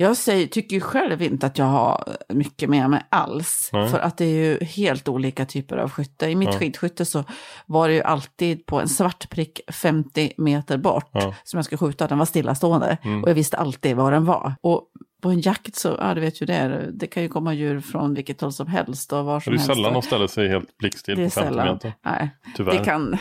Jag 0.00 0.16
säger, 0.16 0.46
tycker 0.46 0.74
ju 0.76 0.80
själv 0.80 1.22
inte 1.22 1.46
att 1.46 1.58
jag 1.58 1.64
har 1.66 2.16
mycket 2.28 2.70
med 2.70 2.90
mig 2.90 3.02
alls. 3.08 3.70
Nej. 3.72 3.88
För 3.88 3.98
att 3.98 4.16
det 4.16 4.24
är 4.24 4.34
ju 4.44 4.64
helt 4.64 5.08
olika 5.08 5.44
typer 5.46 5.76
av 5.76 5.90
skytte. 5.90 6.26
I 6.30 6.34
mitt 6.36 6.48
Ja. 6.52 6.58
skidskytte 6.58 7.04
så 7.04 7.24
var 7.66 7.88
det 7.88 7.94
ju 7.94 8.02
alltid 8.02 8.66
på 8.66 8.80
en 8.80 8.88
svart 8.88 9.30
prick 9.30 9.60
50 9.72 10.32
meter 10.36 10.78
bort 10.78 11.10
Ja. 11.12 11.34
som 11.44 11.58
jag 11.58 11.64
skulle 11.64 11.78
skjuta. 11.78 12.06
Den 12.06 12.18
var 12.18 12.24
stillastående 12.26 12.98
Mm. 13.04 13.22
och 13.22 13.28
jag 13.30 13.34
visste 13.34 13.56
alltid 13.56 13.96
var 13.96 14.12
den 14.12 14.24
var. 14.24 14.54
Och 14.60 14.82
på 15.22 15.30
en 15.30 15.40
jakt 15.40 15.76
så, 15.76 15.96
ja 16.00 16.14
du 16.14 16.20
vet 16.20 16.42
ju 16.42 16.46
det, 16.46 16.54
är, 16.54 16.90
det 16.92 17.06
kan 17.06 17.22
ju 17.22 17.28
komma 17.28 17.54
djur 17.54 17.80
från 17.80 18.14
vilket 18.14 18.40
håll 18.40 18.52
som 18.52 18.66
helst 18.66 19.12
och 19.12 19.24
var 19.24 19.34
Det 19.34 19.40
som 19.40 19.52
är 19.52 19.56
helst. 19.58 19.74
sällan 19.74 19.92
de 19.92 20.02
ställer 20.02 20.26
sig 20.26 20.48
helt 20.48 20.78
blickstill 20.78 21.16
det 21.16 21.24
på 21.24 21.30
50 21.30 21.48
sällan. 21.48 21.66
meter. 21.74 21.92
Nej, 22.04 22.30
Tyvärr. 22.56 22.78
det 22.78 22.84
kan... 22.84 23.16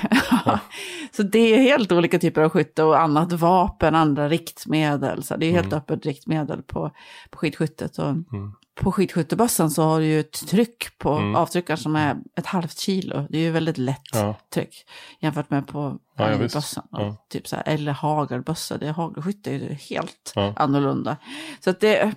så 1.11 1.23
det 1.23 1.39
är 1.39 1.57
helt 1.61 1.91
olika 1.91 2.19
typer 2.19 2.41
av 2.41 2.49
skytte 2.49 2.83
och 2.83 2.99
annat 3.01 3.31
vapen, 3.33 3.95
andra 3.95 4.29
riktmedel. 4.29 5.23
Så 5.23 5.37
det 5.37 5.45
är 5.45 5.51
helt 5.51 5.65
Mm. 5.67 5.77
öppet 5.77 6.05
riktmedel 6.05 6.61
på, 6.63 6.91
på 7.29 7.37
skidskyttet. 7.37 7.97
Och 7.97 8.13
På 8.81 8.91
skidskyttebössan 8.91 9.71
så 9.71 9.83
har 9.83 9.99
du 9.99 10.05
ju 10.05 10.19
ett 10.19 10.47
tryck 10.47 10.97
på 10.97 11.11
Mm. 11.13 11.35
avtryckaren 11.35 11.77
som 11.77 11.95
är 11.95 12.17
ett 12.35 12.45
halvt 12.45 12.77
kilo. 12.79 13.27
Det 13.29 13.37
är 13.37 13.41
ju 13.41 13.51
väldigt 13.51 13.77
lätt 13.77 14.01
Ja. 14.13 14.35
tryck 14.53 14.85
jämfört 15.19 15.49
med 15.49 15.67
på 15.67 15.97
Ja, 16.19 16.31
ja, 16.31 16.37
bössan. 16.37 16.87
Typ 17.29 17.47
så 17.47 17.55
här, 17.55 17.63
eller 17.67 17.91
hagelbössa, 17.91 18.77
det 18.77 18.87
är 18.87 18.93
hagelskytte 18.93 19.49
är 19.51 19.53
ju 19.53 19.73
helt 19.73 20.33
annorlunda. 20.55 21.17
Så 21.63 21.69
att 21.69 21.79
det, 21.79 22.11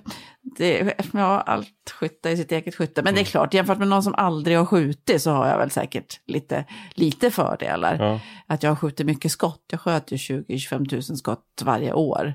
det, 0.58 0.94
ja, 1.12 1.40
allt 1.40 1.90
skytte 2.00 2.30
är 2.30 2.36
sitt 2.36 2.52
eget 2.52 2.74
skytte. 2.74 3.02
Men 3.02 3.14
det 3.14 3.18
är 3.20 3.22
Mm. 3.22 3.30
klart, 3.30 3.54
jämfört 3.54 3.78
med 3.78 3.88
någon 3.88 4.02
som 4.02 4.14
aldrig 4.14 4.58
har 4.58 4.64
skjutit 4.66 5.22
så 5.22 5.30
har 5.30 5.48
jag 5.48 5.58
väl 5.58 5.70
säkert 5.70 6.20
lite, 6.26 6.64
lite 6.94 7.30
fördelar. 7.30 8.20
Att 8.46 8.62
jag 8.62 8.78
skjuter 8.78 9.04
mycket 9.04 9.32
skott. 9.32 9.64
Jag 9.70 9.80
sköt 9.80 10.12
ju 10.12 10.16
20-25 10.16 10.88
tusen 10.88 11.16
skott 11.16 11.62
varje 11.64 11.92
år. 11.92 12.34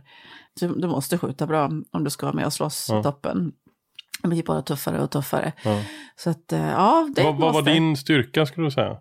Så 0.60 0.68
du 0.68 0.88
måste 0.88 1.18
skjuta 1.18 1.48
bra 1.48 1.70
om 1.92 2.04
du 2.04 2.10
ska 2.10 2.26
vara 2.26 2.36
med 2.36 2.46
och 2.46 2.54
slåss 2.54 2.88
toppen. 3.04 3.52
Det 4.30 4.36
blir 4.36 4.44
bara 4.44 4.62
tuffare 4.62 5.02
och 5.04 5.12
tuffare. 5.12 5.54
Ja. 5.64 5.82
Så 6.16 6.30
att, 6.30 6.52
eh, 6.54 6.70
ja, 6.70 7.10
det 7.16 7.24
Vad, 7.24 7.36
vad 7.38 7.54
var 7.54 7.62
din 7.62 7.98
styrka, 7.98 8.46
skulle 8.46 8.68
du 8.68 8.72
säga? 8.72 8.98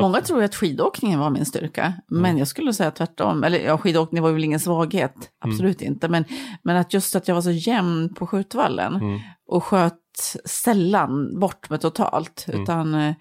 Många 0.00 0.20
tror 0.20 0.42
att 0.42 0.54
skidåkningen 0.54 1.20
var 1.20 1.30
min 1.30 1.44
styrka, 1.46 1.82
Mm. 1.82 2.22
men 2.22 2.38
jag 2.38 2.48
skulle 2.48 2.72
säga 2.72 2.90
tvärtom. 2.90 3.44
Eller 3.44 3.58
ja, 3.58 3.78
skidåkning 3.78 4.22
var 4.22 4.32
väl 4.32 4.44
ingen 4.44 4.60
svaghet, 4.60 5.14
absolut 5.40 5.80
Mm. 5.82 5.92
inte. 5.92 6.08
Men, 6.08 6.24
men 6.62 6.76
att 6.76 6.94
just 6.94 7.16
att 7.16 7.28
jag 7.28 7.34
var 7.34 7.42
så 7.42 7.50
jämn 7.50 8.14
på 8.14 8.26
skjutvallen 8.26 8.94
Mm. 8.94 9.20
och 9.46 9.64
sköt 9.64 9.98
sällan 10.44 11.40
bort 11.40 11.70
mig 11.70 11.78
totalt. 11.78 12.44
Mm. 12.48 12.62
Utan 12.62 12.94
eh, 12.94 13.14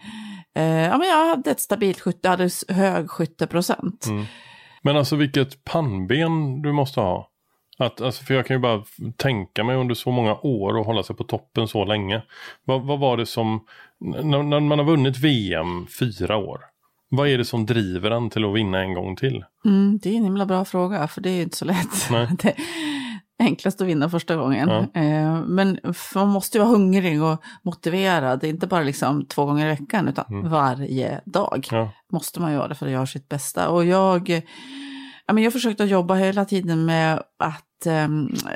eh, 0.56 0.64
ja, 0.64 0.98
men 0.98 1.08
jag 1.08 1.28
hade 1.30 1.52
ett 1.52 1.60
stabilt 1.62 2.00
skytte, 2.00 2.20
jag 2.22 2.30
hade 2.32 2.50
hög 2.70 3.10
skytteprocent. 3.10 4.06
Mm. 4.06 4.26
Men 4.82 4.98
alltså 4.98 5.16
vilket 5.16 5.64
pannben 5.64 6.62
du 6.62 6.72
måste 6.72 7.00
ha. 7.00 7.28
Att, 7.78 8.02
alltså, 8.02 8.24
för 8.24 8.34
jag 8.34 8.46
kan 8.48 8.56
ju 8.56 8.60
bara 8.62 8.84
tänka 9.18 9.64
mig 9.64 9.76
under 9.76 9.96
så 9.96 10.12
många 10.12 10.36
år 10.36 10.78
och 10.78 10.86
hålla 10.86 11.04
sig 11.04 11.16
på 11.16 11.24
toppen 11.24 11.68
så 11.68 11.86
länge. 11.86 12.22
Vad, 12.66 12.82
vad 12.86 13.00
var 13.00 13.18
det 13.18 13.26
som, 13.26 13.66
när, 14.00 14.44
när 14.44 14.60
man 14.60 14.80
har 14.80 14.86
vunnit 14.86 15.18
VM 15.18 15.88
fyra 16.00 16.38
år. 16.38 16.60
Vad 17.10 17.28
är 17.28 17.38
det 17.38 17.46
som 17.46 17.66
driver 17.66 18.12
en 18.12 18.30
till 18.30 18.46
att 18.46 18.56
vinna 18.56 18.80
en 18.80 18.94
gång 18.94 19.16
till? 19.16 19.44
Mm, 19.66 20.00
det 20.04 20.10
är 20.10 20.16
en 20.18 20.24
himla 20.24 20.46
bra 20.46 20.66
fråga, 20.66 21.08
för 21.08 21.22
det 21.22 21.30
är 21.30 21.36
ju 21.36 21.42
inte 21.42 21.58
så 21.58 21.66
lätt. 21.66 22.10
Det 23.38 23.44
är 23.46 23.48
enklast 23.48 23.82
att 23.82 23.88
vinna 23.88 24.10
första 24.10 24.36
gången. 24.36 24.70
Ja. 24.70 25.02
Eh, 25.02 25.42
Men 25.46 25.80
man 26.16 26.28
måste 26.30 26.58
ju 26.58 26.64
vara 26.64 26.72
hungrig 26.74 27.24
och 27.24 27.44
motiverad. 27.64 28.40
Det 28.40 28.48
är 28.48 28.50
inte 28.50 28.68
bara 28.68 28.84
liksom 28.84 29.26
två 29.26 29.46
gånger 29.46 29.66
i 29.66 29.70
veckan, 29.70 30.08
utan 30.08 30.50
varje 30.50 31.22
dag 31.26 31.68
Mm. 31.72 31.84
Ja. 31.86 31.92
måste 32.12 32.42
man 32.42 32.54
göra 32.54 32.68
det 32.68 32.76
för 32.76 32.86
att 32.86 32.92
göra 32.92 33.06
sitt 33.08 33.30
bästa. 33.30 33.70
Och 33.70 33.86
jag, 33.86 34.42
ja, 35.28 35.34
men 35.34 35.44
jag 35.44 35.54
försökte 35.54 35.84
jobba 35.84 36.16
hela 36.16 36.46
tiden 36.46 36.86
med 36.86 37.24
att, 37.40 37.86
eh, 37.86 38.08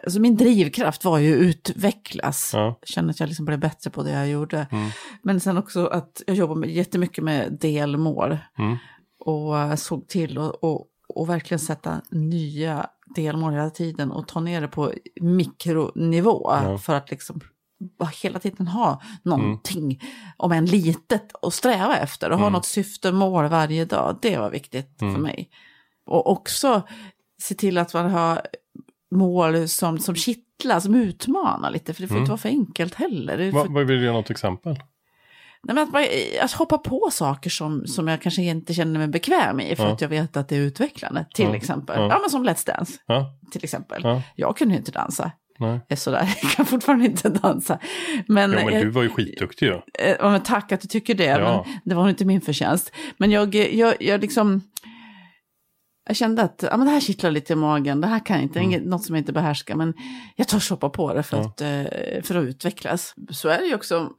alltså 0.04 0.20
min 0.20 0.36
drivkraft 0.38 1.06
var 1.06 1.18
ju 1.18 1.36
utvecklas. 1.36 2.52
Ja. 2.54 2.78
Jag 2.82 2.88
kände 2.88 3.12
att 3.12 3.20
jag 3.20 3.28
liksom 3.28 3.46
blev 3.46 3.60
bättre 3.60 3.90
på 3.90 4.04
det 4.04 4.12
jag 4.12 4.30
gjorde. 4.30 4.68
Mm. 4.72 4.90
Men 5.22 5.40
sen 5.40 5.58
också 5.58 5.88
att 5.88 6.22
jag 6.28 6.36
jobbade 6.36 6.60
med, 6.60 6.70
jättemycket 6.70 7.24
med 7.24 7.58
delmål. 7.62 8.38
Mm. 8.58 8.78
Och 9.20 9.80
såg 9.80 10.08
till 10.08 10.38
att 10.38 10.52
och, 10.62 10.88
och 11.08 11.30
verkligen 11.30 11.60
sätta 11.60 12.02
nya 12.12 12.88
delmål 13.16 13.54
hela 13.54 13.70
tiden 13.70 14.12
och 14.12 14.28
ta 14.28 14.40
ner 14.40 14.62
det 14.62 14.68
på 14.68 14.94
mikronivå. 15.22 16.52
Ja. 16.52 16.78
För 16.78 16.94
att 16.96 17.12
liksom 17.12 17.40
hela 18.24 18.40
tiden 18.40 18.68
ha 18.68 19.02
någonting, 19.24 20.02
om 20.38 20.52
än 20.52 20.66
litet, 20.66 21.32
att 21.42 21.54
sträva 21.54 21.98
efter. 21.98 22.30
Och 22.30 22.38
ha 22.38 22.46
Mm. 22.46 22.54
något 22.54 22.66
syftemål 22.66 23.48
varje 23.48 23.86
dag. 23.86 24.20
Det 24.22 24.38
var 24.38 24.50
viktigt 24.50 24.96
för 25.00 25.18
mig. 25.18 25.50
Och 26.08 26.30
också 26.32 26.82
se 27.42 27.56
till 27.56 27.78
att 27.78 27.94
man 27.94 28.10
har 28.10 28.42
mål 29.16 29.68
som, 29.68 30.00
som 30.00 30.16
kittlar, 30.16 30.80
som 30.80 30.96
utmanar 30.96 31.72
lite. 31.72 31.94
För 31.94 32.02
det 32.02 32.08
får 32.08 32.16
Mm. 32.16 32.24
inte 32.24 32.32
vara 32.32 32.38
för 32.38 32.50
enkelt 32.50 32.96
heller. 32.96 33.38
Det 33.38 33.52
Va, 33.52 33.66
vad 33.70 33.86
vill 33.88 33.98
du 34.00 34.06
ge 34.06 34.12
något 34.12 34.30
exempel? 34.30 34.74
nej, 35.64 35.76
men 35.76 35.78
att, 35.84 35.92
man, 35.94 36.04
att 36.42 36.52
hoppa 36.52 36.78
på 36.78 37.10
saker 37.12 37.50
som, 37.50 37.88
som 37.88 38.08
jag 38.08 38.22
kanske 38.22 38.42
inte 38.42 38.74
känner 38.74 39.00
mig 39.00 39.08
bekväm 39.08 39.60
i. 39.60 39.76
För 39.76 39.84
Ja. 39.84 39.92
att 39.94 40.02
jag 40.02 40.10
vet 40.10 40.38
att 40.38 40.50
det 40.50 40.56
är 40.56 40.60
utvecklande. 40.60 41.26
Till 41.34 41.46
Ja. 41.46 41.56
exempel. 41.56 42.00
Ja. 42.00 42.08
Ja. 42.10 42.20
men 42.22 42.30
som 42.30 42.46
Let's 42.50 42.66
Dance. 42.68 42.94
Till 43.52 43.64
exempel. 43.64 44.02
Ja. 44.04 44.22
Jag 44.36 44.58
kunde 44.58 44.74
ju 44.74 44.80
inte 44.80 44.92
dansa. 44.92 45.32
nej. 45.60 45.70
Jag 45.70 45.82
är 45.88 45.96
sådär, 45.96 46.36
jag 46.42 46.52
kan 46.52 46.66
fortfarande 46.66 47.06
inte 47.06 47.30
dansa. 47.30 47.80
Men, 48.28 48.52
Ja, 48.52 48.58
men 48.66 48.74
jag- 48.74 48.84
du 48.84 48.90
var 48.90 49.04
ju 49.04 49.10
skitduktig 49.10 49.66
ju. 49.66 49.74
Eh, 49.74 50.16
Ja, 50.20 50.30
men 50.32 50.42
tack 50.44 50.72
att 50.72 50.82
du 50.82 50.88
tycker 50.88 51.14
det, 51.16 51.24
Ja. 51.26 51.66
men 51.66 51.80
det 51.84 51.96
var 51.96 52.10
inte 52.10 52.26
min 52.26 52.42
förtjänst. 52.42 52.92
Men 53.18 53.32
jag, 53.32 53.56
jag, 53.56 53.96
jag 54.00 54.22
liksom... 54.22 54.62
Jag 56.08 56.16
kände 56.16 56.42
att 56.42 56.64
ja, 56.72 56.78
men 56.78 56.88
det 56.88 56.94
här 56.94 57.00
kittlar 57.00 57.32
lite 57.32 57.54
i 57.54 57.56
magen, 57.56 58.02
det 58.02 58.08
här 58.08 58.26
kan 58.26 58.36
jag 58.36 58.44
inte, 58.44 58.60
Mm. 58.60 58.82
något 58.82 59.04
som 59.04 59.16
jag 59.16 59.22
inte 59.22 59.34
behärskar, 59.34 59.76
men 59.76 59.94
jag 60.36 60.48
törs 60.48 60.70
hoppa 60.70 60.90
på 60.90 61.14
det 61.14 61.24
för, 61.24 61.42
att, 61.42 61.62
eh, 61.62 62.22
för 62.24 62.36
att 62.36 62.44
utvecklas. 62.44 63.14
Så 63.32 63.50
är 63.50 63.58
det 63.58 63.66
ju 63.66 63.76
också 63.76 64.10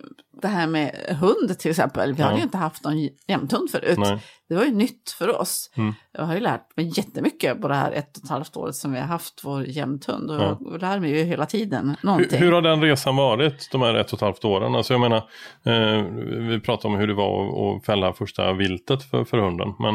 det 0.42 0.48
här 0.48 0.66
med 0.66 1.16
hund 1.20 1.58
till 1.58 1.70
exempel. 1.70 2.12
Vi 2.12 2.20
Ja. 2.20 2.24
hade 2.26 2.36
ju 2.38 2.42
inte 2.42 2.58
haft 2.58 2.84
någon 2.84 3.08
jämthund 3.28 3.70
förut. 3.70 3.98
Nej. 3.98 4.18
Det 4.48 4.54
var 4.54 4.64
ju 4.64 4.72
nytt 4.74 5.10
för 5.18 5.40
oss. 5.40 5.70
Mm. 5.76 5.94
Jag 6.12 6.22
har 6.24 6.34
ju 6.34 6.40
lärt 6.40 6.76
mig 6.76 6.92
jättemycket 6.98 7.60
på 7.60 7.68
det 7.68 7.74
här 7.74 7.92
ett 7.92 8.16
och 8.16 8.24
ett 8.24 8.30
halvt 8.30 8.56
året 8.56 8.74
som 8.74 8.92
vi 8.92 8.98
har 8.98 9.06
haft 9.06 9.40
vår 9.44 9.64
jämthund. 9.64 10.30
Och 10.30 10.36
Ja. 10.42 10.58
jag 10.72 10.80
lär 10.80 11.00
mig 11.00 11.10
ju 11.18 11.24
hela 11.24 11.46
tiden 11.46 11.96
Hur, 12.00 12.06
någonting. 12.06 12.38
hur 12.38 12.52
har 12.52 12.62
den 12.62 12.82
resan 12.82 13.16
varit 13.16 13.68
de 13.72 13.82
här 13.82 13.94
ett 13.94 14.06
och 14.12 14.18
ett 14.18 14.20
halvt 14.20 14.44
åren? 14.44 14.74
Alltså 14.74 14.94
jag 14.94 15.00
menar, 15.00 15.16
eh, 15.64 16.02
vi 16.48 16.60
pratade 16.60 16.94
om 16.94 17.00
hur 17.00 17.06
det 17.06 17.14
var 17.14 17.76
att- 17.76 17.84
fälla 17.86 18.12
första 18.12 18.52
viltet 18.52 19.02
för, 19.10 19.24
för 19.24 19.38
hunden. 19.38 19.68
Men 19.78 19.94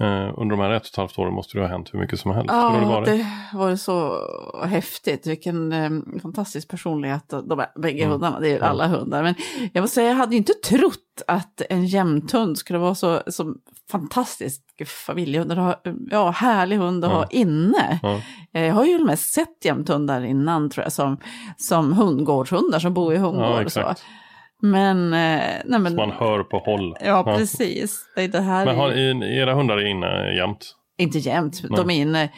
eh, 0.00 0.34
under 0.38 0.56
de 0.56 0.62
här 0.62 0.70
ett 0.70 0.82
och 0.82 0.88
ett 0.88 0.96
halvt 0.96 1.18
åren 1.18 1.32
måste 1.34 1.58
det 1.58 1.62
ha 1.62 1.68
hänt 1.68 1.94
hur 1.94 1.98
mycket 1.98 2.20
som 2.20 2.30
helst. 2.30 2.52
hur 2.52 2.58
har 2.58 2.72
det 2.80 2.86
Ja, 2.86 2.88
varit? 2.90 3.06
det 3.06 3.26
var 3.54 3.76
så 3.76 4.18
häftigt. 4.66 5.26
Vilken 5.26 5.72
eh, 5.72 5.90
fantastisk 6.22 6.68
personlighet. 6.68 7.28
De 7.28 7.58
här, 7.58 7.68
bägge 7.80 7.98
Mm. 8.02 8.10
hundarna, 8.12 8.40
det 8.40 8.48
är 8.48 8.52
ju 8.52 8.60
alla 8.60 8.86
hundar. 8.86 9.22
Men 9.22 9.34
jag 9.72 9.82
måste 9.84 9.94
säga, 9.94 10.08
jag 10.08 10.16
hade 10.16 10.36
inte 10.36 10.52
trott 10.54 11.22
att 11.26 11.62
en 11.70 11.86
jämthund 11.86 12.58
skulle 12.58 12.78
vara 12.78 12.94
så, 12.94 13.20
så 13.26 13.54
fantastisk 13.90 14.62
familjehund. 15.06 15.52
ha- 15.52 15.80
Ja, 16.10 16.30
härlig 16.30 16.76
hund 16.76 17.04
att 17.04 17.10
Ja. 17.10 17.16
ha 17.16 17.26
inne. 17.30 17.98
Ja. 18.02 18.20
Eh, 18.54 18.62
Jag 18.66 18.74
har 18.74 18.84
ju 18.84 19.04
mest 19.04 19.32
sett 19.34 19.64
jämthundar 19.64 20.24
innan 20.24 20.70
tror 20.70 20.82
jag, 20.84 20.92
som, 20.92 21.16
som 21.56 21.92
hundgårdshundar 21.92 22.78
som 22.78 22.94
bor 22.94 23.14
i 23.14 23.16
hundgård 23.16 23.44
Ja, 23.60 23.64
och 23.64 23.72
så. 23.72 23.94
Men, 24.62 25.12
eh, 25.12 25.40
nej 25.64 25.80
men, 25.80 25.94
Man 25.96 26.10
hör 26.10 26.42
på 26.44 26.58
håll. 26.58 26.96
ja 27.04 27.24
precis. 27.24 28.04
Det, 28.16 28.26
det 28.26 28.40
här 28.40 28.64
Men 28.66 28.74
är 28.74 28.78
har, 28.78 28.92
i- 28.92 29.36
era 29.38 29.54
hundar 29.54 29.76
är 29.76 29.86
inne 29.86 30.34
jämt? 30.36 30.74
inte 30.98 31.18
jämt, 31.18 31.60
Nej. 31.62 31.70
de 31.76 31.90
är 31.90 31.94
inne. 32.02 32.28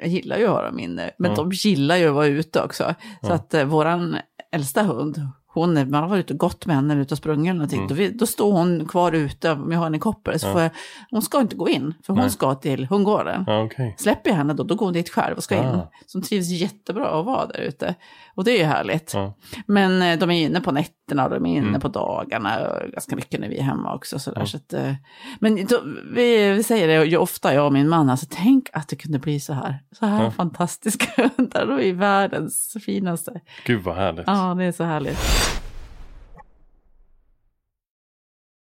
Jag 0.00 0.08
gillar 0.08 0.38
ju 0.38 0.44
att 0.44 0.50
ha 0.50 0.62
dem 0.62 0.78
inne, 0.78 1.10
men 1.18 1.30
Ja. 1.30 1.36
de 1.36 1.50
gillar 1.52 1.96
ju 1.96 2.08
att 2.08 2.14
vara 2.14 2.26
ute 2.26 2.62
också. 2.62 2.94
Så 3.22 3.28
Ja. 3.28 3.32
att 3.34 3.54
eh, 3.54 3.64
våran 3.64 4.16
äldsta 4.52 4.82
hund, 4.82 5.16
hon, 5.54 5.76
är- 5.76 5.84
man 5.86 6.02
har 6.02 6.08
varit 6.10 6.24
ute 6.24 6.32
och 6.32 6.38
gått 6.38 6.66
med 6.66 6.76
henne, 6.76 6.94
ute 6.94 7.14
och 7.14 7.18
sprungit 7.18 7.44
eller 7.50 7.54
någonting, 7.54 7.78
Mm. 7.78 7.88
då, 7.88 7.94
vi, 7.94 8.08
då 8.10 8.26
står 8.26 8.52
hon 8.52 8.88
kvar 8.88 9.12
ute, 9.12 9.54
i 9.94 9.98
koppel, 9.98 10.40
så 10.40 10.46
Ja. 10.46 10.52
får 10.52 10.60
jag, 10.62 10.70
hon 11.10 11.22
ska 11.22 11.40
inte 11.40 11.56
gå 11.56 11.68
in, 11.68 11.94
för 12.06 12.12
hon 12.12 12.20
Nej. 12.22 12.30
ska 12.30 12.54
till 12.54 12.86
hundgården. 12.86 13.44
Ja, 13.46 13.62
okej. 13.62 13.94
Släpper 13.98 14.30
jag 14.30 14.36
henne 14.36 14.54
då, 14.54 14.62
då 14.64 14.74
går 14.74 14.86
hon 14.86 14.92
dit 14.92 15.08
själv 15.10 15.36
och 15.36 15.44
ska 15.44 15.56
in. 15.56 15.64
Ah. 15.64 15.90
Så 16.06 16.18
hon 16.18 16.22
trivs 16.22 16.48
jättebra 16.48 17.20
att 17.20 17.26
vara 17.26 17.46
där 17.46 17.60
ute. 17.60 17.94
Och 18.34 18.44
det 18.44 18.50
är 18.50 18.58
ju 18.58 18.64
härligt. 18.64 19.14
Ja. 19.14 19.34
Men 19.66 20.02
eh, 20.02 20.18
de 20.18 20.30
är 20.30 20.46
inne 20.46 20.60
på 20.60 20.72
nätterna 20.72 20.92
och 21.18 21.30
de 21.30 21.46
är 21.46 21.56
inne 21.56 21.68
Mm. 21.68 21.80
på 21.80 21.88
dagarna 21.88 22.68
och 22.68 22.90
ganska 22.90 23.16
mycket 23.16 23.40
när 23.40 23.48
vi 23.48 23.58
är 23.58 23.62
hemma 23.62 23.94
också. 23.94 24.18
Sådär. 24.18 24.40
Ja. 24.40 24.46
Så 24.46 24.56
att, 24.56 24.72
eh, 24.72 24.94
men 25.40 25.66
då, 25.66 25.80
vi, 26.12 26.52
vi 26.52 26.62
säger 26.62 26.88
det 26.88 27.04
ju 27.04 27.16
ofta, 27.16 27.54
jag 27.54 27.66
och 27.66 27.72
min 27.72 27.88
man, 27.88 28.10
alltså, 28.10 28.26
tänk 28.30 28.68
att 28.72 28.88
det 28.88 28.96
kunde 28.96 29.18
bli 29.18 29.40
så 29.40 29.52
här. 29.52 29.78
Så 29.92 30.06
här 30.06 30.24
Ja. 30.24 30.30
fantastiska 30.30 31.30
hundar, 31.36 31.66
de 31.66 31.88
är 31.88 31.92
världens 31.92 32.76
finaste. 32.84 33.40
Gud 33.66 33.82
vad 33.82 33.96
härligt. 33.96 34.24
Ja, 34.26 34.54
det 34.58 34.64
är 34.64 34.72
så 34.72 34.84
härligt. 34.84 35.18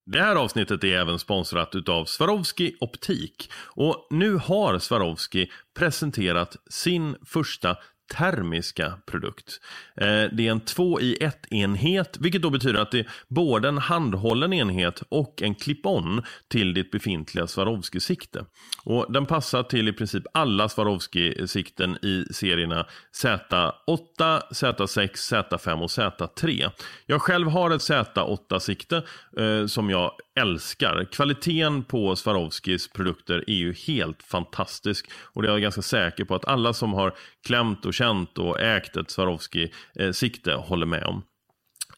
Det 0.06 0.20
här 0.20 0.36
avsnittet 0.36 0.84
är 0.84 0.96
även 0.96 1.18
sponsrat 1.18 1.74
utav 1.74 2.04
Swarovski 2.04 2.76
Optik. 2.80 3.50
Och 3.54 4.06
nu 4.10 4.36
har 4.36 4.78
Swarovski 4.78 5.50
presenterat 5.78 6.56
sin 6.70 7.16
första 7.26 7.76
termiska 8.12 8.92
produkt. 9.06 9.60
Eh, 10.00 10.06
Det 10.32 10.46
är 10.46 10.50
en 10.50 10.60
2 10.60 11.00
i 11.00 11.16
1 11.20 11.46
enhet 11.52 12.16
vilket 12.20 12.42
då 12.42 12.50
betyder 12.50 12.80
att 12.80 12.90
det 12.90 12.98
är 13.00 13.08
både 13.28 13.68
en 13.68 13.78
handhållen 13.78 14.52
enhet 14.52 15.02
och 15.08 15.42
en 15.42 15.54
clip-on 15.54 16.22
till 16.48 16.74
ditt 16.74 16.90
befintliga 16.90 17.46
Swarovski-sikte. 17.46 18.44
Och 18.84 19.12
Den 19.12 19.26
passar 19.26 19.62
till 19.62 19.88
i 19.88 19.92
princip 19.92 20.24
alla 20.34 20.68
Swarovski-sikten 20.68 21.96
i 22.02 22.24
serierna 22.30 22.86
Z8, 23.22 24.40
Z6, 24.50 25.08
Z5 25.14 25.82
och 25.82 25.90
Z3. 25.90 26.70
Jag 27.06 27.22
själv 27.22 27.48
har 27.48 27.70
ett 27.70 27.80
Z8-sikte 27.80 29.02
eh, 29.38 29.66
som 29.66 29.90
jag 29.90 30.12
älskar. 30.40 31.04
Kvaliteten 31.12 31.84
på 31.84 32.16
Swarovskis 32.16 32.88
produkter 32.88 33.44
är 33.46 33.54
ju 33.54 33.72
helt 33.72 34.22
fantastisk. 34.22 35.10
Och 35.14 35.42
det 35.42 35.48
är 35.48 35.52
jag 35.52 35.62
ganska 35.62 35.82
säker 35.82 36.24
på 36.24 36.34
att 36.34 36.44
alla 36.44 36.72
som 36.72 36.92
har 36.92 37.14
klämt 37.46 37.86
och 37.86 37.94
känt 37.94 38.38
och 38.38 38.60
ägt 38.60 38.96
ett 38.96 39.10
Swarovski-sikte 39.10 40.52
eh, 40.52 40.60
håller 40.60 40.86
med 40.86 41.04
om. 41.04 41.22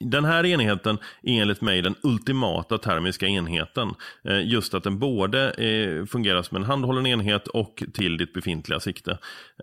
Den 0.00 0.24
här 0.24 0.46
enheten 0.46 0.98
är 1.22 1.42
enligt 1.42 1.60
mig 1.60 1.82
den 1.82 1.94
ultimata 2.02 2.78
termiska 2.78 3.26
enheten. 3.26 3.94
Eh, 4.24 4.48
just 4.48 4.74
att 4.74 4.84
den 4.84 4.98
både 4.98 5.50
eh, 5.50 6.06
fungerar 6.06 6.42
som 6.42 6.56
en 6.56 6.64
handhållen 6.64 7.06
enhet 7.06 7.48
och 7.48 7.82
till 7.94 8.16
ditt 8.16 8.32
befintliga 8.32 8.80
sikte. 8.80 9.10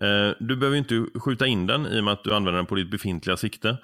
Eh, 0.00 0.30
du 0.38 0.56
behöver 0.56 0.76
inte 0.76 1.06
skjuta 1.14 1.46
in 1.46 1.66
den 1.66 1.86
i 1.86 2.00
och 2.00 2.04
med 2.04 2.12
att 2.12 2.24
du 2.24 2.34
använder 2.34 2.58
den 2.58 2.66
på 2.66 2.74
ditt 2.74 2.90
befintliga 2.90 3.36
sikte. 3.36 3.76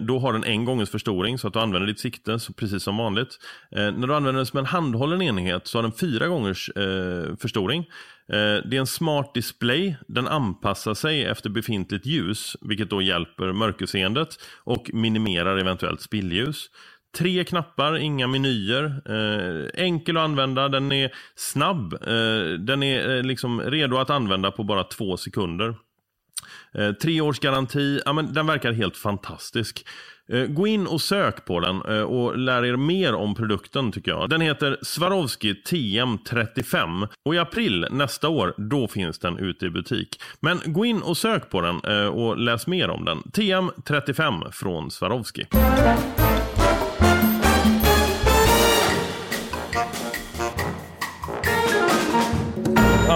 Då 0.00 0.18
har 0.18 0.32
den 0.32 0.44
en 0.44 0.64
gångens 0.64 0.90
förstoring 0.90 1.38
så 1.38 1.46
att 1.46 1.52
du 1.52 1.60
använder 1.60 1.86
ditt 1.86 2.00
sikte 2.00 2.38
precis 2.56 2.82
som 2.82 2.96
vanligt. 2.96 3.38
När 3.70 4.06
du 4.06 4.14
använder 4.14 4.38
den 4.38 4.46
som 4.46 4.58
en 4.58 4.66
handhållen 4.66 5.22
enhet 5.22 5.66
så 5.66 5.78
har 5.78 5.82
den 5.82 5.92
fyra 5.92 6.26
gångers 6.28 6.70
förstoring. 7.40 7.86
Eh, 8.32 8.68
det 8.70 8.76
är 8.76 8.80
en 8.80 8.86
smart 8.86 9.34
display. 9.34 9.96
Den 10.08 10.28
anpassar 10.28 10.94
sig 10.94 11.24
efter 11.24 11.50
befintligt 11.50 12.06
ljus, 12.06 12.56
vilket 12.60 12.90
då 12.90 13.02
hjälper 13.02 13.52
mörkerseendet 13.52 14.28
och 14.64 14.90
minimerar 14.92 15.56
eventuellt 15.56 16.00
spillljus. 16.00 16.66
Tre 17.18 17.44
knappar, 17.44 17.96
inga 17.96 18.26
menyer. 18.26 19.02
Eh, 19.06 19.84
enkel 19.84 20.16
att 20.16 20.22
använda, 20.22 20.68
den 20.68 20.92
är 20.92 21.10
snabb. 21.36 21.92
Eh, 21.92 22.58
den 22.58 22.82
är 22.82 23.16
eh, 23.16 23.22
liksom 23.22 23.60
redo 23.60 23.96
att 23.96 24.10
använda 24.10 24.50
på 24.50 24.64
bara 24.64 24.84
två 24.84 25.16
sekunder. 25.16 25.74
Eh, 26.74 26.92
tre 26.92 27.20
års 27.20 27.38
garanti, 27.40 28.00
ja, 28.04 28.12
men 28.12 28.34
den 28.34 28.46
verkar 28.46 28.72
helt 28.72 28.96
fantastisk. 28.96 29.84
Eh, 30.32 30.46
gå 30.46 30.66
in 30.66 30.86
och 30.86 31.00
sök 31.00 31.44
på 31.44 31.60
den 31.60 31.82
eh, 31.88 32.02
och 32.02 32.38
lär 32.38 32.64
er 32.64 32.76
mer 32.76 33.14
om 33.14 33.34
produkten 33.34 33.92
tycker 33.92 34.10
jag. 34.10 34.30
Den 34.30 34.40
heter 34.40 34.78
Swarovski 34.82 35.52
TM35 35.52 37.08
och 37.24 37.34
i 37.34 37.38
april 37.38 37.86
nästa 37.90 38.28
år 38.28 38.54
då 38.56 38.88
finns 38.88 39.18
den 39.18 39.38
ute 39.38 39.66
i 39.66 39.70
butik. 39.70 40.20
Men 40.40 40.60
gå 40.64 40.84
in 40.84 41.02
och 41.02 41.16
sök 41.16 41.50
på 41.50 41.60
den 41.60 41.80
eh, 41.84 42.06
och 42.06 42.38
läs 42.38 42.66
mer 42.66 42.90
om 42.90 43.04
den. 43.04 43.18
TM35 43.18 44.50
från 44.50 44.90
Swarovski. 44.90 45.46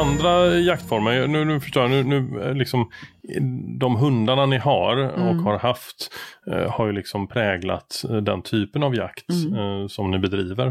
Andra 0.05 0.59
jaktformer, 0.59 1.27
nu, 1.27 1.45
nu 1.45 1.61
förstår 1.61 1.83
jag, 1.83 1.90
nu, 1.90 2.03
nu 2.03 2.43
eh, 2.43 2.55
liksom 2.55 2.90
de 3.81 3.97
hundarna 3.97 4.47
ni 4.47 4.59
har 4.59 4.97
och 4.97 5.35
har 5.37 5.59
haft 5.59 6.11
eh, 6.53 6.71
har 6.73 6.87
ju 6.87 6.93
liksom 6.93 7.29
präglat 7.29 8.05
eh, 8.11 8.17
den 8.17 8.43
typen 8.43 8.83
av 8.83 8.95
jakt 8.97 9.31
eh, 9.31 9.87
som 9.89 10.11
ni 10.11 10.19
bedriver. 10.19 10.67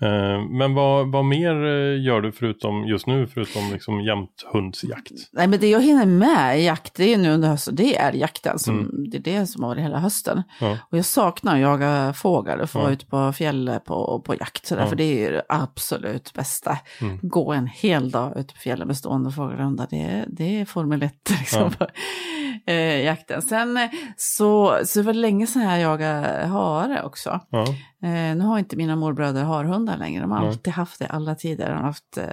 Eh, 0.00 0.40
men 0.50 0.74
vad, 0.74 1.12
vad 1.12 1.24
mer 1.24 1.64
eh, 1.64 2.02
gör 2.02 2.20
du 2.20 2.32
förutom 2.32 2.84
just 2.86 3.06
nu, 3.06 3.26
förutom 3.26 3.70
liksom 3.72 4.00
jämthundsjakt? 4.00 5.10
Nej, 5.32 5.46
men 5.46 5.60
det 5.60 5.68
jag 5.70 5.82
hinner 5.82 6.06
med 6.06 6.60
i 6.60 6.64
jakt, 6.64 6.94
det 6.94 7.14
är 7.14 7.18
nu 7.18 7.30
under 7.30 7.48
hösten, 7.48 7.74
det 7.76 7.96
är 7.96 8.12
jakten. 8.12 8.58
Som, 8.58 8.74
Mm. 8.74 9.10
Det 9.10 9.16
är 9.16 9.40
det 9.40 9.46
som 9.46 9.62
har 9.62 9.70
varit 9.70 9.84
hela 9.84 9.98
hösten. 9.98 10.42
Ja. 10.60 10.78
Och 10.90 10.98
jag 10.98 11.04
saknar 11.04 11.54
att 11.54 11.60
jaga 11.60 12.12
fågel 12.12 12.60
och 12.60 12.70
få 12.70 12.78
Ja. 12.78 12.90
ute 12.90 13.06
på 13.06 13.32
fjället 13.32 13.84
på, 13.84 14.22
på 14.26 14.34
jakt. 14.34 14.66
Så 14.66 14.74
Ja. 14.74 14.86
För 14.86 14.96
det 14.96 15.04
är 15.04 15.26
ju 15.26 15.32
det 15.32 15.42
absolut 15.48 16.32
bästa. 16.32 16.78
Mm. 17.00 17.18
Gå 17.22 17.52
en 17.52 17.66
hel 17.66 18.10
dag 18.10 18.32
ute 18.36 18.54
på 18.54 18.60
fjällen 18.60 18.86
med 18.86 18.96
stående 18.96 19.30
fågelrunda, 19.30 19.86
det, 19.90 20.24
det 20.28 20.60
är 20.60 20.64
Formel 20.64 21.02
1 21.02 21.12
liksom, 21.38 21.70
på 21.72 21.86
eh, 22.66 23.04
jakten. 23.04 23.42
Sen 23.42 23.76
eh, 23.76 23.90
så, 24.16 24.78
så 24.84 24.98
det 25.00 25.06
var 25.06 25.12
länge 25.14 25.46
sedan 25.46 25.62
jag 25.62 25.80
jagade 25.80 26.46
hare 26.46 27.02
också. 27.02 27.40
Ja. 27.50 27.62
Eh, 28.02 28.36
nu 28.36 28.40
har 28.40 28.58
inte 28.58 28.76
mina 28.76 28.96
morbröder 28.96 29.44
harhundar 29.44 29.96
längre, 29.96 30.20
de 30.22 30.30
har 30.30 30.38
Nej. 30.40 30.48
alltid 30.48 30.72
haft 30.72 30.98
det 30.98 31.06
alla 31.06 31.34
tider. 31.34 31.66
De 31.68 31.74
har 31.76 31.82
haft 31.82 32.18
eh, 32.18 32.24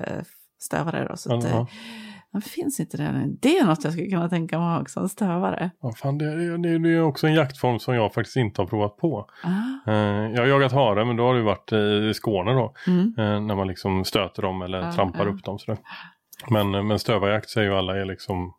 stövare 0.62 1.08
då. 1.10 1.18
Så 1.18 1.36
att, 1.38 1.44
eh, 1.44 1.66
det 2.34 2.42
finns 2.42 2.80
inte 2.80 2.98
det 2.98 3.12
nu. 3.12 3.38
Det 3.42 3.58
är 3.58 3.66
något 3.66 3.84
jag 3.84 3.94
skulle 3.94 4.10
kunna 4.10 4.30
tänka 4.30 4.60
mig 4.60 4.82
också, 4.82 5.00
en 5.00 5.10
stövare. 5.10 5.72
Ja, 5.82 5.92
fan, 5.98 6.18
det, 6.18 6.26
är- 6.26 6.58
det, 6.58 6.80
det 6.80 6.90
är 6.96 7.02
också 7.04 7.28
en 7.28 7.34
jaktform 7.34 7.80
som 7.80 7.96
jag 7.96 8.14
faktiskt 8.14 8.38
inte 8.38 8.62
har 8.62 8.68
provat 8.68 8.98
på. 8.98 9.26
Ah, 9.44 9.92
Eh, 9.92 9.96
jag 10.32 10.38
har 10.42 10.46
jagat 10.48 10.72
hare 10.72 11.06
men 11.06 11.16
då 11.16 11.24
har 11.24 11.36
det 11.36 11.42
varit 11.42 11.72
eh, 11.72 11.80
i 11.80 12.14
Skåne 12.14 12.52
då. 12.54 12.74
mm. 12.88 13.14
Eh, 13.18 13.42
när 13.42 13.56
man 13.56 13.68
liksom 13.68 14.06
stöter 14.06 14.42
dem 14.42 14.62
eller 14.62 14.80
Ja, 14.82 14.92
trampar 14.94 15.26
ja. 15.26 15.32
upp 15.32 15.44
dem. 15.44 15.60
Sådär. 15.60 15.80
Men, 16.50 16.88
men 16.88 17.00
stövarjakt 17.00 17.50
säger 17.50 17.68
ju 17.72 17.78
alla 17.78 17.98
är 18.02 18.06
liksom 18.06 18.38
eh, 18.46 18.52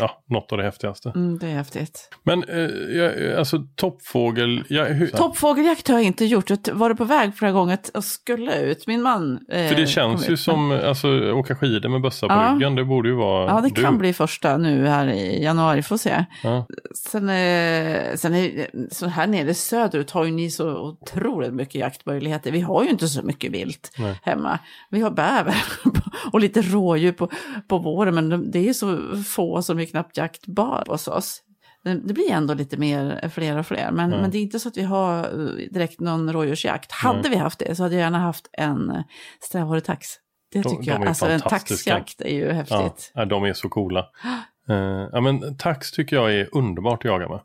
ja, 0.00 0.22
något 0.28 0.52
av 0.52 0.58
det 0.58 0.64
häftigaste. 0.64 1.12
Mm, 1.14 1.38
det 1.38 1.46
är 1.46 1.54
häftigt. 1.54 2.08
Men 2.22 2.44
eh, 2.44 2.58
jag, 2.96 3.32
alltså 3.38 3.58
toppfågel. 3.76 4.64
Jag, 4.68 4.84
hur, 4.86 5.06
Toppfågeljakt 5.06 5.88
har 5.88 5.94
jag 5.94 6.04
inte 6.04 6.24
gjort. 6.24 6.50
Jag 6.50 6.58
var 6.72 6.94
på 6.94 7.04
väg 7.04 7.34
flera 7.36 7.52
gånger 7.52 7.78
och 7.94 8.04
skulle 8.04 8.60
ut. 8.60 8.86
Min 8.86 9.02
man... 9.02 9.38
Eh, 9.52 9.68
för 9.68 9.76
det 9.76 9.86
känns 9.86 10.28
ju 10.28 10.32
ut. 10.32 10.40
som, 10.40 10.70
alltså 10.72 11.32
åka 11.32 11.54
skidor 11.56 11.88
med 11.88 12.00
bössa 12.00 12.28
på 12.28 12.34
Ja. 12.34 12.52
ryggen, 12.54 12.74
det 12.74 12.84
borde 12.84 13.08
ju 13.08 13.14
vara 13.14 13.46
Ja, 13.50 13.60
det 13.60 13.68
du. 13.74 13.82
kan 13.82 13.98
bli 13.98 14.12
första 14.12 14.56
nu 14.56 14.86
här 14.86 15.06
i 15.08 15.42
januari, 15.44 15.82
får 15.82 15.96
se. 15.96 16.24
Ja. 16.42 16.66
Sen, 17.08 17.28
eh, 17.28 18.14
sen 18.14 18.34
är, 18.34 18.66
så 18.94 19.06
här 19.06 19.26
nere 19.26 19.54
söderut 19.54 20.10
har 20.10 20.24
ju 20.24 20.30
ni 20.30 20.50
så 20.50 20.70
otroligt 20.80 21.52
mycket 21.54 21.74
jaktmöjligheter. 21.74 22.52
Vi 22.52 22.60
har 22.60 22.84
ju 22.84 22.90
inte 22.90 23.08
så 23.08 23.22
mycket 23.22 23.52
vilt 23.52 23.92
Nej. 23.98 24.20
hemma. 24.22 24.58
Vi 24.90 25.00
har 25.00 25.10
bäver 25.10 25.54
och 26.32 26.40
lite 26.40 26.62
rådjur 26.62 27.12
på, 27.12 27.30
på 27.68 27.78
våren, 27.78 28.14
men 28.14 28.28
de- 28.28 28.50
det 28.50 28.68
är 28.68 28.72
så 28.72 28.98
få 29.40 29.62
som 29.62 29.78
är 29.78 29.84
knappt 29.84 30.16
jaktbar 30.16 30.84
hos 30.88 31.08
oss. 31.08 31.42
det 31.84 32.12
blir 32.14 32.30
ändå 32.32 32.54
lite 32.54 32.76
mer, 32.76 33.28
fler 33.34 33.58
och 33.58 33.66
fler. 33.66 33.90
Men, 33.92 34.10
Ja. 34.12 34.20
men 34.20 34.30
det 34.30 34.38
är 34.38 34.42
inte 34.42 34.58
så 34.60 34.68
att 34.68 34.76
vi 34.76 34.82
har 34.82 35.18
eh, 35.18 35.54
direkt 35.70 36.00
någon 36.00 36.32
rådjursjakt. 36.32 36.92
Hade 36.92 37.20
Nej. 37.20 37.30
vi 37.30 37.36
haft 37.36 37.58
det 37.58 37.74
så 37.74 37.82
hade 37.82 37.94
jag 37.94 38.00
gärna 38.02 38.18
haft 38.18 38.48
en 38.52 38.90
eh, 38.90 39.02
strävhårig 39.40 39.84
tax. 39.84 40.06
Det 40.52 40.60
De- 40.62 40.68
tycker 40.70 40.82
de 40.84 40.90
jag. 40.90 41.02
är 41.02 41.06
Alltså 41.06 41.26
en 41.26 41.40
taxjakt 41.40 42.20
är 42.20 42.34
ju 42.34 42.52
häftigt. 42.52 43.12
ja, 43.14 43.24
de 43.24 43.44
är 43.44 43.52
så 43.52 43.68
coola. 43.68 44.06
Eh, 44.68 45.08
ja, 45.12 45.20
men 45.20 45.56
tax 45.56 45.90
tycker 45.92 46.16
jag 46.16 46.34
är 46.34 46.48
underbart 46.52 46.98
att 46.98 47.04
jaga 47.04 47.28
med. 47.28 47.40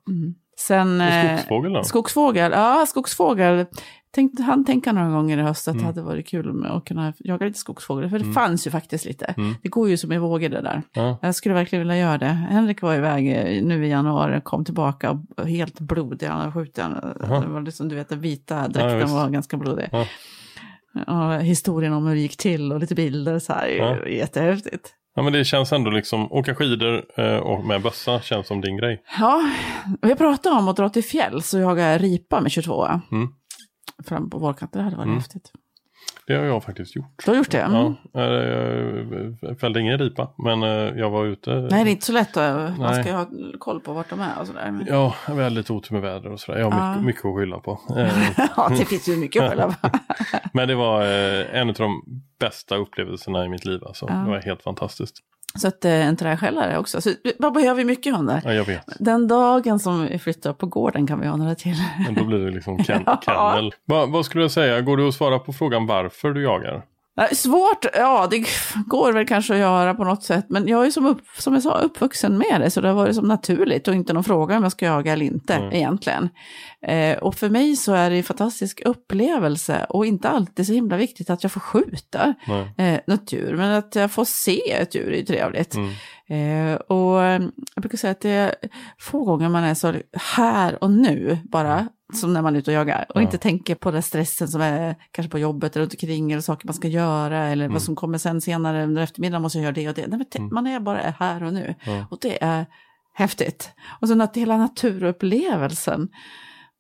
Sen, 0.59 1.01
Och 1.01 1.07
skogsfågel 1.39 1.73
då? 1.73 1.83
Skogsfågel, 1.83 2.51
ja 2.51 2.85
skogsfågel. 2.87 3.65
Tänkte 4.15 4.43
han 4.43 4.65
tänka 4.65 4.91
några 4.91 5.09
gånger 5.09 5.37
i 5.37 5.41
höst 5.41 5.67
att 5.67 5.73
Mm. 5.73 5.81
det 5.83 5.87
hade 5.87 6.01
varit 6.01 6.27
kul 6.27 6.53
med 6.53 6.71
att 6.71 6.85
kunna 6.85 7.13
jaga 7.19 7.45
lite 7.45 7.59
skogsfågel. 7.59 8.09
För 8.09 8.19
det 8.19 8.33
fanns 8.33 8.67
ju 8.67 8.71
faktiskt 8.71 9.05
lite. 9.05 9.25
Mm. 9.25 9.55
Det 9.61 9.69
går 9.69 9.89
ju 9.89 9.97
som 9.97 10.11
i 10.11 10.17
vågor 10.17 10.49
det 10.49 10.61
där. 10.61 10.81
Ja. 10.93 11.17
Jag 11.21 11.35
skulle 11.35 11.55
verkligen 11.55 11.81
vilja 11.81 11.97
göra 11.97 12.17
det. 12.17 12.25
Henrik 12.25 12.81
var 12.81 12.95
iväg 12.95 13.31
eh, 13.31 13.63
nu 13.63 13.85
i 13.85 13.89
januari, 13.89 14.41
kom 14.43 14.65
tillbaka 14.65 15.19
och 15.37 15.47
helt 15.49 15.79
blodig. 15.79 16.27
Han 16.27 16.39
hade 16.39 16.51
skjutit. 16.51 16.77
Jaha. 16.77 17.39
Det 17.41 17.47
var 17.47 17.61
liksom, 17.61 17.89
du 17.89 17.95
vet, 17.95 18.09
den 18.09 18.21
vita 18.21 18.55
Ja, 18.55 18.67
dräkten 18.67 18.99
visst. 18.99 19.13
var 19.13 19.29
ganska 19.29 19.57
blodig. 19.57 19.89
Ja. 19.91 20.05
Och 21.07 21.41
historien 21.43 21.93
om 21.93 22.07
hur 22.07 22.15
det 22.15 22.21
gick 22.21 22.37
till 22.37 22.71
och 22.71 22.79
lite 22.79 22.95
bilder 22.95 23.39
så 23.39 23.53
här. 23.53 23.67
Ja. 23.67 24.07
Jättehäftigt. 24.07 24.93
Ja, 25.15 25.21
men 25.23 25.33
det 25.33 25.45
känns 25.45 25.71
ändå 25.73 25.89
liksom, 25.91 26.31
åka 26.31 26.55
skidor 26.55 27.03
eh, 27.17 27.37
och 27.37 27.65
med 27.65 27.81
bössa 27.81 28.19
känns 28.21 28.47
som 28.47 28.61
din 28.61 28.77
grej. 28.77 29.01
Ja, 29.19 29.41
vi 30.01 30.15
pratade 30.15 30.55
om 30.55 30.67
att 30.67 30.75
dra 30.77 30.89
till 30.89 31.03
fjälls 31.03 31.53
och 31.53 31.59
jaga 31.59 31.97
ripa 31.97 32.41
med 32.41 32.51
22. 32.51 32.85
Mm. 33.11 33.27
Fram 34.03 34.29
på 34.29 34.37
vårkanten, 34.37 34.79
det 34.79 34.83
hade 34.83 34.95
varit 34.95 35.05
Mm. 35.05 35.17
häftigt. 35.17 35.51
Det 36.27 36.35
har 36.35 36.43
jag 36.45 36.63
faktiskt 36.63 36.95
gjort. 36.95 37.23
Du 37.25 37.31
har 37.31 37.37
gjort 37.37 37.51
det? 37.51 37.61
Mm. 37.61 37.93
Ja, 38.13 38.21
eh, 38.21 39.33
jag 39.41 39.59
fällde 39.59 39.79
ingen 39.79 39.97
ripa, 39.97 40.33
men 40.37 40.63
eh, 40.63 40.69
jag 40.69 41.09
var 41.09 41.25
ute. 41.25 41.49
Nej, 41.55 41.83
det 41.83 41.89
är 41.89 41.91
inte 41.91 42.05
så 42.05 42.11
lätt. 42.13 42.37
att- 42.37 42.77
Man 42.77 42.95
ska 42.95 43.05
ju 43.09 43.15
ha 43.15 43.27
koll 43.59 43.79
på 43.79 43.93
vart 43.93 44.09
de 44.09 44.19
är 44.19 44.39
och 44.39 44.47
sådär. 44.47 44.71
Men- 44.71 44.85
Ja, 44.89 45.15
jag 45.27 45.35
hade 45.35 45.49
lite 45.49 45.73
otur 45.73 45.93
med 45.93 46.01
väder 46.01 46.31
och 46.31 46.39
sådär. 46.39 46.59
Jag 46.59 46.71
har 46.71 46.79
Ja. 46.79 46.89
mycket, 46.91 47.05
mycket 47.05 47.25
att 47.25 47.35
skylla 47.35 47.59
på. 47.59 47.79
Eh, 47.97 48.29
Ja, 48.57 48.69
det 48.69 48.85
finns 48.85 49.07
ju 49.09 49.17
mycket 49.17 49.43
att 49.43 49.49
skylla 49.49 49.67
på. 49.81 49.89
Men 50.53 50.67
det 50.67 50.75
var 50.75 51.01
en 51.53 51.69
av 51.69 51.75
de 51.75 52.01
bästa 52.39 52.75
upplevelserna 52.75 53.45
i 53.45 53.49
mitt 53.49 53.65
liv. 53.65 53.79
Alltså. 53.85 54.05
Ja. 54.09 54.15
Det 54.15 54.29
var 54.29 54.41
helt 54.41 54.63
fantastiskt. 54.63 55.15
Så 55.55 55.67
att 55.67 55.85
eh, 55.85 56.07
en 56.07 56.15
träskällare 56.17 56.77
också. 56.77 57.01
Så 57.01 57.09
vad 57.39 57.53
behöver 57.53 57.75
vi 57.75 57.83
mycket 57.85 58.15
hundar? 58.15 58.41
Ja, 58.45 58.53
jag 58.53 58.65
vet. 58.65 58.85
Den 58.99 59.27
dagen 59.27 59.79
som 59.79 60.05
vi 60.05 60.19
flyttar 60.19 60.53
på 60.53 60.65
gården 60.65 61.07
kan 61.07 61.19
vi 61.19 61.27
ha 61.27 61.35
några 61.35 61.55
till. 61.55 61.75
Men 62.05 62.13
då 62.15 62.23
blir 62.23 62.37
det 62.39 62.51
liksom 62.51 62.77
ken- 62.83 63.03
Ja. 63.05 63.19
kennel. 63.25 63.71
Va, 63.85 64.05
vad 64.05 64.25
skulle 64.25 64.43
jag 64.43 64.51
säga? 64.51 64.81
Går 64.81 64.97
det 64.97 65.07
att 65.07 65.13
svara 65.15 65.39
på 65.39 65.53
frågan 65.53 65.87
varför 65.87 66.31
du 66.31 66.43
jagar? 66.43 66.81
Nej, 67.17 67.35
Svårt, 67.35 67.85
ja 67.93 68.27
det 68.31 68.45
går 68.87 69.13
väl 69.13 69.27
kanske 69.27 69.53
att 69.53 69.59
göra 69.59 69.93
på 69.93 70.03
något 70.03 70.23
sätt. 70.23 70.45
Men 70.49 70.67
jag 70.67 70.85
är 70.85 70.91
som, 70.91 71.05
upp, 71.05 71.21
som 71.37 71.53
jag 71.53 71.63
sa 71.63 71.77
uppvuxen 71.77 72.37
med 72.37 72.61
det, 72.61 72.71
så 72.71 72.81
det 72.81 72.87
har 72.87 72.95
varit 72.95 73.15
som 73.15 73.27
naturligt 73.27 73.87
och 73.87 73.95
inte 73.95 74.13
någon 74.13 74.23
fråga 74.23 74.57
om 74.57 74.63
jag 74.63 74.71
ska 74.71 74.85
jaga 74.85 75.13
eller 75.13 75.25
inte 75.25 75.53
Mm. 75.53 75.73
egentligen. 75.73 76.29
Eh, 76.87 77.17
och 77.17 77.35
för 77.35 77.49
mig 77.49 77.75
så 77.75 77.93
är 77.93 78.09
det 78.09 78.17
en 78.17 78.23
fantastisk 78.23 78.81
upplevelse 78.85 79.85
och 79.89 80.05
inte 80.05 80.29
alltid 80.29 80.67
så 80.67 80.73
himla 80.73 80.97
viktigt 80.97 81.29
att 81.29 81.43
jag 81.43 81.51
får 81.51 81.59
skjuta 81.59 82.33
Nej. 82.47 82.73
eh, 82.77 82.99
något 83.07 83.31
djur, 83.33 83.55
men 83.55 83.71
att 83.71 83.95
jag 83.95 84.11
får 84.11 84.25
se 84.25 84.71
ett 84.71 84.95
djur 84.95 85.13
är 85.13 85.17
ju 85.17 85.25
trevligt. 85.25 85.75
Mm. 85.75 85.91
Eh, 86.29 86.75
och 86.75 87.23
eh, 87.23 87.41
jag 87.75 87.81
brukar 87.81 87.97
säga 87.97 88.11
att 88.11 88.21
det 88.21 88.29
är 88.29 88.55
få 88.99 89.25
gånger 89.25 89.49
man 89.49 89.63
är 89.63 89.73
så 89.73 89.93
här 90.13 90.83
och 90.83 90.91
nu 90.91 91.37
bara, 91.43 91.87
som 92.15 92.33
när 92.33 92.41
man 92.41 92.55
är 92.55 92.59
ute 92.59 92.71
och 92.71 92.75
jagar. 92.75 93.05
Och 93.09 93.15
Ja. 93.15 93.21
inte 93.21 93.37
tänker 93.37 93.75
på 93.75 93.91
den 93.91 94.01
stressen 94.01 94.47
som 94.47 94.61
är 94.61 94.95
kanske 95.11 95.31
på 95.31 95.39
jobbet 95.39 95.77
runt 95.77 95.93
omkring 95.93 96.31
eller 96.31 96.41
saker 96.41 96.67
man 96.67 96.73
ska 96.73 96.87
göra 96.87 97.47
eller 97.47 97.65
Mm. 97.65 97.73
vad 97.73 97.81
som 97.81 97.95
kommer 97.95 98.17
sen 98.17 98.41
senare 98.41 98.83
under 98.83 99.01
eftermiddagen 99.01 99.41
måste 99.41 99.57
jag 99.57 99.63
göra 99.63 99.73
det 99.73 99.89
och 99.89 99.95
det. 99.95 100.07
Nej, 100.07 100.17
men 100.17 100.25
t- 100.29 100.39
Man 100.39 100.67
är 100.67 100.79
bara 100.79 100.97
här 101.19 101.43
och 101.43 101.53
nu. 101.53 101.75
Ja. 101.85 102.05
Och 102.11 102.17
det 102.21 102.43
är 102.43 102.65
häftigt. 103.13 103.69
Och 104.01 104.07
sen 104.07 104.21
att 104.21 104.37
hela 104.37 104.57
naturupplevelsen. 104.57 106.09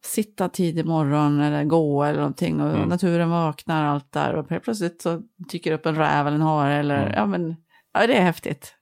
Sitta 0.05 0.49
tidig 0.49 0.85
morgon 0.85 1.39
eller 1.41 1.63
gå 1.63 2.03
eller 2.03 2.19
någonting 2.19 2.61
och 2.61 2.75
Mm. 2.75 2.89
naturen 2.89 3.29
vaknar 3.29 3.83
allt 3.85 4.11
där 4.11 4.33
och 4.35 4.47
plötsligt 4.47 5.01
så 5.01 5.21
dyker 5.51 5.71
upp 5.71 5.85
en 5.85 5.95
räv 5.95 6.27
eller 6.27 6.35
en 6.35 6.41
hare 6.41 6.75
eller 6.75 7.01
Mm. 7.01 7.13
ja 7.15 7.25
men 7.25 7.55
ja, 7.93 8.07
det 8.07 8.15
är 8.15 8.21
häftigt. 8.23 8.75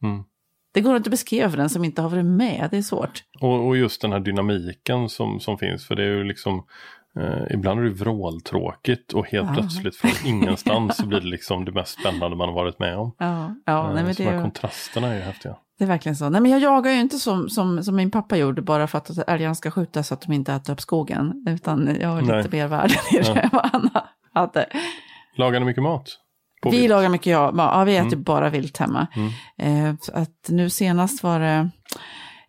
Det 0.73 0.81
går 0.81 0.95
inte 0.97 1.07
att 1.07 1.11
beskriva 1.11 1.49
för 1.49 1.57
den 1.57 1.69
som 1.69 1.83
inte 1.83 2.01
har 2.01 2.09
varit 2.09 2.25
med, 2.25 2.67
det 2.71 2.77
är 2.77 2.81
svårt. 2.81 3.23
Och, 3.41 3.67
och 3.67 3.77
just 3.77 4.01
den 4.01 4.11
här 4.11 4.19
dynamiken 4.19 5.09
som, 5.09 5.39
som 5.39 5.57
finns. 5.57 5.87
För 5.87 5.95
det 5.95 6.03
är 6.03 6.07
ju 6.07 6.23
liksom 6.23 6.63
eh, 7.19 7.53
ibland 7.53 7.79
är 7.79 7.83
det 7.83 7.89
vråltråkigt 7.89 9.13
och 9.13 9.27
helt 9.27 9.47
Ja. 9.49 9.53
plötsligt 9.53 9.95
från 9.95 10.11
ingenstans 10.25 10.97
så 10.97 11.05
blir 11.05 11.19
det 11.19 11.27
liksom 11.27 11.65
det 11.65 11.71
mest 11.71 11.99
spännande 11.99 12.37
man 12.37 12.47
har 12.49 12.55
varit 12.55 12.79
med 12.79 12.97
om. 12.97 13.15
Ja, 13.19 13.55
ja 13.65 13.87
Eh, 13.89 13.93
nej, 13.93 14.03
men 14.03 14.15
så 14.15 14.21
det, 14.23 14.29
de 14.29 14.31
här 14.31 14.37
är, 14.39 14.43
kontrasterna 14.43 15.07
är 15.07 15.15
ju 15.15 15.21
häftiga. 15.21 15.55
det 15.77 15.83
är 15.83 15.87
verkligen 15.87 16.15
så. 16.15 16.29
Nej, 16.29 16.41
men 16.41 16.51
jag 16.51 16.61
jagar 16.61 16.91
ju 16.91 16.99
inte 16.99 17.17
som, 17.17 17.49
som, 17.49 17.83
som 17.83 17.95
min 17.95 18.11
pappa 18.11 18.37
gjorde 18.37 18.61
bara 18.61 18.87
för 18.87 18.97
att 18.97 19.29
älgarna 19.29 19.55
ska 19.55 19.71
skjuta 19.71 20.03
så 20.03 20.13
att 20.13 20.21
de 20.21 20.33
inte 20.33 20.53
äter 20.53 20.73
upp 20.73 20.81
skogen. 20.81 21.45
Utan 21.49 21.97
jag 22.01 22.09
har 22.09 22.21
Nej. 22.21 22.37
lite 22.37 22.55
mer 22.57 22.67
värde 22.67 22.93
i 23.11 23.17
det 23.17 23.39
än 23.39 23.49
vad 23.51 23.65
han 23.71 23.89
hade. 24.33 24.65
Lagar 25.35 25.59
ni 25.59 25.65
mycket 25.65 25.83
mat? 25.83 26.19
Vi 26.71 26.77
vilt? 26.77 26.89
lagar 26.89 27.09
mycket, 27.09 27.27
ja, 27.31 27.53
ja 27.57 27.83
vi 27.83 27.95
äter 27.97 28.07
Mm. 28.07 28.23
bara 28.23 28.49
vilt 28.49 28.77
hemma. 28.77 29.07
Mm. 29.15 29.87
Eh, 29.87 29.95
att 30.13 30.49
nu 30.49 30.69
senast 30.69 31.23
var 31.23 31.39
det, 31.39 31.69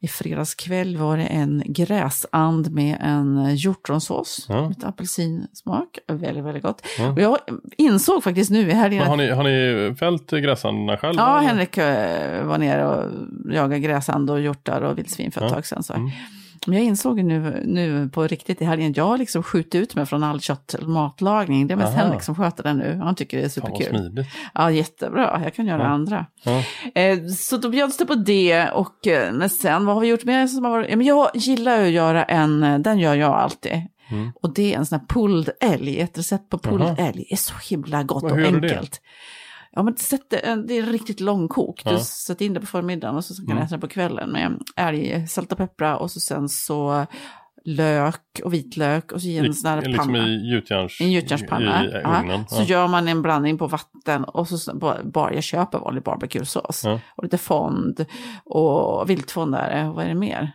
i 0.00 0.08
fredags 0.08 0.54
kväll 0.54 0.96
var 0.96 1.16
det 1.16 1.24
en 1.24 1.62
gräsand 1.66 2.70
med 2.72 2.96
en 3.00 3.56
hjortronsås. 3.56 4.46
Ja. 4.48 4.68
Med 4.68 4.84
apelsinsmak, 4.84 5.98
väldigt, 6.08 6.44
väldigt 6.44 6.62
gott. 6.62 6.82
Ja. 6.98 7.08
Och 7.12 7.20
jag 7.20 7.38
insåg 7.78 8.24
faktiskt 8.24 8.50
nu 8.50 8.70
i 8.70 8.72
helgen 8.72 8.98
Men 9.00 9.08
har, 9.08 9.16
ni, 9.16 9.30
har 9.30 9.44
ni 9.44 9.94
fällt 9.94 10.30
gräsänderna 10.30 10.96
själva? 10.98 11.22
Ja, 11.22 11.38
eller? 11.38 11.48
Henrik 11.48 11.78
eh, 11.78 12.44
var 12.46 12.58
nere 12.58 12.86
och 12.86 13.10
jagade 13.54 13.80
gräsand 13.80 14.30
och 14.30 14.40
hjortar 14.40 14.80
och 14.80 14.98
vildsvin 14.98 15.32
för 15.32 15.40
ett 15.40 15.48
Ja. 15.50 15.54
tag 15.54 15.66
sedan. 15.66 15.82
Så. 15.82 15.92
Mm. 15.92 16.10
Men 16.66 16.78
jag 16.78 16.84
insåg 16.86 17.24
nu, 17.24 17.62
nu 17.64 18.08
på 18.08 18.26
riktigt 18.26 18.62
i 18.62 18.64
helgen, 18.64 18.92
jag 18.96 19.04
har 19.04 19.18
liksom 19.18 19.42
skjutit 19.42 19.74
ut 19.74 19.94
mig 19.94 20.06
från 20.06 20.22
all 20.24 20.40
kött 20.40 20.74
matlagning. 20.82 21.66
Det 21.66 21.74
är 21.74 21.76
mest 21.76 21.92
Aha. 21.92 22.02
Henrik 22.02 22.22
som 22.22 22.34
sköter 22.34 22.62
det 22.62 22.74
nu. 22.74 23.00
Han 23.02 23.14
tycker 23.14 23.38
det 23.38 23.44
är 23.44 23.48
superkul. 23.48 23.86
smidigt. 23.98 24.26
Ja, 24.54 24.70
jättebra. 24.70 25.40
Jag 25.44 25.54
kan 25.54 25.66
göra 25.66 25.82
Ja. 25.82 25.88
andra. 25.88 26.26
Ja. 26.44 26.62
Eh, 27.00 27.26
så 27.26 27.56
då 27.56 27.68
bjöds 27.68 27.96
det 27.96 28.06
på 28.06 28.14
det 28.14 28.70
och 28.70 29.06
eh, 29.06 29.32
men 29.32 29.50
sen, 29.50 29.86
vad 29.86 29.94
har 29.96 30.00
vi 30.00 30.08
gjort 30.08 30.24
mer 30.24 30.46
som 30.46 30.64
har 30.64 30.70
varit? 30.70 30.90
Ja, 30.90 30.96
men 30.96 31.06
jag 31.06 31.30
gillar 31.34 31.82
att 31.82 31.90
göra 31.90 32.24
en, 32.24 32.62
eh, 32.62 32.78
den 32.78 32.98
gör 32.98 33.14
jag 33.14 33.32
alltid. 33.32 33.72
Mm. 34.10 34.32
Och 34.42 34.54
det 34.54 34.74
är 34.74 34.78
en 34.78 34.86
sån 34.86 34.98
här 34.98 35.06
pulled 35.06 35.50
älg, 35.60 36.00
ett 36.00 36.18
recept 36.18 36.48
på 36.50 36.58
pulled 36.58 36.88
Jaha. 36.98 37.08
älg. 37.08 37.26
är 37.30 37.36
så 37.36 37.54
himla 37.70 38.02
gott 38.02 38.22
och 38.22 38.36
du 38.36 38.60
det? 38.60 38.98
Ja, 39.76 39.82
men 39.82 39.96
sätt 39.96 40.30
det, 40.30 40.64
det 40.68 40.78
är 40.78 40.82
riktigt 40.82 41.20
långkok. 41.20 41.84
Du 41.84 41.90
Ja. 41.90 41.98
sätter 41.98 42.44
in 42.44 42.54
det 42.54 42.60
på 42.60 42.66
förmiddagen 42.66 43.16
och 43.16 43.24
så 43.24 43.34
kan 43.34 43.50
Mm. 43.50 43.62
äta 43.64 43.74
det 43.74 43.80
på 43.80 43.88
kvällen 43.88 44.30
med 44.32 44.58
älg, 44.76 45.26
salt 45.28 45.52
och 45.52 45.58
peppra 45.58 45.96
och 45.96 46.10
så 46.10 46.20
sen 46.20 46.48
så 46.48 47.06
lök 47.64 48.40
och 48.44 48.54
vitlök 48.54 49.12
och 49.12 49.20
så 49.20 49.26
i 49.28 49.38
en 49.38 49.54
sån 49.54 49.70
här 49.70 49.82
liksom 49.82 50.06
panna. 50.12 50.26
i 50.28 50.50
gjutjärns... 50.50 51.00
En 51.00 51.12
gjutjärnspanna. 51.12 51.84
I, 51.84 51.88
i 51.88 51.90
ugnen. 52.20 52.44
Så 52.48 52.62
gör 52.62 52.88
man 52.88 53.08
en 53.08 53.22
blandning 53.22 53.58
på 53.58 53.66
vatten 53.66 54.24
och 54.24 54.48
så 54.48 54.74
bara, 55.04 55.34
jag 55.34 55.42
köper 55.42 55.78
vanlig 55.78 56.02
barbecuesås. 56.02 56.82
Ja. 56.84 57.00
Och 57.16 57.24
lite 57.24 57.38
fond 57.38 58.06
och 58.44 59.10
viltfond 59.10 59.54
är 59.54 59.74
det. 59.82 59.88
Och 59.88 59.94
vad 59.94 60.04
är 60.04 60.08
det 60.08 60.14
mer? 60.14 60.52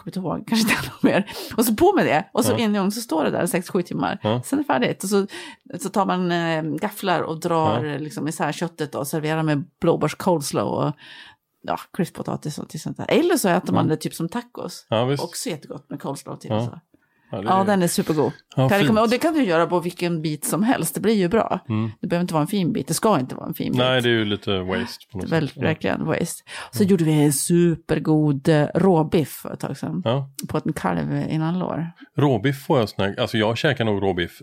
Kommer 0.00 0.08
inte 0.10 0.18
ihåg, 0.18 0.48
kanske 0.48 0.70
inte 0.74 0.88
något 0.90 1.02
mer. 1.02 1.30
Och 1.56 1.64
så 1.64 1.74
på 1.74 1.92
med 1.96 2.06
det. 2.06 2.28
Och 2.32 2.44
så 2.44 2.52
Ja. 2.52 2.58
i 2.58 2.78
ugn 2.78 2.92
så 2.92 3.00
står 3.00 3.24
det 3.24 3.30
där 3.30 3.46
6-7 3.46 3.82
timmar. 3.82 4.18
Ja. 4.22 4.42
Sen 4.44 4.58
är 4.58 4.62
det 4.62 4.66
färdigt. 4.66 5.02
Och 5.04 5.08
så, 5.10 5.26
så 5.80 5.88
tar 5.88 6.06
man 6.06 6.32
eh, 6.32 6.62
gafflar 6.62 7.20
och 7.20 7.40
drar 7.40 7.84
Ja. 7.84 7.98
liksom 7.98 8.28
isär 8.28 8.52
köttet 8.52 8.94
och 8.94 9.06
serverar 9.06 9.42
med 9.42 9.64
blåbärs 9.80 10.14
coleslaw 10.14 10.70
och 10.86 10.92
ja, 11.62 11.78
crisppotatis 11.92 12.58
och 12.58 12.72
sånt 12.72 12.96
där. 12.96 13.06
Eller 13.08 13.36
så 13.36 13.48
äter 13.48 13.72
man 13.72 13.88
det 13.88 13.96
typ 13.96 14.14
som 14.14 14.28
tacos. 14.28 14.86
Också 15.20 15.48
jättegott 15.48 15.90
med 15.90 16.00
coleslaw 16.02 16.40
till. 16.40 16.50
Ja. 16.50 16.66
Så. 16.66 16.80
Ja, 17.30 17.60
är- 17.60 17.64
den 17.64 17.82
är 17.82 17.86
supergod. 17.88 18.32
Ja, 18.56 18.62
rekommendera- 18.72 19.02
och 19.02 19.10
det 19.10 19.18
kan 19.18 19.34
du 19.34 19.44
göra 19.44 19.66
på 19.66 19.80
vilken 19.80 20.22
bit 20.22 20.44
som 20.44 20.62
helst, 20.62 20.94
det 20.94 21.00
blir 21.00 21.14
ju 21.14 21.28
bra. 21.28 21.60
Mm. 21.68 21.90
Det 22.00 22.06
behöver 22.06 22.22
inte 22.22 22.34
vara 22.34 22.42
en 22.42 22.46
fin 22.46 22.72
bit, 22.72 22.86
det 22.88 22.94
ska 22.94 23.20
inte 23.20 23.34
vara 23.34 23.46
en 23.46 23.54
fin 23.54 23.72
bit. 23.72 23.78
Nej, 23.78 24.02
det 24.02 24.08
är 24.08 24.12
ju 24.12 24.24
lite 24.24 24.58
waste. 24.60 25.06
På 25.12 25.18
något 25.18 25.28
Väl, 25.28 25.50
verkligen 25.56 26.04
waste. 26.04 26.42
Så 26.70 26.84
gjorde 26.84 27.04
vi 27.04 27.12
en 27.24 27.32
supergod 27.32 28.48
eh, 28.48 28.66
råbiff 28.74 29.28
för 29.28 29.52
ett 29.52 29.60
tag 29.60 29.76
sedan. 29.76 30.02
Ja. 30.04 30.30
På 30.48 30.60
en 30.64 30.72
kalv 30.72 31.12
innan 31.30 31.58
lår. 31.58 31.86
Råbiff 32.16 32.64
får 32.66 32.78
jag 32.78 32.88
sån 32.88 33.04
här, 33.04 33.20
alltså 33.20 33.38
jag 33.38 33.56
käkar 33.58 33.84
nog 33.84 34.02
råbiff 34.02 34.42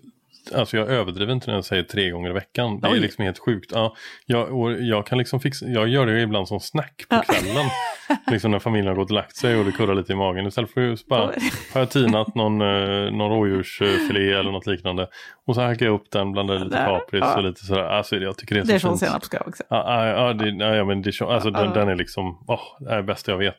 Alltså 0.55 0.77
jag 0.77 0.87
överdriver 0.87 1.33
inte 1.33 1.47
när 1.47 1.53
jag 1.55 1.65
säger 1.65 1.83
tre 1.83 2.09
gånger 2.09 2.29
i 2.29 2.33
veckan. 2.33 2.79
Det 2.79 2.87
är 2.87 2.91
Oj. 2.91 2.99
liksom 2.99 3.25
helt 3.25 3.39
sjukt. 3.39 3.71
Ja, 3.73 3.95
jag, 4.25 4.77
jag 4.81 5.07
kan 5.07 5.17
liksom 5.17 5.39
fixa, 5.39 5.65
jag 5.65 5.87
gör 5.87 6.05
det 6.05 6.21
ibland 6.21 6.47
som 6.47 6.59
snack 6.59 7.05
på 7.09 7.21
kvällen. 7.27 7.65
liksom 8.31 8.51
när 8.51 8.59
familjen 8.59 8.87
har 8.87 8.95
gått 8.95 9.09
och 9.09 9.15
lagt 9.15 9.35
sig 9.35 9.55
och 9.59 9.65
det 9.65 9.71
kurrar 9.71 9.95
lite 9.95 10.13
i 10.13 10.15
magen. 10.15 10.47
Istället 10.47 10.71
för 10.71 10.93
att 10.93 11.05
bara, 11.05 11.21
har 11.73 11.81
jag 11.81 11.89
tinat 11.89 12.35
någon, 12.35 12.61
eh, 12.61 13.11
någon 13.11 13.29
rådjursfilé 13.31 14.33
eller 14.33 14.51
något 14.51 14.67
liknande. 14.67 15.07
Och 15.47 15.55
så 15.55 15.61
hackar 15.61 15.85
jag 15.85 15.95
upp 15.95 16.11
den, 16.11 16.31
blandar 16.31 16.59
lite 16.59 16.75
kapris 16.77 17.21
ja. 17.23 17.37
och 17.37 17.43
lite 17.43 17.65
sådär. 17.65 17.83
Alltså 17.83 18.15
jag 18.15 18.37
tycker 18.37 18.55
det 18.55 18.61
är 18.61 18.63
så 18.63 18.67
Det 18.71 18.75
är 18.75 18.79
fint. 18.79 18.99
senapsskav 18.99 19.41
också. 19.47 19.63
Ja, 19.69 20.07
ja, 20.07 20.33
det, 20.33 20.49
ja, 20.49 20.85
men 20.85 21.01
det, 21.01 21.09
är 21.09 21.11
så- 21.11 21.29
alltså, 21.29 21.51
den, 21.51 21.73
den 21.73 21.89
är 21.89 21.95
liksom, 21.95 22.43
åh, 22.47 22.59
det 22.79 22.91
är 22.91 22.97
det 22.97 23.03
bästa 23.03 23.31
jag 23.31 23.37
vet. 23.37 23.57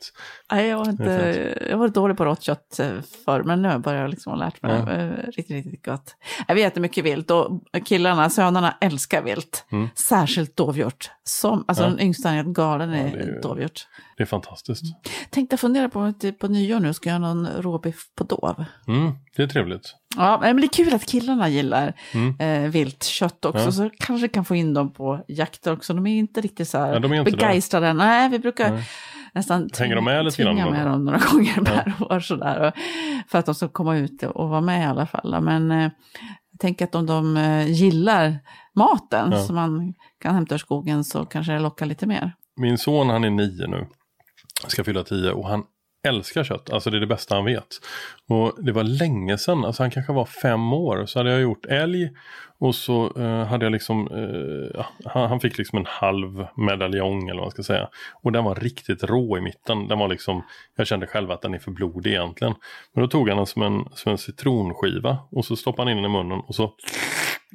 Nej, 0.53 0.69
jag 0.69 0.77
har, 0.77 0.87
är 0.87 0.91
inte, 0.91 1.59
jag 1.71 1.79
varit 1.79 1.95
dålig 1.95 2.17
på 2.17 2.25
rått 2.25 2.43
kött 2.43 2.79
eh, 2.81 2.87
förr, 3.25 3.43
men 3.43 3.63
nu 3.63 3.83
har 3.85 3.95
jag 3.95 4.11
liksom 4.11 4.33
ha 4.33 4.39
lärt 4.39 4.63
mig. 4.63 4.83
Ja. 4.87 4.93
Eh, 4.93 5.11
Riktigt, 5.37 5.51
riktigt 5.65 5.85
gott. 5.85 6.17
Jag 6.49 6.55
vet 6.55 6.77
mycket 6.81 7.05
vilt 7.05 7.31
och 7.31 7.63
killarna, 7.85 8.31
sönerna 8.31 8.75
älskar 8.81 9.23
vilt. 9.23 9.65
Mm. 9.73 9.89
Särskilt 9.95 10.57
dovhjort. 10.57 11.11
som, 11.25 11.65
alltså 11.69 11.85
Ja. 11.85 11.91
den 11.91 12.01
yngsta 12.01 12.31
är 12.31 12.43
galen 12.43 12.91
Ja, 12.93 12.97
i 13.07 13.11
det 13.11 13.19
är- 13.23 13.43
dovhjort. 13.43 13.87
Det 14.17 14.23
är 14.23 14.27
fantastiskt. 14.27 14.83
Tänkte 15.31 15.57
fundera 15.57 15.89
på 15.89 16.01
att 16.03 16.39
på 16.39 16.49
nyår 16.49 16.81
nu 16.81 16.93
ska 16.95 17.09
jag 17.11 17.15
ha 17.21 17.35
någon 17.35 17.47
råbiff 17.47 17.97
på 18.17 18.25
dov. 18.25 18.65
Mm, 18.89 19.13
det 19.37 19.43
är 19.43 19.47
trevligt. 19.47 19.95
Ja, 20.17 20.39
men 20.43 20.57
det 20.57 20.63
är 20.65 20.69
kul 20.85 20.95
att 20.95 21.07
killarna 21.07 21.49
gillar 21.49 21.93
Mm. 22.15 22.37
eh, 22.65 22.71
viltkött 22.71 23.45
också, 23.45 23.65
Ja. 23.65 23.73
så 23.73 23.91
kanske 23.99 24.29
kan 24.29 24.45
få 24.45 24.55
in 24.57 24.75
dem 24.75 24.93
på 24.93 25.25
jakter 25.29 25.73
också. 25.73 25.95
De 25.95 26.07
är 26.07 26.19
inte 26.19 26.41
riktigt 26.41 26.69
så 26.69 26.79
här 26.79 26.93
Ja, 26.93 26.99
de 26.99 27.13
är 27.13 27.17
inte 27.19 27.31
begeistrade. 27.31 27.93
Nej, 27.93 28.29
vi 28.29 28.39
brukar 28.39 28.71
Nej. 28.71 28.85
nästan 29.35 29.71
Hänger 29.79 29.95
de 29.97 30.05
med 30.05 30.33
tvinga 30.33 30.71
med 30.71 30.87
dem 30.87 31.05
några 31.05 31.21
gånger 31.33 31.65
per 31.65 31.93
år 32.13 32.21
sådär, 32.21 32.73
för 33.29 33.39
att 33.39 33.47
de 33.47 33.55
ska 33.55 33.69
komma 33.69 33.97
ut 33.97 34.23
och 34.23 34.49
vara 34.49 34.61
med 34.61 34.83
i 34.83 34.85
alla 34.87 35.07
fall. 35.07 35.41
Men 35.41 35.71
eh, 35.71 35.91
tänker 36.59 36.85
att 36.85 36.95
om 36.95 37.07
de 37.07 37.37
eh, 37.37 37.67
gillar 37.73 38.39
maten 38.75 39.33
Ja. 39.33 39.45
som 39.45 39.55
man 39.57 39.95
kan 40.19 40.35
hämta 40.35 40.55
ur 40.55 40.59
skogen 40.59 41.05
så 41.05 41.25
kanske 41.25 41.53
det 41.53 41.59
lockar 41.59 41.87
lite 41.87 42.07
mer. 42.07 42.33
Min 42.57 42.79
son 42.79 43.09
han 43.09 43.25
är 43.25 43.31
nio 43.31 43.67
nu. 43.67 43.87
Ska 44.67 44.85
fylla 44.85 45.05
tio 45.05 45.31
och 45.33 45.49
han 45.49 45.63
älskar 46.07 46.45
kött. 46.45 46.71
Alltså 46.71 46.91
det 46.91 46.97
är 46.97 47.01
det 47.01 47.07
bästa 47.07 47.35
han 47.35 47.45
vet. 47.45 47.81
Och 48.29 48.65
det 48.65 48.73
var 48.73 48.85
länge 48.85 49.39
sedan, 49.39 49.65
alltså 49.65 49.83
han 49.83 49.91
kanske 49.91 50.13
var 50.13 50.25
fem 50.25 50.73
år. 50.73 51.07
Så 51.07 51.19
hade 51.19 51.31
jag 51.31 51.41
gjort 51.41 51.67
älg 51.67 52.11
och 52.61 52.75
så 52.75 53.13
eh, 53.17 53.45
hade 53.45 53.65
jag 53.65 53.73
liksom, 53.73 54.09
eh, 54.09 54.85
han, 55.05 55.29
han 55.29 55.41
fick 55.41 55.59
liksom 55.59 55.79
en 55.79 55.87
halv 55.87 56.47
medaljong 56.57 57.29
eller 57.29 57.39
vad 57.39 57.45
man 57.45 57.51
ska 57.51 57.63
säga. 57.63 57.89
Och 58.23 58.33
den 58.33 58.45
var 58.45 58.55
riktigt 58.55 59.05
rå 59.05 59.39
i 59.39 59.41
mitten. 59.41 59.89
Den 59.89 59.99
var 59.99 60.09
liksom, 60.09 60.43
jag 60.77 60.87
kände 60.87 61.07
själv 61.07 61.31
att 61.31 61.43
den 61.43 61.55
är 61.55 61.59
för 61.59 61.71
blodig 61.71 62.11
egentligen. 62.11 62.55
Men 62.95 63.03
då 63.03 63.09
tog 63.09 63.29
han 63.29 63.37
den 63.37 63.47
som 63.47 63.63
en, 63.63 63.85
som 63.95 64.13
en 64.13 64.19
citronskiva 64.19 65.19
och 65.31 65.45
så 65.45 65.57
stoppade 65.57 65.91
han 65.91 65.99
in 65.99 66.03
den 66.03 66.13
i 66.13 66.15
munnen 66.15 66.41
och 66.41 66.55
så 66.55 66.73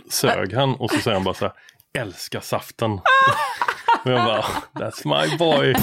sög 0.10 0.54
han 0.54 0.76
och 0.76 0.92
så 0.92 0.98
säger 0.98 1.16
han 1.16 1.24
bara 1.24 1.34
så 1.34 1.46
här, 1.46 1.54
älska 1.98 2.42
saften. 2.42 2.92
och 4.06 4.12
jag 4.12 4.26
bara, 4.26 4.42
that's 4.74 5.08
my 5.08 5.38
boy. 5.38 5.76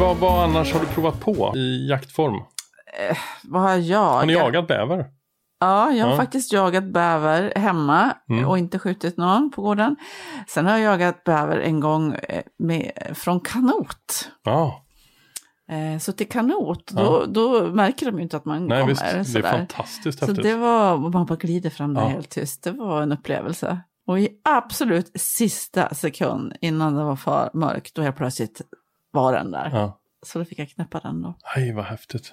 Vad, 0.00 0.16
vad 0.16 0.44
annars 0.44 0.72
har 0.72 0.80
du 0.80 0.86
provat 0.86 1.20
på 1.20 1.52
i 1.56 1.88
jaktform? 1.88 2.42
Vad 3.44 3.62
har 3.62 3.76
jag? 3.76 3.98
Har 4.04 4.26
ni 4.26 4.32
jagat 4.32 4.68
bäver? 4.68 5.06
Ja, 5.60 5.90
jag 5.92 6.04
har 6.04 6.10
Ja. 6.12 6.16
faktiskt 6.16 6.52
jagat 6.52 6.84
bäver 6.84 7.52
hemma 7.56 8.14
Mm. 8.30 8.44
och 8.48 8.58
inte 8.58 8.78
skjutit 8.78 9.16
någon 9.16 9.50
på 9.50 9.62
gården. 9.62 9.96
Sen 10.48 10.66
har 10.66 10.78
jag 10.78 10.80
jagat 11.00 11.24
bäver 11.24 11.56
en 11.56 11.80
gång 11.80 12.12
eh, 12.14 12.42
med, 12.58 12.92
från 13.14 13.40
kanot. 13.40 14.30
Ja, 14.44 14.80
Eh, 15.70 15.98
så 15.98 16.12
till 16.12 16.28
kanot, 16.28 16.92
Ja. 16.96 17.02
då, 17.02 17.24
då 17.26 17.66
märker 17.72 18.06
de 18.06 18.16
ju 18.16 18.22
inte 18.22 18.36
att 18.36 18.44
man 18.44 18.66
nej 18.66 18.80
kommer. 18.80 18.88
visst. 19.20 19.32
Det 19.34 19.38
är 19.38 19.50
fantastiskt 19.52 20.18
Så 20.18 20.26
häftigt. 20.26 20.42
det 20.44 20.56
var, 20.56 20.96
man 20.96 21.26
bara 21.26 21.36
glider 21.36 21.70
fram 21.70 21.94
där 21.94 22.02
Ja. 22.02 22.08
helt 22.08 22.30
tyst. 22.30 22.62
Det 22.62 22.70
var 22.70 23.02
en 23.02 23.12
upplevelse. 23.12 23.78
Och 24.06 24.20
i 24.20 24.28
absolut 24.44 25.20
sista 25.20 25.94
sekund 25.94 26.52
innan 26.60 26.94
det 26.94 27.04
var 27.04 27.16
för 27.16 27.50
mörkt, 27.54 27.94
då 27.94 28.02
helt 28.02 28.16
plötsligt 28.16 28.60
var 29.14 29.32
den 29.32 29.50
där. 29.50 29.70
Ja. 29.72 29.98
Så 30.26 30.38
då 30.38 30.44
fick 30.44 30.58
jag 30.58 30.68
knäppa 30.70 31.00
den 31.00 31.22
då, 31.22 31.34
Aj, 31.56 31.72
vad 31.72 31.84
häftigt. 31.84 32.32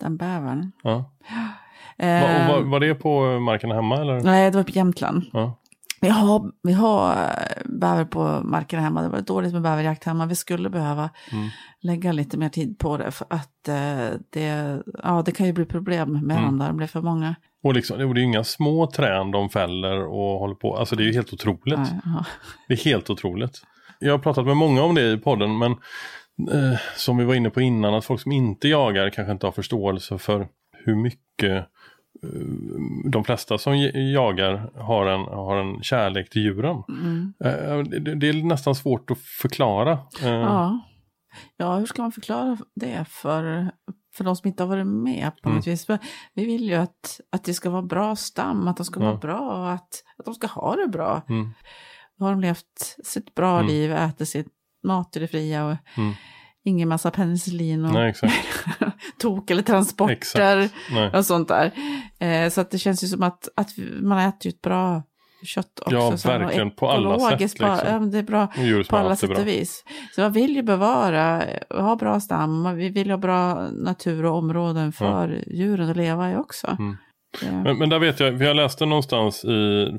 den 0.00 0.16
bävern. 0.16 0.72
Ja. 0.82 0.92
Va, 1.98 2.06
Eh, 2.06 2.48
och 2.50 2.54
var, 2.54 2.60
var 2.70 2.80
det 2.80 2.94
på 2.94 3.40
marken 3.40 3.70
hemma 3.70 3.96
eller? 4.00 4.20
Nej, 4.20 4.50
det 4.50 4.56
var 4.56 4.64
på 4.64 4.70
Jämtland. 4.70 5.24
Ja. 5.32 5.58
Vi 6.00 6.08
har, 6.08 6.50
vi 6.62 6.72
har 6.72 7.12
eh, 7.12 7.62
bäver 7.64 8.04
på 8.04 8.40
markerna 8.44 8.82
hemma. 8.82 9.02
Det 9.02 9.08
var 9.08 9.20
dåligt 9.20 9.52
med 9.52 9.62
bäverjakt 9.62 10.04
hemma. 10.04 10.26
Vi 10.26 10.34
skulle 10.34 10.70
behöva 10.70 11.10
Mm. 11.32 11.48
lägga 11.80 12.12
lite 12.12 12.38
mer 12.38 12.48
tid 12.48 12.78
på 12.78 12.96
det. 12.96 13.10
För 13.10 13.26
att 13.30 13.68
eh, 13.68 14.18
det, 14.30 14.82
ja, 15.02 15.22
det 15.26 15.32
kan 15.32 15.46
ju 15.46 15.52
bli 15.52 15.64
problem 15.64 16.12
med 16.12 16.36
Mm. 16.36 16.44
dem 16.44 16.58
där. 16.58 16.66
Det 16.68 16.72
blir 16.74 16.86
för 16.86 17.00
många. 17.02 17.34
Och 17.64 17.74
liksom, 17.74 17.98
det 17.98 18.04
är 18.04 18.14
ju 18.14 18.22
inga 18.22 18.44
små 18.44 18.86
trän 18.86 19.30
de 19.30 19.48
fäller 19.48 20.06
och 20.06 20.38
håller 20.38 20.54
på. 20.54 20.76
Alltså 20.76 20.96
det 20.96 21.02
är 21.02 21.06
ju 21.06 21.12
helt 21.14 21.32
otroligt. 21.32 21.90
Ja. 22.04 22.24
Det 22.68 22.74
är 22.74 22.84
helt 22.84 23.10
otroligt. 23.10 23.62
Jag 24.02 24.12
har 24.12 24.18
pratat 24.18 24.46
med 24.46 24.56
många 24.56 24.82
om 24.82 24.94
det 24.94 25.12
i 25.12 25.18
podden 25.18 25.58
men 25.58 25.72
eh, 26.52 26.78
som 26.96 27.16
vi 27.16 27.24
var 27.24 27.34
inne 27.34 27.50
på 27.50 27.60
innan 27.60 27.94
att 27.94 28.04
folk 28.04 28.20
som 28.20 28.32
inte 28.32 28.68
jagar 28.68 29.10
kanske 29.10 29.32
inte 29.32 29.46
har 29.46 29.52
förståelse 29.52 30.18
för 30.18 30.48
hur 30.84 30.94
mycket 30.96 31.56
eh, 32.22 32.30
de 33.10 33.24
flesta 33.24 33.58
som 33.58 33.76
jagar 34.12 34.70
har 34.82 35.06
en, 35.06 35.20
har 35.20 35.56
en 35.56 35.82
kärlek 35.82 36.30
till 36.30 36.42
djuren. 36.42 36.82
Mm. 36.88 37.32
Eh, 37.44 37.78
det, 38.00 38.14
det 38.14 38.28
är 38.28 38.42
nästan 38.44 38.74
svårt 38.74 39.10
att 39.10 39.18
förklara. 39.18 39.92
Eh, 40.22 40.28
Ja. 40.28 40.80
ja, 41.56 41.76
hur 41.76 41.86
ska 41.86 42.02
man 42.02 42.12
förklara 42.12 42.56
det 42.74 43.04
för, 43.08 43.70
för 44.14 44.24
de 44.24 44.36
som 44.36 44.48
inte 44.48 44.62
har 44.62 44.68
varit 44.68 44.86
med 44.86 45.30
på 45.42 45.48
Mm. 45.48 45.56
något 45.56 45.66
vis? 45.66 45.86
Vi 46.34 46.44
vill 46.44 46.64
ju 46.64 46.74
att, 46.74 47.20
att 47.32 47.44
det 47.44 47.54
ska 47.54 47.70
vara 47.70 47.82
bra 47.82 48.16
stam, 48.16 48.68
att 48.68 48.76
de 48.76 48.84
ska 48.86 49.00
Ja. 49.00 49.06
vara 49.06 49.16
bra 49.16 49.40
och 49.62 49.70
att, 49.72 50.02
att 50.18 50.24
de 50.24 50.34
ska 50.34 50.46
ha 50.46 50.76
det 50.76 50.88
bra. 50.88 51.22
Mm. 51.28 51.50
Då 52.18 52.24
har 52.24 52.30
de 52.32 52.40
levt 52.40 52.96
sitt 53.04 53.34
bra 53.34 53.54
Mm. 53.54 53.66
liv, 53.66 53.92
ätit 53.92 54.28
sitt 54.28 54.46
mat 54.84 55.16
i 55.16 55.20
det 55.20 55.28
fria 55.28 55.64
och 55.66 55.76
Mm. 55.96 56.12
ingen 56.64 56.88
massa 56.88 57.10
penicillin 57.10 57.84
och 57.84 57.92
Nej 57.92 58.14
tok 59.18 59.50
eller 59.50 59.62
transporter 59.62 60.68
och 61.14 61.26
sånt 61.26 61.48
där. 61.48 61.72
Eh, 62.18 62.48
så 62.50 62.60
att 62.60 62.70
det 62.70 62.78
känns 62.78 63.04
ju 63.04 63.08
som 63.08 63.22
att, 63.22 63.48
att 63.56 63.68
man 64.02 64.18
äter 64.18 64.46
ju 64.46 64.48
ett 64.48 64.62
bra 64.62 65.02
kött 65.44 65.80
också. 65.80 65.94
Ja, 65.94 66.10
verkligen, 66.38 66.70
på 66.70 66.90
alla 66.90 67.18
sätt, 67.30 67.40
liksom. 67.40 67.66
ja, 67.92 68.00
men 68.00 68.10
det 68.10 68.18
är 68.18 68.22
bra 68.22 68.46
på 68.90 68.96
alla 68.96 69.16
sätt 69.16 69.30
och 69.38 69.46
vis. 69.46 69.84
Så 70.14 70.20
jag 70.20 70.30
vill 70.30 70.56
ju 70.56 70.62
bevara, 70.62 71.42
ha 71.70 71.96
bra 71.96 72.20
stam, 72.20 72.76
vi 72.76 72.88
vill 72.88 73.10
ha 73.10 73.18
bra 73.18 73.68
natur 73.70 74.24
och 74.24 74.36
områden 74.38 74.92
för 74.92 75.44
djuren 75.46 75.90
att 75.90 75.96
leva 75.96 76.32
i 76.32 76.36
också. 76.36 76.66
Mm. 76.78 76.96
Men, 77.42 77.78
men 77.78 77.88
där 77.88 77.98
vet 77.98 78.20
jag, 78.20 78.38
för 78.38 78.44
jag 78.44 78.56
läste 78.56 78.86
någonstans 78.86 79.44
i, 79.44 79.48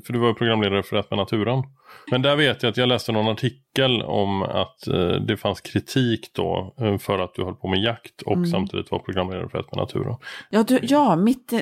för 0.06 0.12
du 0.12 0.18
var 0.18 0.32
programledare 0.32 0.82
för 0.82 0.96
Rätt 0.96 1.10
med 1.10 1.18
naturen. 1.18 1.62
Men 2.10 2.22
där 2.22 2.36
vet 2.36 2.62
jag 2.62 2.70
att 2.70 2.76
jag 2.76 2.88
läste 2.88 3.12
någon 3.12 3.28
artikel 3.28 4.02
om 4.02 4.42
att 4.42 4.86
eh, 4.86 5.08
det 5.08 5.36
fanns 5.36 5.60
kritik 5.60 6.30
då 6.34 6.74
eh, 6.80 6.98
för 6.98 7.18
att 7.18 7.34
du 7.34 7.44
höll 7.44 7.54
på 7.54 7.68
med 7.68 7.82
jakt 7.82 8.22
och 8.22 8.32
Mm. 8.36 8.46
samtidigt 8.46 8.90
var 8.90 8.98
programledare 8.98 9.48
för 9.48 9.58
Rätt 9.58 9.72
med 9.72 9.78
naturen. 9.80 10.16
Ja, 10.50 10.62
du, 10.62 10.78
ja 10.82 11.16
mitt, 11.16 11.52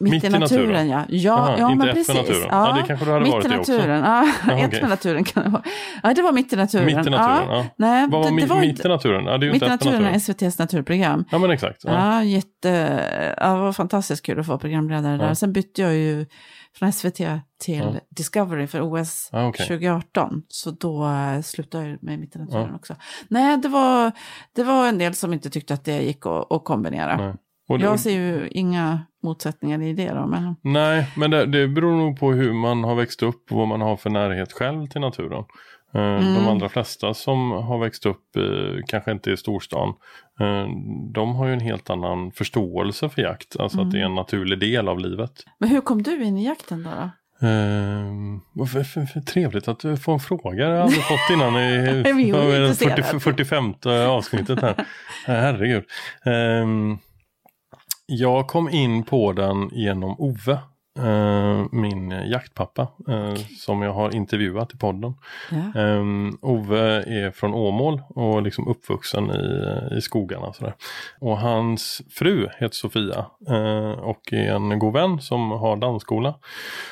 mitt, 0.00 0.12
Mitt 0.12 0.24
i 0.24 0.28
naturen, 0.28 0.62
naturen. 0.66 0.88
ja. 0.88 1.04
Ja, 1.08 1.32
Aha, 1.32 1.56
ja 1.58 1.72
inte 1.72 1.86
men 1.86 1.94
precis. 1.94 2.14
naturen. 2.16 2.48
Ja, 2.50 2.72
det 2.72 2.86
kanske 2.86 3.04
du 3.06 3.10
hade 3.12 3.24
mitt 3.24 3.32
varit 3.32 3.44
i 3.46 3.48
det 3.48 3.58
också. 3.58 3.72
naturen. 3.72 4.04
Ja, 4.04 4.28
Ja, 4.46 4.68
med 4.80 4.88
naturen 4.88 5.24
kan 5.24 5.42
det 5.44 5.50
vara. 5.50 5.62
Ja, 6.02 6.14
det 6.14 6.22
var 6.22 6.32
mitt 6.32 6.52
i 6.52 6.56
naturen. 6.56 6.86
Mitt 6.86 7.06
i 7.06 7.10
naturen, 7.10 7.48
ja. 7.48 7.66
Nej, 7.76 8.08
Vad 8.10 8.24
var, 8.24 8.30
det, 8.30 8.40
det 8.40 8.46
var 8.46 8.60
mitt 8.60 8.84
i 8.84 8.88
naturen? 8.88 9.24
Ja, 9.24 9.38
det 9.38 9.46
är 9.46 9.52
mitt 9.52 9.62
i 9.62 9.66
naturen 9.68 9.94
är 9.94 10.00
naturen. 10.00 10.20
SVTs 10.20 10.58
naturprogram. 10.58 11.24
Ja 11.30 11.38
men 11.38 11.50
exakt. 11.50 11.84
Ja. 11.84 11.92
Ja, 11.92 12.24
jätte, 12.24 12.68
ja, 13.40 13.54
det 13.54 13.60
var 13.60 13.72
fantastiskt 13.72 14.26
kul 14.26 14.40
att 14.40 14.46
få 14.46 14.58
programledare 14.58 15.16
där. 15.16 15.28
Ja. 15.28 15.34
Sen 15.34 15.52
bytte 15.52 15.82
jag 15.82 15.94
ju 15.94 16.26
från 16.78 16.92
SVT 16.92 17.16
till 17.60 17.78
Ja. 17.78 17.94
Discovery 18.16 18.66
för 18.66 18.80
OS 18.80 19.28
Ja, 19.32 19.46
okej. 19.48 19.66
2018. 19.66 20.42
Så 20.48 20.70
då 20.70 21.04
eh, 21.06 21.40
slutade 21.42 21.88
jag 21.88 22.02
med 22.02 22.18
Mitt 22.18 22.36
i 22.36 22.38
naturen 22.38 22.68
Ja. 22.70 22.76
också. 22.76 22.94
Nej, 23.28 23.56
det 23.56 23.68
var, 23.68 24.12
det 24.56 24.62
var 24.64 24.88
en 24.88 24.98
del 24.98 25.14
som 25.14 25.32
inte 25.32 25.50
tyckte 25.50 25.74
att 25.74 25.84
det 25.84 26.02
gick 26.02 26.26
att, 26.26 26.52
att 26.52 26.64
kombinera. 26.64 27.16
Nej. 27.16 27.34
Och 27.68 27.80
Jag 27.80 28.00
ser 28.00 28.10
ju 28.12 28.48
inga 28.50 29.00
motsättningar 29.22 29.82
i 29.82 29.92
det 29.92 30.08
då. 30.14 30.26
Men, 30.26 30.56
Nej, 30.62 31.06
men 31.16 31.30
det, 31.30 31.46
det 31.46 31.68
beror 31.68 31.96
nog 31.96 32.20
på 32.20 32.32
hur 32.32 32.52
man 32.52 32.84
har 32.84 32.94
växt 32.94 33.22
upp 33.22 33.52
och 33.52 33.58
vad 33.58 33.68
man 33.68 33.80
har 33.80 33.96
för 33.96 34.10
närhet 34.10 34.52
själv 34.52 34.86
till 34.86 35.00
naturen. 35.00 35.44
Eh, 35.94 36.00
Mm. 36.00 36.34
De 36.34 36.48
allra 36.48 36.68
flesta 36.68 37.14
som 37.14 37.50
har 37.50 37.78
växt 37.78 38.06
upp, 38.06 38.22
kanske 38.88 39.12
inte 39.12 39.30
i 39.30 39.36
storstan, 39.36 39.88
eh, 40.40 40.66
de 41.14 41.34
har 41.34 41.46
ju 41.46 41.52
en 41.52 41.60
helt 41.60 41.90
annan 41.90 42.30
förståelse 42.32 43.08
för 43.08 43.22
jakt. 43.22 43.56
Alltså 43.60 43.80
att 43.80 43.90
det 43.90 43.96
är 43.98 44.00
Mm. 44.00 44.10
en 44.12 44.14
naturlig 44.16 44.60
del 44.60 44.88
av 44.88 44.98
livet. 44.98 45.30
men 45.58 45.68
hur 45.68 45.80
kom 45.80 46.02
du 46.02 46.24
in 46.24 46.38
i 46.38 46.44
jakten 46.46 46.82
då? 46.82 47.10
då? 48.54 48.66
För, 48.66 48.82
för, 48.82 49.04
för 49.06 49.20
trevligt 49.20 49.68
att 49.68 49.80
du 49.80 49.96
får 49.96 50.12
en 50.12 50.20
fråga. 50.20 50.64
Det 50.64 50.64
har 50.64 50.72
jag 50.74 50.82
aldrig 50.82 51.02
fått 51.02 51.30
innan 51.32 51.56
i 51.56 51.74
Jag 51.86 52.06
är 52.06 52.18
ju 52.20 52.32
vad 52.32 52.42
är 52.54 52.60
det, 52.60 52.68
intresserad. 52.68 53.04
40, 53.04 53.20
45 53.20 53.74
avsnittet 54.10 54.60
här. 54.62 54.74
Herregud. 55.26 55.84
Ehm, 56.24 56.98
jag 58.10 58.46
kom 58.46 58.68
in 58.68 59.02
på 59.04 59.32
den 59.32 59.68
genom 59.72 60.14
Ove. 60.20 60.58
eh, 60.98 61.64
min 61.72 62.10
jaktpappa 62.10 62.82
eh, 63.08 63.34
som 63.58 63.82
jag 63.82 63.92
har 63.92 64.14
intervjuat 64.14 64.74
i 64.74 64.78
podden. 64.78 65.14
Um, 65.74 66.38
Ove 66.42 67.02
är 67.02 67.30
från 67.30 67.54
Åmål 67.54 68.02
och 68.08 68.42
liksom 68.42 68.68
uppvuxen 68.68 69.30
i, 69.30 69.96
i 69.98 70.00
skogarna. 70.00 70.52
Sådär. 70.52 70.74
Och 71.20 71.38
hans 71.38 72.02
fru 72.10 72.48
heter 72.58 72.74
Sofia 72.76 73.26
eh, 73.48 73.90
och 73.90 74.32
är 74.32 74.52
en 74.52 74.78
god 74.78 74.92
vän 74.92 75.20
som 75.20 75.50
har 75.50 75.76
dansskola. 75.76 76.34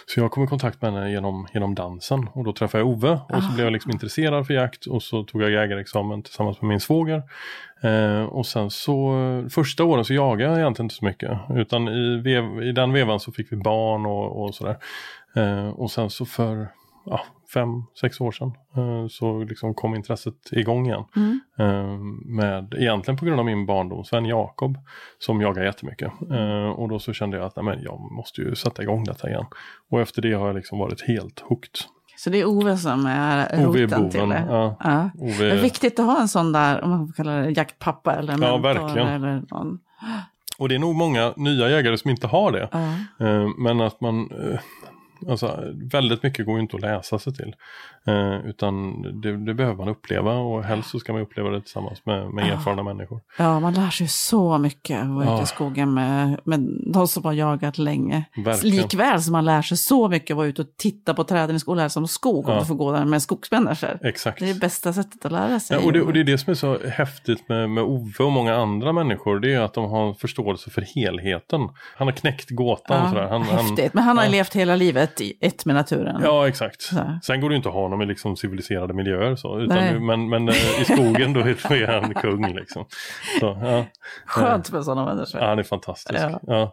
Så 0.07 0.21
jag 0.21 0.31
kom 0.31 0.45
i 0.45 0.47
kontakt 0.47 0.83
med 0.83 0.93
henne 0.93 1.11
genom, 1.11 1.47
genom 1.55 1.75
dansen 1.75 2.29
och 2.33 2.45
då 2.45 2.53
träffade 2.53 2.85
jag 2.85 2.89
Ove 2.91 3.11
och 3.29 3.43
så 3.43 3.49
Ah. 3.51 3.55
blev 3.55 3.67
jag 3.67 3.73
liksom 3.73 3.91
intresserad 3.93 4.47
för 4.47 4.55
jakt 4.55 4.87
och 4.87 5.03
så 5.03 5.25
tog 5.25 5.43
jag 5.43 5.51
jägarexamen 5.51 6.23
tillsammans 6.23 6.61
med 6.63 6.69
min 6.69 6.81
svåger. 6.81 7.23
Eh, 7.83 8.23
och 8.23 8.47
sen 8.47 8.71
så 8.71 9.15
första 9.51 9.85
åren 9.85 10.05
så 10.05 10.15
jagade 10.15 10.51
jag 10.51 10.61
egentligen 10.61 10.85
inte 10.85 10.95
så 10.95 11.05
mycket 11.05 11.39
utan 11.51 11.89
i, 11.89 12.21
vev, 12.21 12.63
i 12.63 12.73
den 12.73 12.93
vevan 12.93 13.21
så 13.21 13.33
fick 13.33 13.53
vi 13.53 13.57
barn 13.57 14.07
och, 14.07 14.43
och 14.43 14.55
sådär. 14.55 14.77
Eh, 15.37 15.69
och 15.69 15.91
sen 15.91 16.11
så 16.11 16.27
för 16.27 16.69
ja, 17.07 17.21
fem, 17.55 17.83
sex 18.01 18.21
år 18.21 18.33
sedan 18.33 18.53
eh, 18.77 19.07
så 19.09 19.45
liksom 19.45 19.75
kom 19.75 19.95
intresset 19.95 20.53
igång 20.53 20.87
igen. 20.87 21.05
Mm. 21.17 21.41
Eh, 21.59 21.99
med, 22.37 22.75
egentligen 22.79 23.19
på 23.19 23.25
grund 23.25 23.41
av 23.41 23.47
min 23.47 23.67
barndomsvän 23.67 24.25
Jakob 24.25 24.79
som 25.19 25.41
jagar 25.41 25.65
jättemycket. 25.65 26.13
Eh, 26.31 26.69
och 26.69 26.89
då 26.89 26.99
så 26.99 27.13
kände 27.13 27.37
jag 27.37 27.47
att 27.47 27.57
nej, 27.57 27.65
men 27.65 27.83
jag 27.83 28.01
måste 28.13 28.41
ju 28.41 28.55
sätta 28.55 28.83
igång 28.83 29.05
detta 29.05 29.29
igen. 29.29 29.47
Och 29.91 30.01
efter 30.01 30.23
det 30.23 30.33
har 30.33 30.47
jag 30.47 30.57
liksom 30.57 30.79
varit 30.79 31.09
helt 31.09 31.41
hooked. 31.41 31.96
Så 32.17 32.31
det 32.31 32.41
är 32.41 32.45
Ove 32.45 32.77
som 32.77 33.07
är 33.07 33.65
roten 33.65 34.11
till 34.11 34.29
det. 34.29 34.45
ja. 34.49 34.77
Ja. 34.85 35.11
Ove- 35.19 35.39
Det 35.39 35.51
är 35.51 35.63
viktigt 35.63 35.99
att 36.01 36.07
ha 36.07 36.21
en 36.21 36.29
sån 36.29 36.53
där, 36.53 36.85
om 36.85 36.91
man 36.91 37.07
får 37.07 37.15
kalla 37.15 37.33
det 37.33 37.51
jaktpappa 37.51 38.15
eller 38.15 38.33
Ja, 38.33 38.39
mentor. 38.39 38.59
verkligen. 38.59 39.09
Eller 39.09 39.43
någon. 39.51 39.79
Och 40.59 40.69
det 40.69 40.75
är 40.75 40.79
nog 40.79 40.95
många 40.95 41.33
nya 41.37 41.69
jägare 41.71 41.99
som 41.99 42.11
inte 42.11 42.27
har 42.27 42.53
det. 42.53 42.69
Ja. 42.73 42.79
Eh, 43.27 43.49
Men 43.59 43.81
att 43.81 44.01
man, 44.01 44.21
eh, 44.31 44.59
alltså 45.29 45.63
väldigt 45.93 46.23
mycket 46.23 46.47
går 46.47 46.55
ju 46.55 46.63
inte 46.63 46.77
att 46.77 46.83
läsa 46.83 47.19
sig 47.19 47.35
till. 47.35 47.55
Eh, 48.07 48.47
Utan 48.47 49.03
det, 49.21 49.37
det 49.47 49.55
behöver 49.55 49.77
man 49.77 49.89
uppleva 49.89 50.33
och 50.35 50.65
helst 50.65 50.91
så 50.91 50.99
ska 50.99 51.13
man 51.13 51.23
uppleva 51.23 51.51
det 51.51 51.61
tillsammans 51.61 52.07
med, 52.07 52.31
med 52.31 52.53
erfarna 52.53 52.83
människor. 52.83 53.21
Ja, 53.39 53.61
man 53.61 53.75
lär 53.75 53.91
sig 53.91 54.09
så 54.09 54.59
mycket 54.59 55.03
att 55.03 55.09
vara 55.09 55.25
ute 55.25 55.33
Ja. 55.33 55.43
i 55.43 55.47
skogen 55.47 55.95
med, 55.95 56.41
med 56.45 56.61
de 56.95 57.09
som 57.09 57.25
har 57.25 57.33
jagat 57.33 57.79
länge. 57.79 58.25
Verkligen. 58.45 58.77
Likväl 58.77 59.23
som 59.23 59.33
man 59.33 59.45
lär 59.45 59.63
sig 59.63 59.77
så 59.77 60.09
mycket 60.09 60.31
att 60.31 60.37
vara 60.37 60.47
ute 60.47 60.63
och 60.63 60.69
titta 60.79 61.15
på 61.15 61.25
träden 61.25 61.57
i 61.57 61.61
skolan, 61.61 61.77
lära 61.79 61.89
sig 61.89 62.01
om 62.01 62.09
skog 62.09 62.45
Ja. 62.49 62.59
du 62.59 62.65
får 62.65 62.75
gå 62.75 62.93
där 62.93 63.05
med 63.05 63.23
skogsmänniskor. 63.23 63.99
Exakt. 64.03 64.39
Det 64.39 64.51
är 64.51 64.55
det 64.55 64.61
bästa 64.61 64.93
sättet 64.93 65.25
att 65.25 65.33
lära 65.33 65.61
sig. 65.61 65.77
Ja, 65.77 65.87
och, 65.87 65.93
det, 65.93 66.03
och 66.03 66.13
det 66.13 66.21
är 66.21 66.25
det 66.25 66.39
som 66.39 66.51
är 66.51 66.55
så 66.55 66.79
häftigt 66.89 67.49
med, 67.49 67.71
med 67.71 67.85
Ove 67.85 68.25
och 68.25 68.33
många 68.33 68.55
andra 68.57 68.93
människor. 68.93 69.41
Det 69.41 69.55
är 69.55 69.61
att 69.61 69.75
de 69.75 69.91
har 69.91 70.09
en 70.09 70.15
förståelse 70.15 70.71
för 70.71 70.83
helheten. 70.95 71.61
Han 71.97 72.07
har 72.09 72.13
knäckt 72.13 72.51
gåtan. 72.51 73.03
ja, 73.05 73.09
sådär. 73.11 73.29
Han, 73.29 73.43
häftigt. 73.43 73.95
Men 73.95 74.05
han 74.05 74.17
har 74.17 74.25
ja. 74.25 74.31
levt 74.31 74.57
hela 74.57 74.77
livet 74.77 75.06
i 75.21 75.39
ett 75.41 75.65
med 75.67 75.75
naturen. 75.75 76.21
Ja, 76.25 76.49
exakt. 76.49 76.83
Så. 76.83 77.19
Sen 77.23 77.41
går 77.41 77.49
det 77.49 77.53
ju 77.53 77.57
inte 77.57 77.69
att 77.69 77.75
ha 77.75 77.83
honom 77.83 78.03
i 78.03 78.07
liksom 78.07 78.37
civiliserade 78.37 78.95
miljöer. 78.95 79.37
Så, 79.37 79.61
utan, 79.61 79.77
Nej. 79.77 80.01
men, 80.01 80.29
men 80.29 80.49
eh, 80.49 80.81
i 80.81 80.85
skogen 80.85 81.33
då 81.33 81.41
är, 81.41 82.01
han 82.01 82.15
kung. 82.15 82.55
Liksom. 82.55 82.85
Så, 83.41 83.59
ja. 83.63 83.85
Skönt 84.27 84.73
med 84.73 84.85
sådana 84.85 85.05
människor. 85.15 85.41
Ja, 85.41 85.49
han 85.49 85.59
är 85.59 85.63
fantastisk. 85.63 86.21
Ja. 86.21 86.41
Ja. 86.43 86.73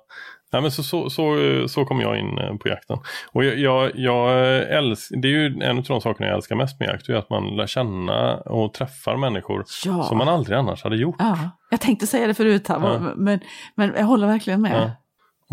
Ja, 0.51 0.61
men 0.61 0.71
så, 0.71 0.83
så, 0.83 1.09
så, 1.09 1.35
så 1.67 1.85
kom 1.85 2.01
jag 2.01 2.19
in 2.19 2.37
eh, 2.37 2.55
på 2.57 2.67
jakten. 2.67 2.97
Och 3.31 3.43
jag, 3.43 3.57
jag, 3.57 3.91
jag 3.95 4.57
älsk, 4.69 5.11
det 5.21 5.27
är 5.27 5.31
ju 5.31 5.45
en 5.61 5.77
av 5.77 5.83
de 5.83 6.01
sakerna 6.01 6.27
jag 6.27 6.35
älskar 6.35 6.55
mest 6.55 6.79
med 6.79 6.89
jakt. 6.89 7.09
Är 7.09 7.15
att 7.15 7.29
man 7.29 7.55
lär 7.55 7.67
känna 7.67 8.35
och 8.37 8.73
träffar 8.73 9.17
människor 9.17 9.63
Ja. 9.85 10.03
som 10.03 10.17
man 10.17 10.29
aldrig 10.29 10.57
annars 10.57 10.83
hade 10.83 10.95
gjort. 10.95 11.15
Ja, 11.19 11.37
jag 11.69 11.81
tänkte 11.81 12.07
säga 12.07 12.27
det 12.27 12.33
förut 12.33 12.67
här, 12.67 12.79
Ja. 12.83 12.99
men, 13.15 13.39
men 13.75 13.93
jag 13.97 14.05
håller 14.05 14.27
verkligen 14.27 14.61
med. 14.61 14.91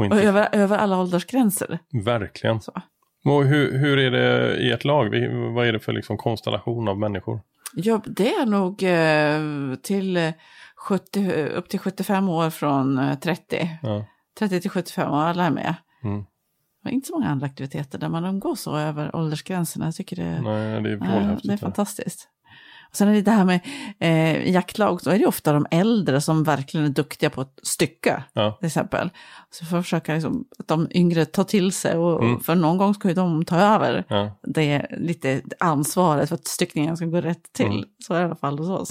Och 0.00 0.12
Och 0.12 0.16
inte, 0.16 0.28
över, 0.28 0.48
över 0.52 0.78
alla 0.78 0.98
åldersgränser. 1.00 1.78
Verkligen. 2.04 2.60
Så. 2.60 2.72
Och 3.24 3.44
hur, 3.44 3.78
hur 3.78 3.98
är 3.98 4.10
det 4.10 4.56
i 4.56 4.70
ett 4.70 4.84
lag? 4.84 5.04
Vad 5.54 5.66
är 5.66 5.72
det 5.72 5.80
för 5.80 5.92
liksom 5.92 6.16
konstellation 6.16 6.88
av 6.88 6.98
människor? 6.98 7.40
Ja, 7.74 8.02
det 8.06 8.34
är 8.34 8.46
nog 8.46 8.82
eh, 8.82 9.76
till 9.76 10.16
eh, 10.16 10.32
70, 10.76 11.32
upp 11.46 11.68
till 11.68 11.80
75 11.80 12.28
år 12.28 12.50
från 12.50 12.98
eh, 12.98 13.18
30. 13.18 13.78
Ja. 13.82 14.04
30 14.38 14.60
till 14.60 14.70
75 14.70 15.10
år, 15.12 15.16
alla 15.16 15.44
är 15.46 15.50
med. 15.50 15.74
Mm. 16.04 16.20
Det 16.20 16.26
var 16.84 16.90
inte 16.90 17.06
så 17.08 17.12
många 17.18 17.28
andra 17.28 17.46
aktiviteter 17.46 17.98
där 17.98 18.08
man 18.08 18.24
umgås 18.24 18.60
så 18.60 18.76
över 18.76 19.16
åldersgränserna. 19.16 19.84
Jag 19.84 19.94
tycker 19.94 20.16
det, 20.16 20.40
Nej, 20.42 20.82
det 20.82 20.90
är 20.90 20.96
vrålhäftigt. 20.96 21.48
det 21.48 21.52
är 21.52 21.56
fantastiskt. 21.56 22.28
Och 22.90 22.96
sen 22.96 23.08
är 23.08 23.12
det 23.12 23.22
det 23.22 23.30
här 23.30 23.44
med 23.44 23.60
eh, 24.00 24.50
jaktlag, 24.52 25.00
så 25.00 25.10
är 25.10 25.18
det 25.18 25.26
ofta 25.26 25.52
de 25.52 25.66
äldre 25.70 26.20
som 26.20 26.44
verkligen 26.44 26.86
är 26.86 26.90
duktiga 26.90 27.30
på 27.30 27.40
ett 27.40 27.58
stycke, 27.62 28.22
Ja. 28.32 28.52
till 28.60 28.66
exempel. 28.66 29.10
Så 29.50 29.64
får 29.64 29.82
försöka 29.82 30.14
liksom, 30.14 30.44
att 30.58 30.68
de 30.68 30.88
yngre 30.94 31.24
tar 31.24 31.44
till 31.44 31.72
sig, 31.72 31.94
och, 31.96 32.22
Mm. 32.24 32.40
för 32.40 32.54
någon 32.54 32.78
gång 32.78 32.94
ska 32.94 33.08
ju 33.08 33.14
de 33.14 33.44
ta 33.44 33.56
över 33.60 34.04
Ja. 34.08 34.38
det 34.42 34.86
lite 34.98 35.40
ansvaret 35.60 36.28
för 36.28 36.34
att 36.34 36.46
styckningen 36.46 36.96
ska 36.96 37.06
gå 37.06 37.20
rätt 37.20 37.52
till. 37.52 37.66
Mm. 37.66 37.84
Så 38.06 38.14
är 38.14 38.18
det 38.18 38.22
i 38.22 38.26
alla 38.26 38.36
fall 38.36 38.58
hos 38.58 38.68
oss. 38.68 38.90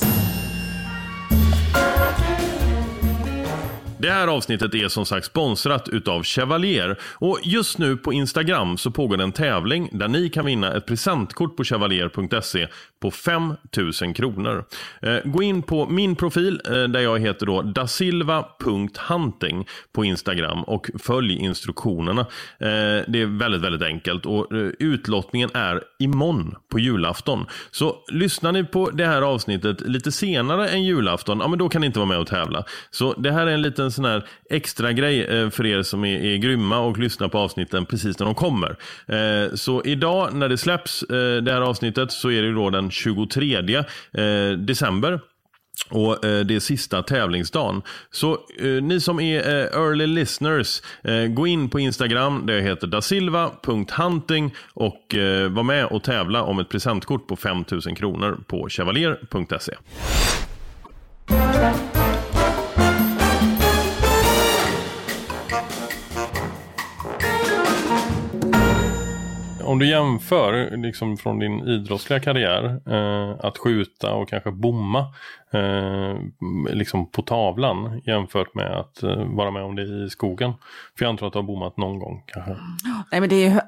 Det 4.02 4.12
här 4.12 4.28
avsnittet 4.28 4.76
är 4.76 4.88
som 4.88 5.06
sagt 5.06 5.26
sponsrat 5.26 5.90
utav 5.90 6.24
Chevalier 6.24 7.00
och 7.04 7.40
just 7.44 7.78
nu 7.78 7.98
på 7.98 8.14
Instagram 8.14 8.78
så 8.78 8.92
pågår 8.92 9.22
en 9.22 9.32
tävling 9.32 9.90
där 9.92 10.08
ni 10.08 10.30
kan 10.30 10.46
vinna 10.46 10.74
ett 10.78 10.86
presentkort 10.86 11.58
på 11.58 11.64
chevalier.se 11.64 12.68
på 13.02 13.12
5000 13.12 14.14
kronor. 14.14 14.66
Eh, 15.02 15.18
gå 15.26 15.44
in 15.44 15.62
på 15.62 15.86
min 15.86 16.16
profil 16.16 16.62
eh, 16.66 16.84
där 16.84 17.00
jag 17.00 17.20
heter 17.20 17.46
då 17.46 17.62
dasilva.hunting 17.62 19.68
på 19.94 20.06
Instagram 20.06 20.64
och 20.64 20.90
följ 21.00 21.34
instruktionerna. 21.34 22.22
Eh, 22.60 22.68
det 23.08 23.22
är 23.22 23.40
väldigt, 23.40 23.62
väldigt 23.62 23.82
enkelt 23.82 24.26
och 24.26 24.56
eh, 24.56 24.70
utlottningen 24.80 25.50
är 25.54 25.82
imorgon 26.00 26.56
på 26.72 26.80
julafton. 26.80 27.46
Så 27.72 27.96
lyssnar 28.12 28.52
ni 28.52 28.64
på 28.64 28.90
det 28.90 29.06
här 29.06 29.22
avsnittet 29.22 29.82
lite 29.82 30.12
senare 30.12 30.70
än 30.70 30.84
julafton, 30.84 31.40
ja 31.40 31.48
men 31.48 31.60
då 31.60 31.70
kan 31.70 31.82
ni 31.82 31.88
inte 31.88 32.00
vara 32.00 32.10
med 32.10 32.20
och 32.20 32.28
tävla. 32.28 32.64
Så 32.92 33.14
det 33.14 33.32
här 33.32 33.48
är 33.48 33.52
en 33.52 33.62
liten 33.62 33.92
sån 33.92 34.06
här 34.06 34.26
extra 34.50 34.92
grej 34.92 35.24
eh, 35.26 35.50
för 35.50 35.66
er 35.66 35.84
som 35.84 36.06
är, 36.06 36.26
är 36.26 36.38
grymma 36.38 36.80
och 36.80 36.98
lyssnar 36.98 37.28
på 37.28 37.38
avsnitten 37.38 37.86
precis 37.86 38.20
när 38.20 38.26
de 38.26 38.36
kommer. 38.36 38.76
Eh, 39.08 39.54
Så 39.56 39.82
idag 39.86 40.34
när 40.34 40.50
det 40.50 40.58
släpps 40.58 41.04
eh, 41.04 41.42
det 41.42 41.52
här 41.52 41.62
avsnittet 41.62 42.12
så 42.12 42.32
är 42.32 42.42
det 42.42 42.48
ju 42.48 42.54
då 42.54 42.70
den 42.70 42.89
23 42.90 43.56
eh, 43.76 43.86
december. 44.58 45.20
Och 45.90 46.26
eh, 46.26 46.46
det 46.46 46.56
är 46.56 46.60
sista 46.60 47.04
tävlingsdagen. 47.04 47.82
Så 48.12 48.34
eh, 48.34 48.84
ni 48.84 49.00
som 49.02 49.20
är 49.20 49.40
eh, 49.40 49.82
early 49.82 50.08
listeners, 50.08 50.82
eh, 51.04 51.26
gå 51.26 51.48
in 51.48 51.70
på 51.70 51.80
Instagram 51.80 52.46
där 52.46 52.54
jag 52.54 52.62
heter 52.62 52.88
dasilva.hunting 52.88 54.54
och 54.74 55.16
eh, 55.16 55.50
var 55.50 55.64
med 55.64 55.86
och 55.86 56.04
tävla 56.04 56.44
om 56.44 56.60
ett 56.60 56.70
presentkort 56.70 57.28
på 57.28 57.36
5000 57.36 57.96
kronor 57.96 58.40
på 58.48 58.70
chevalier.se. 58.70 59.74
Om 69.70 69.80
du 69.80 69.90
jämför 69.90 70.78
liksom 70.78 71.18
från 71.18 71.40
din 71.40 71.68
idrottsliga 71.68 72.20
karriär 72.20 72.82
eh, 72.88 73.46
att 73.46 73.58
skjuta 73.58 74.14
och 74.14 74.30
kanske 74.30 74.52
bomma 74.52 75.14
eh, 75.54 76.18
liksom 76.74 77.12
på 77.12 77.22
tavlan 77.22 78.02
jämfört 78.06 78.56
med 78.56 78.72
att 78.80 79.04
eh, 79.04 79.24
vara 79.36 79.52
med 79.52 79.64
om 79.64 79.76
det 79.76 79.82
i 79.84 80.10
skogen. 80.10 80.54
För 80.98 81.06
jag 81.06 81.10
antar 81.10 81.28
att 81.28 81.34
du 81.34 81.40
har 81.40 81.44
bommat 81.44 81.78
någon 81.78 82.00
gång 82.00 82.24
kanske. 82.26 82.56
Nej, 83.12 83.20
men 83.22 83.30
det 83.30 83.46
är, 83.48 83.62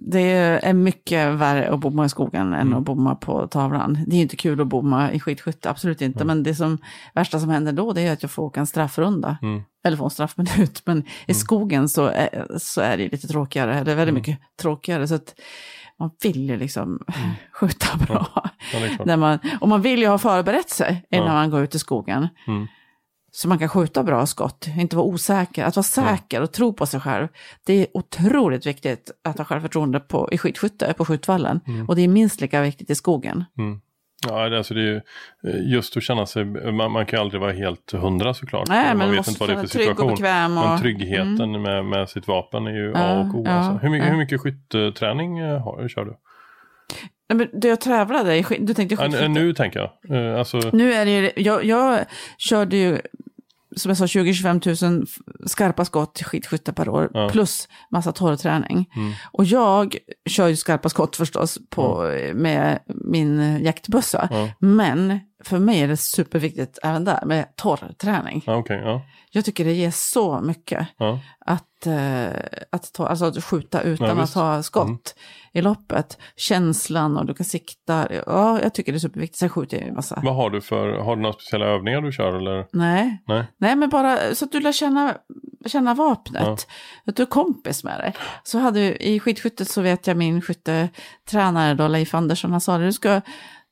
det 0.00 0.22
är 0.62 0.72
mycket 0.72 1.34
värre 1.34 1.70
att 1.70 1.80
bomma 1.80 2.04
i 2.04 2.08
skogen 2.08 2.54
än 2.54 2.60
Mm. 2.70 2.78
att 2.78 2.84
bomma 2.84 3.14
på 3.14 3.46
tavlan. 3.46 3.98
Det 4.06 4.16
är 4.16 4.20
inte 4.20 4.36
kul 4.36 4.60
att 4.60 4.66
bomma 4.66 5.12
i 5.12 5.20
skidskytte, 5.20 5.70
absolut 5.70 6.02
inte. 6.02 6.24
Men 6.24 6.42
det 6.42 6.54
som, 6.54 6.78
värsta 7.14 7.38
som 7.40 7.50
händer 7.50 7.72
då 7.72 7.92
det 7.92 8.00
är 8.02 8.12
att 8.12 8.22
jag 8.22 8.30
får 8.30 8.42
åka 8.42 8.60
en 8.60 8.66
straffrunda. 8.66 9.38
Mm. 9.42 9.62
Eller 9.84 9.96
få 9.96 10.04
en 10.04 10.10
straffminut. 10.10 10.82
Men 10.86 11.02
i 11.26 11.34
skogen 11.34 11.88
så 11.88 12.06
är, 12.06 12.46
så 12.58 12.80
är 12.80 12.96
det 12.96 13.08
lite 13.08 13.28
tråkigare, 13.28 13.74
eller 13.74 13.84
väldigt 13.94 14.00
Mm. 14.02 14.14
mycket 14.14 14.38
tråkigare. 14.62 15.08
Så 15.08 15.14
att 15.14 15.34
man 16.00 16.10
vill 16.22 16.48
ju 16.50 16.56
liksom 16.56 16.98
skjuta 17.52 17.96
bra. 18.06 18.50
Ja. 18.72 19.04
När 19.04 19.16
man, 19.16 19.38
och 19.60 19.68
man 19.68 19.82
vill 19.82 20.00
ju 20.00 20.06
ha 20.08 20.18
förberett 20.18 20.70
sig 20.70 21.06
innan 21.10 21.26
Ja. 21.26 21.32
man 21.32 21.50
går 21.50 21.62
ut 21.62 21.74
i 21.74 21.78
skogen. 21.78 22.28
Mm. 22.46 22.66
Så 23.32 23.48
man 23.48 23.58
kan 23.58 23.68
skjuta 23.68 24.02
bra 24.02 24.26
skott, 24.26 24.66
inte 24.78 24.96
vara 24.96 25.06
osäker. 25.06 25.64
Att 25.64 25.76
vara 25.76 25.84
säker 25.84 26.42
och 26.42 26.52
tro 26.52 26.72
på 26.72 26.86
sig 26.86 27.00
själv, 27.00 27.28
det 27.64 27.72
är 27.72 27.86
otroligt 27.94 28.66
viktigt 28.66 29.10
att 29.24 29.38
ha 29.38 29.44
självförtroende 29.44 30.00
på, 30.00 30.28
i 30.32 30.38
skidskytte, 30.38 30.94
på 30.96 31.04
skjutvallen. 31.04 31.60
Mm. 31.66 31.88
Och 31.88 31.96
det 31.96 32.02
är 32.02 32.08
minst 32.08 32.40
lika 32.40 32.62
viktigt 32.62 32.90
i 32.90 32.94
skogen. 32.94 33.44
Ja, 34.28 34.48
det, 34.48 34.58
alltså 34.58 34.74
det 34.74 34.80
är 34.80 34.84
ju 34.84 34.96
eh, 35.46 35.72
just 35.72 35.96
att 35.96 36.02
känna 36.02 36.26
sig, 36.26 36.44
man, 36.44 36.92
man 36.92 37.06
kan 37.06 37.16
ju 37.18 37.20
aldrig 37.22 37.40
vara 37.40 37.52
helt 37.52 37.92
hundra 37.92 38.34
såklart. 38.34 38.68
Nej, 38.68 38.78
men 38.88 38.88
man 38.88 38.98
man 38.98 39.10
vet 39.10 39.16
måste 39.16 39.30
inte 39.30 39.40
vad 39.40 39.48
det 39.48 39.52
är 39.52 39.56
för 39.56 39.64
och 39.64 39.70
situation. 39.70 40.10
bekväm 40.10 40.58
och- 40.58 40.64
Men 40.64 40.80
tryggheten 40.80 41.62
med, 41.62 41.84
med 41.84 42.08
sitt 42.08 42.28
vapen 42.28 42.66
är 42.66 42.70
ju 42.70 42.92
A 42.94 42.98
Ja, 42.98 43.20
och 43.20 43.34
O. 43.34 43.42
ja, 43.46 43.50
alltså. 43.52 43.72
hur, 43.86 43.90
mycket, 43.90 44.06
ja. 44.06 44.12
hur 44.12 44.18
mycket 44.18 44.40
skytteträning 44.40 45.38
eh, 45.38 45.62
har, 45.64 45.88
kör 45.88 46.04
du? 46.04 46.16
Nej, 47.28 47.36
men 47.36 47.60
du, 47.60 47.68
jag 47.68 47.80
tävlade 47.80 48.36
i 48.36 48.44
du 48.60 48.74
tänkte 48.74 48.94
Ja, 48.94 49.02
skidskytte. 49.04 49.24
n- 49.24 49.32
nu 49.32 49.52
tänker 49.54 49.80
jag. 50.08 50.16
Eh, 50.32 50.38
Alltså, 50.38 50.60
Nu 50.72 50.92
är 50.92 51.04
det 51.04 51.10
ju, 51.10 51.30
jag, 51.36 51.64
jag 51.64 51.98
körde 52.38 52.76
ju, 52.76 52.98
som 53.76 53.88
jag 53.90 53.98
sa, 53.98 54.04
20-25 54.04 54.84
000 54.92 55.02
f- 55.02 55.18
skarpa 55.46 55.84
skott 55.84 56.20
i 56.20 56.24
skidskytte 56.24 56.72
per 56.72 56.88
år, 56.88 57.10
Ja. 57.14 57.28
plus 57.32 57.68
massa 57.90 58.12
torrträning. 58.12 58.90
Mm. 58.96 59.12
Och 59.32 59.44
jag 59.44 59.96
kör 60.28 60.48
ju 60.48 60.56
skarpa 60.56 60.88
skott 60.88 61.16
förstås 61.16 61.58
på, 61.70 62.02
med 62.34 62.78
min 62.86 63.60
jaktbössa. 63.64 64.28
Ja. 64.30 64.48
Men 64.58 65.20
för 65.44 65.58
mig 65.58 65.80
är 65.80 65.88
det 65.88 65.96
superviktigt 65.96 66.78
även 66.82 67.04
där 67.04 67.24
med 67.26 67.56
torrträning. 67.56 68.42
ja, 68.46 68.64
ja. 68.68 69.02
Jag 69.32 69.44
tycker 69.44 69.64
det 69.64 69.72
ger 69.72 69.90
så 69.90 70.40
mycket 70.40 70.86
Ja. 70.98 71.18
Att, 71.80 71.86
eh, 71.86 72.42
att, 72.72 72.92
ta, 72.92 73.06
alltså 73.06 73.24
att 73.24 73.44
skjuta 73.44 73.82
utan 73.82 74.06
Ja, 74.06 74.12
att 74.14 74.22
visst. 74.22 74.36
Mm. 74.36 74.48
ha 74.48 74.62
skott 74.62 75.14
i 75.52 75.62
loppet. 75.62 76.18
Känslan 76.36 77.16
och 77.16 77.26
du 77.26 77.34
kan 77.34 77.44
sikta. 77.46 78.06
Ja, 78.26 78.60
jag 78.62 78.74
tycker 78.74 78.92
det 78.92 78.96
är 78.96 79.00
superviktigt. 79.00 79.38
Sen 79.38 79.48
skjuter 79.48 79.76
jag 79.78 79.88
en 79.88 79.94
massa. 79.94 80.20
Vad 80.24 80.34
har 80.36 80.50
du 80.50 80.60
för, 80.60 80.88
har 80.98 81.16
du 81.16 81.22
några 81.22 81.32
speciella 81.32 81.66
övningar 81.66 82.00
du 82.00 82.12
kör 82.12 82.32
eller? 82.36 82.66
Nej. 82.72 83.22
Nej. 83.26 83.44
Nej, 83.58 83.76
men 83.76 83.88
bara 83.88 84.34
så 84.34 84.44
att 84.44 84.52
du 84.52 84.60
lär 84.60 84.72
känna, 84.72 85.14
känna 85.66 85.94
vapnet. 85.94 86.66
Att 87.06 87.16
du 87.16 87.22
är 87.22 87.26
kompis 87.26 87.84
med 87.84 87.98
det. 88.00 88.12
Så 88.44 88.58
hade 88.58 89.06
i 89.08 89.20
skidskyttet 89.20 89.68
så 89.70 89.82
vet 89.82 90.06
jag 90.06 90.16
min 90.16 90.42
skyttetränare 90.42 91.74
då, 91.74 91.88
Leif 91.88 92.14
Andersson, 92.14 92.50
han 92.50 92.60
sa 92.60 92.78
det, 92.78 92.84
du 92.84 92.92
ska, 92.92 93.20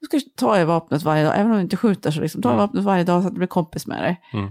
du 0.00 0.06
ska 0.06 0.20
ta 0.36 0.60
i 0.60 0.64
vapnet 0.64 1.02
varje 1.02 1.24
dag, 1.24 1.34
även 1.34 1.50
om 1.50 1.56
du 1.56 1.62
inte 1.62 1.76
skjuter 1.76 2.10
så 2.10 2.20
liksom, 2.20 2.42
ta 2.42 2.48
i 2.48 2.52
Mm. 2.52 2.58
vapnet 2.58 2.84
varje 2.84 3.04
dag 3.04 3.22
så 3.22 3.28
att 3.28 3.34
du 3.34 3.38
blir 3.38 3.48
kompis 3.48 3.86
med 3.86 4.02
det. 4.02 4.38
Mm. 4.38 4.50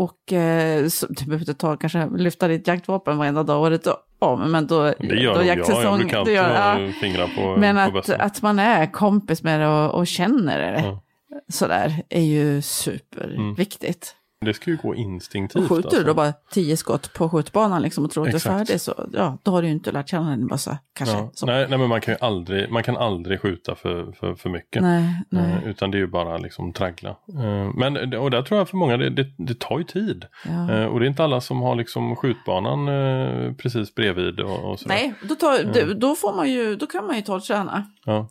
Och 0.00 0.32
eh, 0.32 0.88
så, 0.88 1.06
du 1.06 1.24
behöver 1.24 1.42
inte 1.42 1.54
ta, 1.54 1.76
kanske 1.76 2.08
lyfta 2.16 2.48
ditt 2.48 2.66
jaktvapen 2.66 3.18
varenda 3.18 3.42
dag 3.42 3.60
året 3.62 3.86
om. 4.18 4.50
Men 4.52 4.66
då, 4.66 4.82
Det 4.82 5.06
gör 5.06 5.32
då 5.32 5.38
nog 5.38 5.48
jag. 5.48 5.58
Jag 5.58 5.98
brukar 5.98 6.12
det 6.12 6.18
alltid 6.18 6.34
gör, 6.34 6.80
ja. 6.86 6.92
fingrar 7.00 7.28
på, 7.36 7.56
Men 7.60 7.92
på 7.92 7.98
att, 7.98 8.10
att 8.10 8.42
man 8.42 8.58
är 8.58 8.92
kompis 8.92 9.42
med 9.42 9.60
det 9.60 9.68
och, 9.68 9.94
och 9.94 10.06
känner 10.06 10.58
det 10.72 10.80
Ja. 10.84 11.02
sådär 11.48 12.02
är 12.08 12.20
ju 12.20 12.62
superviktigt. 12.62 14.16
Det 14.44 14.54
ska 14.54 14.70
ju 14.70 14.76
gå 14.76 14.94
instinktivt. 14.94 15.62
Och 15.62 15.68
skjuter 15.68 15.90
du 15.90 15.96
alltså. 15.96 16.06
då 16.06 16.14
bara 16.14 16.32
tio 16.50 16.76
skott 16.76 17.12
på 17.12 17.28
skjutbanan 17.28 17.82
liksom 17.82 18.04
och 18.04 18.10
tror 18.10 18.24
att 18.24 18.30
du 18.30 18.36
är 18.36 18.40
färdig 18.40 18.80
så 18.80 19.08
ja, 19.12 19.38
då 19.42 19.50
har 19.50 19.62
du 19.62 19.68
ju 19.68 19.74
inte 19.74 19.92
lärt 19.92 20.08
känna 20.08 20.36
din 20.36 20.46
bössa 20.46 20.78
kanske. 20.94 21.16
Ja. 21.16 21.30
Nej, 21.42 21.66
nej, 21.68 21.78
men 21.78 21.88
man 21.88 22.00
kan 22.00 22.14
ju 22.14 22.18
aldrig, 22.20 22.70
man 22.70 22.82
kan 22.82 22.96
aldrig 22.96 23.40
skjuta 23.40 23.74
för, 23.74 24.12
för, 24.12 24.34
för 24.34 24.50
mycket. 24.50 24.82
nej, 24.82 25.22
nej. 25.30 25.52
Eh, 25.62 25.68
Utan 25.68 25.90
det 25.90 25.96
är 25.96 26.00
ju 26.00 26.06
bara 26.06 26.38
liksom 26.38 26.72
traggla. 26.72 27.10
Eh, 27.10 27.70
Men, 27.74 28.14
och 28.14 28.30
där 28.30 28.42
tror 28.42 28.58
jag 28.58 28.68
för 28.68 28.76
många, 28.76 28.96
det, 28.96 29.10
det, 29.10 29.26
det 29.38 29.60
tar 29.60 29.78
ju 29.78 29.84
tid. 29.84 30.24
Ja. 30.44 30.72
Eh, 30.74 30.84
Och 30.86 31.00
det 31.00 31.06
är 31.06 31.08
inte 31.08 31.24
alla 31.24 31.40
som 31.40 31.62
har 31.62 31.74
liksom 31.76 32.16
skjutbanan 32.16 32.88
eh, 32.88 33.52
precis 33.54 33.94
bredvid 33.94 34.40
och, 34.40 34.70
och. 34.72 34.78
Nej, 34.86 35.14
då, 35.28 35.34
tar, 35.34 35.64
då- 35.86 35.94
då, 35.94 36.14
får 36.14 36.32
man 36.36 36.50
ju, 36.50 36.76
då 36.76 36.86
kan 36.86 37.06
man 37.06 37.16
ju 37.16 37.22
torrträna. 37.22 37.84
Ja. 38.04 38.28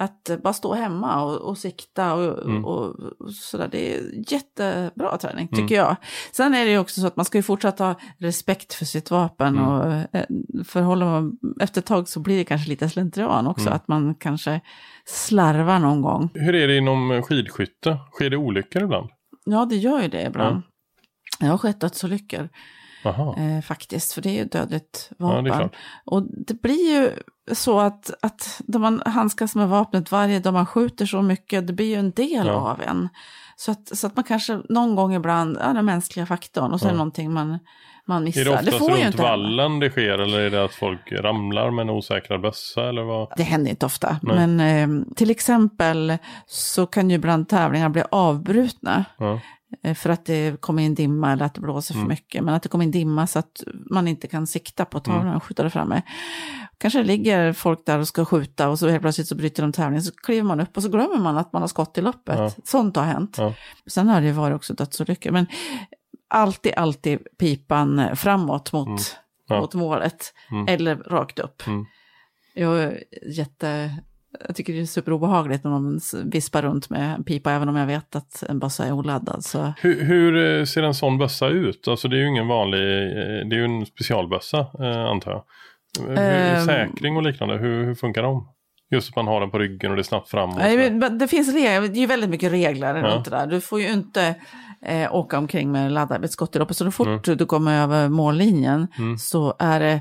Att 0.00 0.30
bara 0.42 0.52
stå 0.52 0.74
hemma 0.74 1.22
och, 1.24 1.36
och 1.36 1.58
sikta 1.58 2.14
och, 2.14 2.44
Mm. 2.44 2.64
och, 2.64 2.96
sådär. 3.34 3.68
Det 3.72 3.94
är 3.94 4.32
jättebra 4.32 5.18
träning 5.18 5.48
tycker 5.48 5.74
jag. 5.74 5.96
Sen 6.32 6.54
är 6.54 6.64
det 6.64 6.70
ju 6.70 6.78
också 6.78 7.00
så 7.00 7.06
att 7.06 7.16
man 7.16 7.24
ska 7.24 7.38
ju 7.38 7.42
fortsätta 7.42 7.84
ha 7.84 7.94
respekt 8.18 8.74
för 8.74 8.84
sitt 8.84 9.10
vapen. 9.10 9.58
Mm. 9.58 9.68
Och 9.68 9.92
eh, 9.92 10.26
förhåller 10.64 11.06
man, 11.06 11.38
efter 11.60 11.80
ett 11.80 11.86
tag 11.86 12.08
så 12.08 12.20
blir 12.20 12.38
det 12.38 12.44
kanske 12.44 12.68
lite 12.68 12.88
slentrian 12.88 13.46
också. 13.46 13.66
Mm. 13.66 13.72
Att 13.76 13.88
man 13.88 14.14
kanske 14.14 14.60
slarvar 15.06 15.78
någon 15.78 16.02
gång. 16.02 16.30
Hur 16.34 16.54
är 16.54 16.68
det 16.68 16.76
inom 16.76 17.22
skidskytte? 17.22 17.98
Sker 18.12 18.30
det 18.30 18.36
olyckor 18.36 18.82
ibland? 18.82 19.10
Ja, 19.44 19.64
det 19.64 19.76
gör 19.76 20.02
ju 20.02 20.08
det 20.08 20.22
ibland. 20.22 20.62
Jag 21.40 21.48
har 21.48 21.58
skett 21.58 21.80
dödsolyckor. 21.80 22.48
Eh, 23.04 23.62
faktiskt, 23.64 24.12
för 24.12 24.22
det 24.22 24.28
är 24.30 24.34
ju 24.34 24.44
dödligt 24.44 25.10
Ja, 25.18 25.26
det 25.42 25.50
vapen. 25.50 25.70
och 26.04 26.22
det 26.46 26.62
blir 26.62 26.94
ju 26.94 27.10
så 27.54 27.80
att, 27.80 28.10
att 28.22 28.60
när 28.68 28.78
man 28.78 29.02
handskas 29.06 29.54
med 29.54 29.68
vapnet 29.68 30.10
varje 30.12 30.38
dag 30.40 30.52
man 30.52 30.66
skjuter 30.66 31.06
så 31.06 31.22
mycket, 31.22 31.66
det 31.66 31.72
blir 31.72 31.86
ju 31.86 31.94
en 31.96 32.10
del 32.10 32.46
Ja. 32.46 32.52
av 32.52 32.80
en. 32.82 33.08
Så 33.56 33.70
att, 33.72 33.96
så 33.96 34.06
att 34.06 34.16
man 34.16 34.24
kanske 34.24 34.60
någon 34.68 34.96
gång 34.96 35.14
ibland, 35.14 35.56
ja, 35.60 35.72
den 35.72 35.84
mänskliga 35.84 36.26
faktorn, 36.26 36.72
och 36.72 36.78
det 36.78 36.86
Ja. 36.86 36.92
någonting 36.92 37.32
man, 37.32 37.58
man 38.06 38.24
missar. 38.24 38.40
Är 38.40 38.44
det 38.44 38.50
oftast 38.50 38.78
får 38.78 38.90
ju 38.90 38.96
runt 38.96 39.06
inte 39.06 39.22
vallen 39.22 39.80
det 39.80 39.90
sker 39.90 40.18
eller 40.18 40.40
är 40.40 40.50
det 40.50 40.64
att 40.64 40.74
folk 40.74 41.12
ramlar 41.12 41.70
med 41.70 41.82
en 41.82 41.90
osäkrad 41.90 42.40
bössa 42.40 42.88
eller 42.88 43.02
vad? 43.02 43.32
Det 43.36 43.42
händer 43.42 43.70
inte 43.70 43.86
ofta, 43.86 44.16
Nej. 44.22 44.48
men 44.48 44.60
eh, 45.00 45.14
till 45.16 45.30
exempel 45.30 46.18
så 46.46 46.86
kan 46.86 47.10
ju 47.10 47.16
ibland 47.16 47.48
tävlingar 47.48 47.88
bli 47.88 48.02
avbrutna. 48.10 49.04
Ja. 49.18 49.40
Eh, 49.82 49.94
För 49.94 50.10
att 50.10 50.24
det 50.24 50.60
kommer 50.60 50.82
in 50.82 50.94
dimma 50.94 51.32
eller 51.32 51.44
att 51.46 51.54
det 51.54 51.60
blåser 51.60 51.94
för 51.94 51.98
Mm. 52.00 52.08
mycket. 52.08 52.44
Men 52.44 52.54
att 52.54 52.62
det 52.62 52.68
kommer 52.68 52.84
in 52.84 52.90
dimma 52.90 53.26
så 53.26 53.38
att 53.38 53.62
man 53.90 54.08
inte 54.08 54.26
kan 54.28 54.46
sikta 54.46 54.84
på 54.84 55.00
tavlan 55.00 55.22
Mm. 55.22 55.36
och 55.36 55.44
skjuta 55.44 55.62
det 55.62 55.70
framme. 55.70 56.02
Kanske 56.78 56.98
det 56.98 57.04
ligger 57.04 57.52
folk 57.52 57.86
där 57.86 57.98
och 57.98 58.08
ska 58.08 58.24
skjuta 58.24 58.68
och 58.68 58.78
så 58.78 58.88
helt 58.88 59.02
plötsligt 59.02 59.28
så 59.28 59.34
bryter 59.34 59.62
de 59.62 59.72
tävlingen. 59.72 60.02
Så 60.02 60.12
kliver 60.14 60.42
man 60.42 60.60
upp 60.60 60.76
och 60.76 60.82
så 60.82 60.88
glömmer 60.88 61.18
man 61.18 61.38
att 61.38 61.52
man 61.52 61.62
har 61.62 61.68
skott 61.68 61.98
i 61.98 62.00
loppet. 62.00 62.38
Ja. 62.38 62.50
Sånt 62.64 62.96
har 62.96 63.04
hänt. 63.04 63.34
Ja. 63.38 63.54
Sen 63.86 64.08
har 64.08 64.20
det 64.20 64.26
ju 64.26 64.32
varit 64.32 64.54
också 64.54 64.74
dödsolyckor. 64.74 65.30
Men 65.32 65.46
alltid, 66.28 66.74
alltid 66.74 67.18
pipan 67.38 68.16
framåt 68.16 68.72
mot, 68.72 68.86
Mm. 68.88 68.98
Ja. 69.48 69.60
mot 69.60 69.74
målet. 69.74 70.34
Mm. 70.50 70.68
Eller 70.68 70.96
rakt 70.96 71.38
upp. 71.38 71.66
Mm. 71.66 71.84
Jag 72.54 72.82
är 72.82 73.02
jätte... 73.26 73.96
Jag 74.46 74.56
tycker 74.56 74.72
det 74.72 74.80
är 74.80 74.84
superobehagligt 74.86 75.64
när 75.64 75.70
någon 75.70 76.00
vispar 76.24 76.62
runt 76.62 76.90
med 76.90 77.14
en 77.14 77.24
pipa, 77.24 77.52
även 77.52 77.68
om 77.68 77.76
jag 77.76 77.86
vet 77.86 78.16
att 78.16 78.42
en 78.48 78.58
bössa 78.58 78.86
är 78.86 78.92
oladdad. 78.92 79.44
Så 79.44 79.72
Hur, 79.80 80.04
hur 80.04 80.58
eh, 80.60 80.64
ser 80.64 80.82
en 80.82 80.94
sån 80.94 81.18
bössa 81.18 81.48
ut? 81.48 81.88
Alltså 81.88 82.08
det 82.08 82.16
är 82.16 82.20
ju 82.20 82.28
ingen 82.28 82.48
vanlig, 82.48 82.78
eh, 82.78 83.48
det 83.48 83.56
är 83.56 83.58
ju 83.58 83.64
en 83.64 83.86
specialbössa 83.86 84.58
eh, 84.58 85.04
antar 85.10 85.30
jag. 85.30 85.44
Hur, 86.08 86.18
Ehm. 86.18 86.64
säkring 86.66 87.16
och 87.16 87.22
liknande, 87.22 87.56
hur, 87.56 87.84
hur 87.84 87.94
funkar 87.94 88.22
de? 88.22 88.48
Just 88.90 89.08
att 89.10 89.16
man 89.16 89.26
har 89.26 89.40
den 89.40 89.50
på 89.50 89.58
ryggen 89.58 89.90
och 89.90 89.96
det 89.96 90.00
är 90.00 90.04
snabbt 90.04 90.28
fram. 90.28 90.50
Och 90.50 90.56
Nej, 90.56 90.72
sådär. 90.72 90.90
men 90.98 91.18
det 91.18 91.28
finns 91.28 91.52
regler, 91.54 91.80
det 91.88 91.98
är 91.98 92.00
ju 92.00 92.06
väldigt 92.06 92.30
mycket 92.30 92.52
regler 92.52 92.94
Ja. 92.94 93.02
runt 93.02 93.24
det 93.24 93.30
där. 93.30 93.46
Du 93.46 93.60
får 93.60 93.80
ju 93.80 93.92
inte 93.92 94.34
eh, 94.86 95.14
åka 95.14 95.38
omkring 95.38 95.72
med 95.72 95.92
laddad 95.92 96.20
med 96.20 96.30
skott 96.30 96.56
i 96.56 96.58
loppet. 96.58 96.76
Så 96.76 96.90
fort 96.90 97.26
Mm. 97.26 97.38
du 97.38 97.46
kommer 97.46 97.82
över 97.82 98.08
mållinjen 98.08 98.86
Mm. 98.98 99.18
så 99.18 99.54
är 99.58 99.80
det 99.80 100.00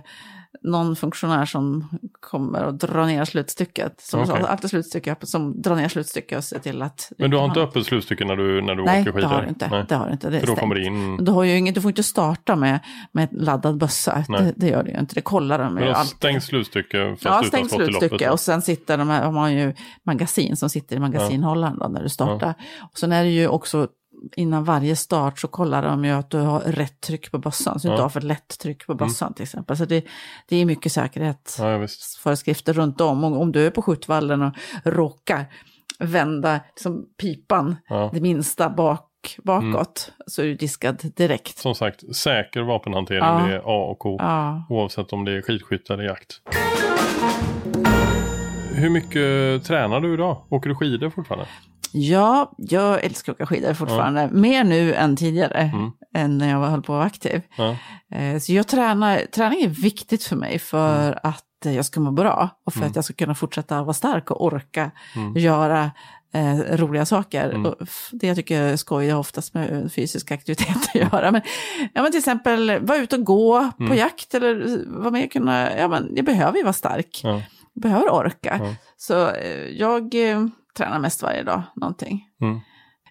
någon 0.64 0.96
funktionär 0.96 1.46
som 1.46 1.88
kommer 2.20 2.64
och 2.64 2.74
drar 2.74 3.06
ner 3.06 3.26
slutstycket. 3.26 4.02
Som 4.02 4.22
Okej. 4.22 4.34
okay. 4.34 4.46
alltid 4.46 4.70
slutstycke 4.70 5.12
öppet, 5.12 5.30
som 5.30 5.62
drar 5.62 5.76
ner 5.76 5.88
slutstycket 5.88 6.38
och 6.38 6.44
ser 6.44 6.60
till 6.60 6.82
att... 6.82 7.12
Men 7.18 7.32
du 7.32 7.38
har 7.38 7.46
inte 7.46 7.62
öppet 7.62 7.86
slutstycke 7.86 8.26
när 8.26 8.36
du, 8.36 8.62
när 8.62 8.76
du 8.76 8.84
Nej, 8.84 9.02
åker 9.02 9.12
skidor? 9.12 9.30
det 9.30 9.36
har 9.36 9.42
du 9.42 9.48
inte. 9.48 9.68
Nej. 9.68 9.86
Det 9.90 9.96
har 9.96 10.06
du 10.06 10.12
inte. 10.12 10.30
Det 10.30 10.38
är 10.38 10.40
För 10.40 10.48
då 10.48 10.56
kommer 10.56 10.76
det 10.76 10.82
in, 10.82 11.16
Men 11.16 11.26
Du, 11.26 11.32
har 11.32 11.44
ju 11.44 11.58
inget, 11.58 11.76
du 11.76 11.82
får 11.82 11.92
inte 11.92 12.04
starta 12.04 12.56
med, 12.56 12.80
med 13.12 13.30
laddad 13.32 13.78
bössa. 13.78 14.26
Det, 14.28 14.54
det 14.56 14.68
gör 14.68 14.84
du 14.84 14.92
ju 14.92 15.00
inte. 15.00 15.16
Det 15.16 15.22
kollar 15.22 15.60
de 15.60 15.74
men 15.74 15.84
ju 15.84 15.90
alltid. 15.90 16.16
stängt 16.16 16.44
slutstycke 16.44 17.10
fast 17.12 17.26
Ja, 17.26 17.44
stängt 17.44 17.72
slutstycke 17.72 18.30
och 18.30 18.40
sen 18.40 18.62
sitter 18.62 18.98
de 18.98 19.10
här, 19.10 19.24
har 19.24 19.32
man 19.32 19.54
ju 19.54 19.74
magasin 20.06 20.56
som 20.56 20.70
sitter 20.70 20.96
i 20.96 21.00
magasinhållaren 21.00 21.80
då, 21.80 21.88
när 21.88 22.04
du 22.04 22.10
startar. 22.10 22.54
Och 22.92 22.98
sen 22.98 23.12
är 23.12 23.24
det 23.24 23.30
ju 23.30 23.48
också 23.48 23.88
innan 24.36 24.64
varje 24.64 24.96
start 24.96 25.40
så 25.40 25.48
kollar 25.48 25.82
de 25.82 26.06
ju 26.06 26.12
att 26.12 26.30
du 26.30 26.38
har 26.40 26.60
rätt 26.60 27.02
tryck 27.02 27.32
på 27.32 27.38
bössan, 27.38 27.80
så 27.80 27.88
du 27.88 27.92
Ja. 27.92 27.96
inte 27.96 28.02
har 28.04 28.10
för 28.10 28.22
lätt 28.22 28.60
tryck 28.60 28.88
på 28.88 28.94
bössan 28.96 29.34
till 29.34 29.44
exempel. 29.44 29.78
Så 29.78 29.86
det, 29.86 30.06
det 30.48 30.56
är 30.58 30.66
mycket 30.66 30.92
säkerhetsföreskrifter 30.92 32.74
Ja, 32.74 32.80
runt 32.82 33.02
om. 33.02 33.24
Om, 33.24 33.34
om 33.38 33.52
du 33.52 33.66
är 33.66 33.72
på 33.72 33.82
skjutvallen 33.82 34.42
och 34.42 34.54
råkar 34.84 35.46
vända 36.00 36.60
liksom, 36.76 37.06
pipan 37.22 37.76
Ja. 37.88 38.10
det 38.14 38.22
minsta 38.22 38.70
bak, 38.70 39.38
bakåt 39.44 40.12
så 40.28 40.42
är 40.42 40.46
du 40.46 40.56
diskad 40.56 41.02
direkt. 41.16 41.58
Som 41.58 41.76
sagt, 41.76 42.16
säker 42.16 42.62
vapenhantering 42.62 43.20
Ja. 43.24 43.46
det 43.48 43.54
är 43.56 43.58
A 43.66 43.88
och 43.92 44.06
O. 44.06 44.16
Ja. 44.20 44.64
Oavsett 44.70 45.14
om 45.14 45.26
det 45.26 45.32
är 45.38 45.42
skidskytte 45.42 45.94
eller 45.94 46.04
jakt. 46.04 46.42
Hur 48.76 48.90
mycket 48.90 49.64
tränar 49.68 50.00
du 50.00 50.14
idag? 50.14 50.38
Åker 50.50 50.70
du 50.70 50.76
skidor 50.76 51.10
fortfarande? 51.10 51.46
Ja, 51.94 52.52
jag 52.58 53.04
älskar 53.04 53.32
att 53.32 53.36
åka 53.38 53.46
skidor 53.46 53.74
fortfarande. 53.74 54.30
Mer 54.32 54.64
nu 54.64 54.94
än 54.94 55.16
tidigare, 55.16 55.72
Mm. 55.74 55.92
än 56.16 56.38
när 56.38 56.50
jag 56.50 56.60
var- 56.60 56.68
höll 56.70 56.82
på 56.82 56.94
att 56.94 56.98
vara 56.98 57.06
aktiv. 57.06 57.42
Eh, 58.12 58.40
Så 58.40 58.54
jag 58.54 58.68
tränar, 58.68 59.18
träning 59.36 59.62
är 59.62 59.68
viktigt 59.68 60.24
för 60.24 60.36
mig 60.36 60.60
för 60.60 61.08
Mm. 61.08 61.20
att 61.24 61.66
eh, 61.66 61.76
jag 61.76 61.86
ska 61.86 62.00
må 62.00 62.12
bra 62.12 62.50
och 62.66 62.74
för 62.74 62.86
att 62.86 62.96
jag 62.96 63.06
ska 63.06 63.14
kunna 63.14 63.36
fortsätta 63.36 63.84
vara 63.84 63.94
stark 63.94 64.32
och 64.32 64.46
orka 64.46 64.92
göra 65.36 65.92
eh, 66.34 66.78
roliga 66.78 67.06
saker. 67.06 67.50
Mm. 67.50 67.74
Det 68.12 68.28
jag 68.28 68.36
tycker 68.36 68.62
är 68.62 68.76
skoj 68.76 69.10
har 69.10 69.20
oftast 69.20 69.54
med 69.54 69.92
fysisk 69.96 70.32
aktivitet 70.32 70.78
att 70.90 70.96
göra. 70.96 71.32
Men, 71.32 71.42
ja, 71.94 72.02
men 72.02 72.12
till 72.12 72.18
exempel 72.20 72.80
vara 72.80 72.98
ute 72.98 73.16
och 73.16 73.24
gå 73.26 73.58
Mm. 73.80 73.90
på 73.90 73.96
jakt 73.96 74.34
eller 74.34 74.84
vara 75.00 75.12
med 75.12 75.26
och 75.26 75.32
kunna, 75.32 75.78
ja 75.78 75.88
men 75.88 76.12
jag 76.16 76.26
behöver 76.26 76.58
ju 76.58 76.64
vara 76.64 76.74
stark. 76.74 77.22
Ja. 77.24 77.42
Jag 77.74 77.82
behöver 77.82 78.10
orka. 78.10 78.60
Ja. 78.64 78.76
Så 78.98 79.30
eh, 79.30 79.68
jag 79.68 80.30
eh, 80.32 80.46
tränar 80.78 81.00
mest 81.00 81.22
varje 81.24 81.44
dag, 81.44 81.62
någonting. 81.76 82.22
Mm. 82.42 82.60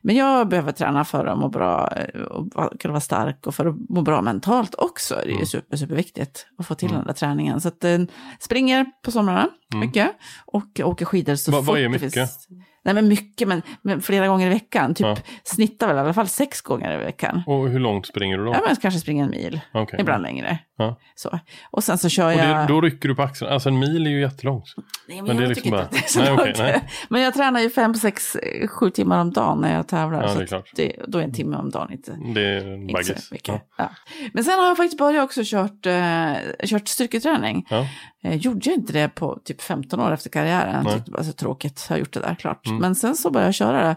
Men 0.02 0.16
jag 0.16 0.48
behöver 0.48 0.72
träna 0.72 1.04
för 1.04 1.26
att 1.26 1.38
må 1.38 1.48
bra 1.48 1.92
eh, 1.96 2.20
och 2.20 2.80
kunna 2.80 2.92
vara 2.92 3.00
stark 3.00 3.46
och 3.46 3.54
för 3.54 3.66
att 3.66 3.76
må 3.88 4.02
bra 4.02 4.22
mentalt 4.22 4.74
också. 4.74 5.14
Det 5.14 5.20
är 5.22 5.26
ju 5.26 5.32
Mm. 5.34 5.46
super, 5.46 5.76
superviktigt 5.76 6.46
att 6.58 6.66
få 6.66 6.74
till 6.74 6.88
Mm. 6.88 6.98
den 6.98 7.06
där 7.06 7.14
träningen. 7.14 7.61
Så 7.61 7.68
att 7.68 7.84
eh, 7.84 7.98
springer 8.38 8.86
på 9.04 9.11
somrarna 9.11 9.48
mycket 9.74 10.11
och 10.46 10.80
åker 10.84 11.04
skidor 11.04 11.34
så 11.34 11.50
Va- 11.52 11.58
fort 11.58 11.66
vad 11.66 11.78
är 11.78 11.82
det 11.82 11.88
mycket? 11.88 12.14
finns. 12.14 12.48
Nej 12.85 12.95
men 12.95 13.09
mycket, 13.09 13.49
men, 13.49 13.62
men 13.83 14.03
flera 14.03 14.26
gånger 14.28 14.47
i 14.47 14.51
veckan. 14.51 14.95
Typ 14.95 15.07
Ja. 15.07 15.16
snittar 15.45 15.87
väl 15.89 15.97
i 15.97 16.01
alla 16.01 16.12
fall 16.14 16.28
sex 16.28 16.61
gånger 16.61 17.01
i 17.01 17.05
veckan. 17.05 17.43
Och 17.47 17.68
hur 17.68 17.78
långt 17.78 18.07
springer 18.07 18.39
du 18.39 18.45
då? 18.45 18.53
Ja 18.53 18.61
men 18.66 18.76
kanske 18.76 19.01
springer 19.01 19.24
en 19.24 19.31
mil, 19.31 19.61
Okej. 19.74 20.01
ibland 20.01 20.22
längre. 20.22 20.59
Ja. 20.76 20.99
Så. 21.14 21.39
Och 21.70 21.85
sen 21.85 21.99
så 21.99 22.09
kör 22.09 22.31
Och 22.33 22.39
det, 22.39 22.49
jag... 22.49 22.68
då 22.68 22.81
rycker 22.81 23.09
du 23.09 23.14
på 23.14 23.22
axlarna. 23.22 23.55
Alltså 23.55 23.68
en 23.68 23.78
mil 23.78 24.07
är 24.07 24.11
ju 24.11 24.20
jättelångt. 24.20 24.64
Nej, 25.09 25.16
men, 25.16 25.26
Men 25.26 25.37
det 25.37 25.43
är 25.43 25.45
jag 25.45 25.49
liksom 25.49 25.70
bara- 25.70 25.83
är 25.83 26.37
Nej, 26.37 26.55
nej. 26.59 26.83
Men 27.09 27.22
jag 27.22 27.35
tränar 27.35 27.61
ju 27.61 27.70
fem, 27.70 27.95
sex, 27.95 28.37
sju 28.68 28.91
timmar 28.91 29.18
om 29.20 29.31
dagen 29.33 29.59
när 29.61 29.74
jag 29.74 29.89
tävlar. 29.89 30.22
Ja, 30.22 30.35
det 30.35 30.43
är 30.43 30.47
klart. 30.47 30.70
det, 30.76 30.93
då 31.09 31.18
är 31.18 31.22
en 31.22 31.33
timme 31.33 31.57
om 31.57 31.70
dagen 31.70 31.93
inte, 31.93 32.16
Det 32.35 32.41
är 32.43 32.66
en 32.74 32.91
inte 32.91 33.20
så 33.20 33.35
mycket. 33.35 33.62
Ja. 33.78 33.91
Men 34.33 34.45
sen 34.45 34.59
har 34.59 34.66
jag 34.66 34.76
faktiskt 34.76 34.99
börjat 34.99 35.24
också 35.24 35.41
kört, 35.45 35.87
eh, 35.87 36.33
kört 36.66 36.89
styrketräning. 36.89 37.66
Ja. 37.70 37.87
Eh, 38.24 38.37
gjorde 38.37 38.61
jag 38.70 38.74
inte 38.74 38.93
det 38.93 39.09
på 39.09 39.39
typ 39.45 39.62
15 39.62 40.01
år 40.01 40.12
efter 40.12 40.31
karriären. 40.31 40.85
Nej. 40.85 40.95
Tyckte 40.95 41.11
det 41.11 41.16
var 41.16 41.24
så 41.24 41.33
tråkigt, 41.33 41.87
jag 41.89 41.95
har 41.97 41.99
gjort 42.01 42.12
det 42.12 42.20
där 42.20 42.35
klart. 42.35 42.66
Mm. 42.70 42.80
Men 42.82 42.94
sen 42.94 43.16
så 43.16 43.30
började 43.30 43.48
jag 43.48 43.54
köra 43.54 43.82
det. 43.88 43.96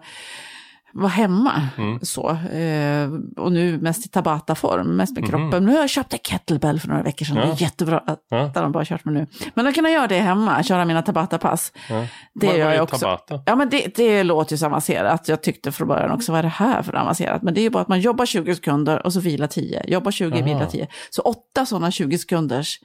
Var 0.95 1.09
hemma 1.09 1.61
Mm. 1.78 1.99
så. 2.01 2.30
Eh, 2.32 3.09
och 3.38 3.51
nu 3.51 3.78
mest 3.82 4.05
i 4.05 4.09
Tabata-form, 4.09 4.84
mest 4.84 5.13
med 5.15 5.24
Mhm. 5.24 5.30
kroppen. 5.32 5.65
Nu 5.65 5.71
har 5.71 5.80
jag 5.80 5.89
köpt 5.89 6.13
en 6.13 6.19
kettlebell 6.24 6.80
för 6.80 6.88
några 6.88 7.03
veckor 7.03 7.26
sedan. 7.26 7.38
Ja. 7.38 7.45
Det 7.45 7.51
är 7.51 7.61
jättebra. 7.61 8.03
Ja. 8.07 8.17
Det 8.30 8.55
har 8.55 8.61
de 8.63 8.71
bara 8.71 8.86
kört 8.86 9.05
med 9.05 9.13
nu. 9.13 9.28
Men 9.53 9.67
att 9.67 9.76
kunna 9.76 9.89
göra 9.89 10.07
det 10.07 10.19
hemma, 10.19 10.63
köra 10.63 10.86
mina 10.86 11.01
Tabata-pass. 11.01 11.71
Ja. 11.89 12.07
Det 12.34 12.47
vad, 12.47 12.57
gör 12.57 12.63
vad 12.65 12.74
är 12.74 12.78
jag 12.78 12.84
också. 12.84 12.97
Tabata? 12.99 13.41
Ja, 13.45 13.55
men 13.55 13.69
det, 13.69 13.95
det 13.95 14.24
låter 14.24 14.53
ju 14.53 14.57
så 14.57 14.65
avancerat. 14.65 15.28
Jag 15.28 15.43
tyckte 15.43 15.71
från 15.71 15.88
början 15.88 16.11
också, 16.11 16.32
vad 16.32 16.39
är 16.39 16.43
det 16.43 16.49
här 16.49 16.82
för 16.82 16.95
avancerat? 16.95 17.41
Men 17.41 17.53
det 17.53 17.61
är 17.61 17.63
ju 17.63 17.69
bara 17.69 17.82
att 17.82 17.88
man 17.88 17.99
jobbar 17.99 18.26
20 18.26 18.55
sekunder 18.55 19.05
och 19.05 19.13
så 19.13 19.19
vilar 19.19 19.47
10. 19.47 19.84
Jobbar 19.88 20.11
20, 20.11 20.36
Aha. 20.36 20.45
vilar 20.45 20.65
10. 20.65 20.88
Så 21.09 21.21
åtta 21.21 21.65
sådana 21.65 21.91
20 21.91 22.17
sekunders 22.17 22.80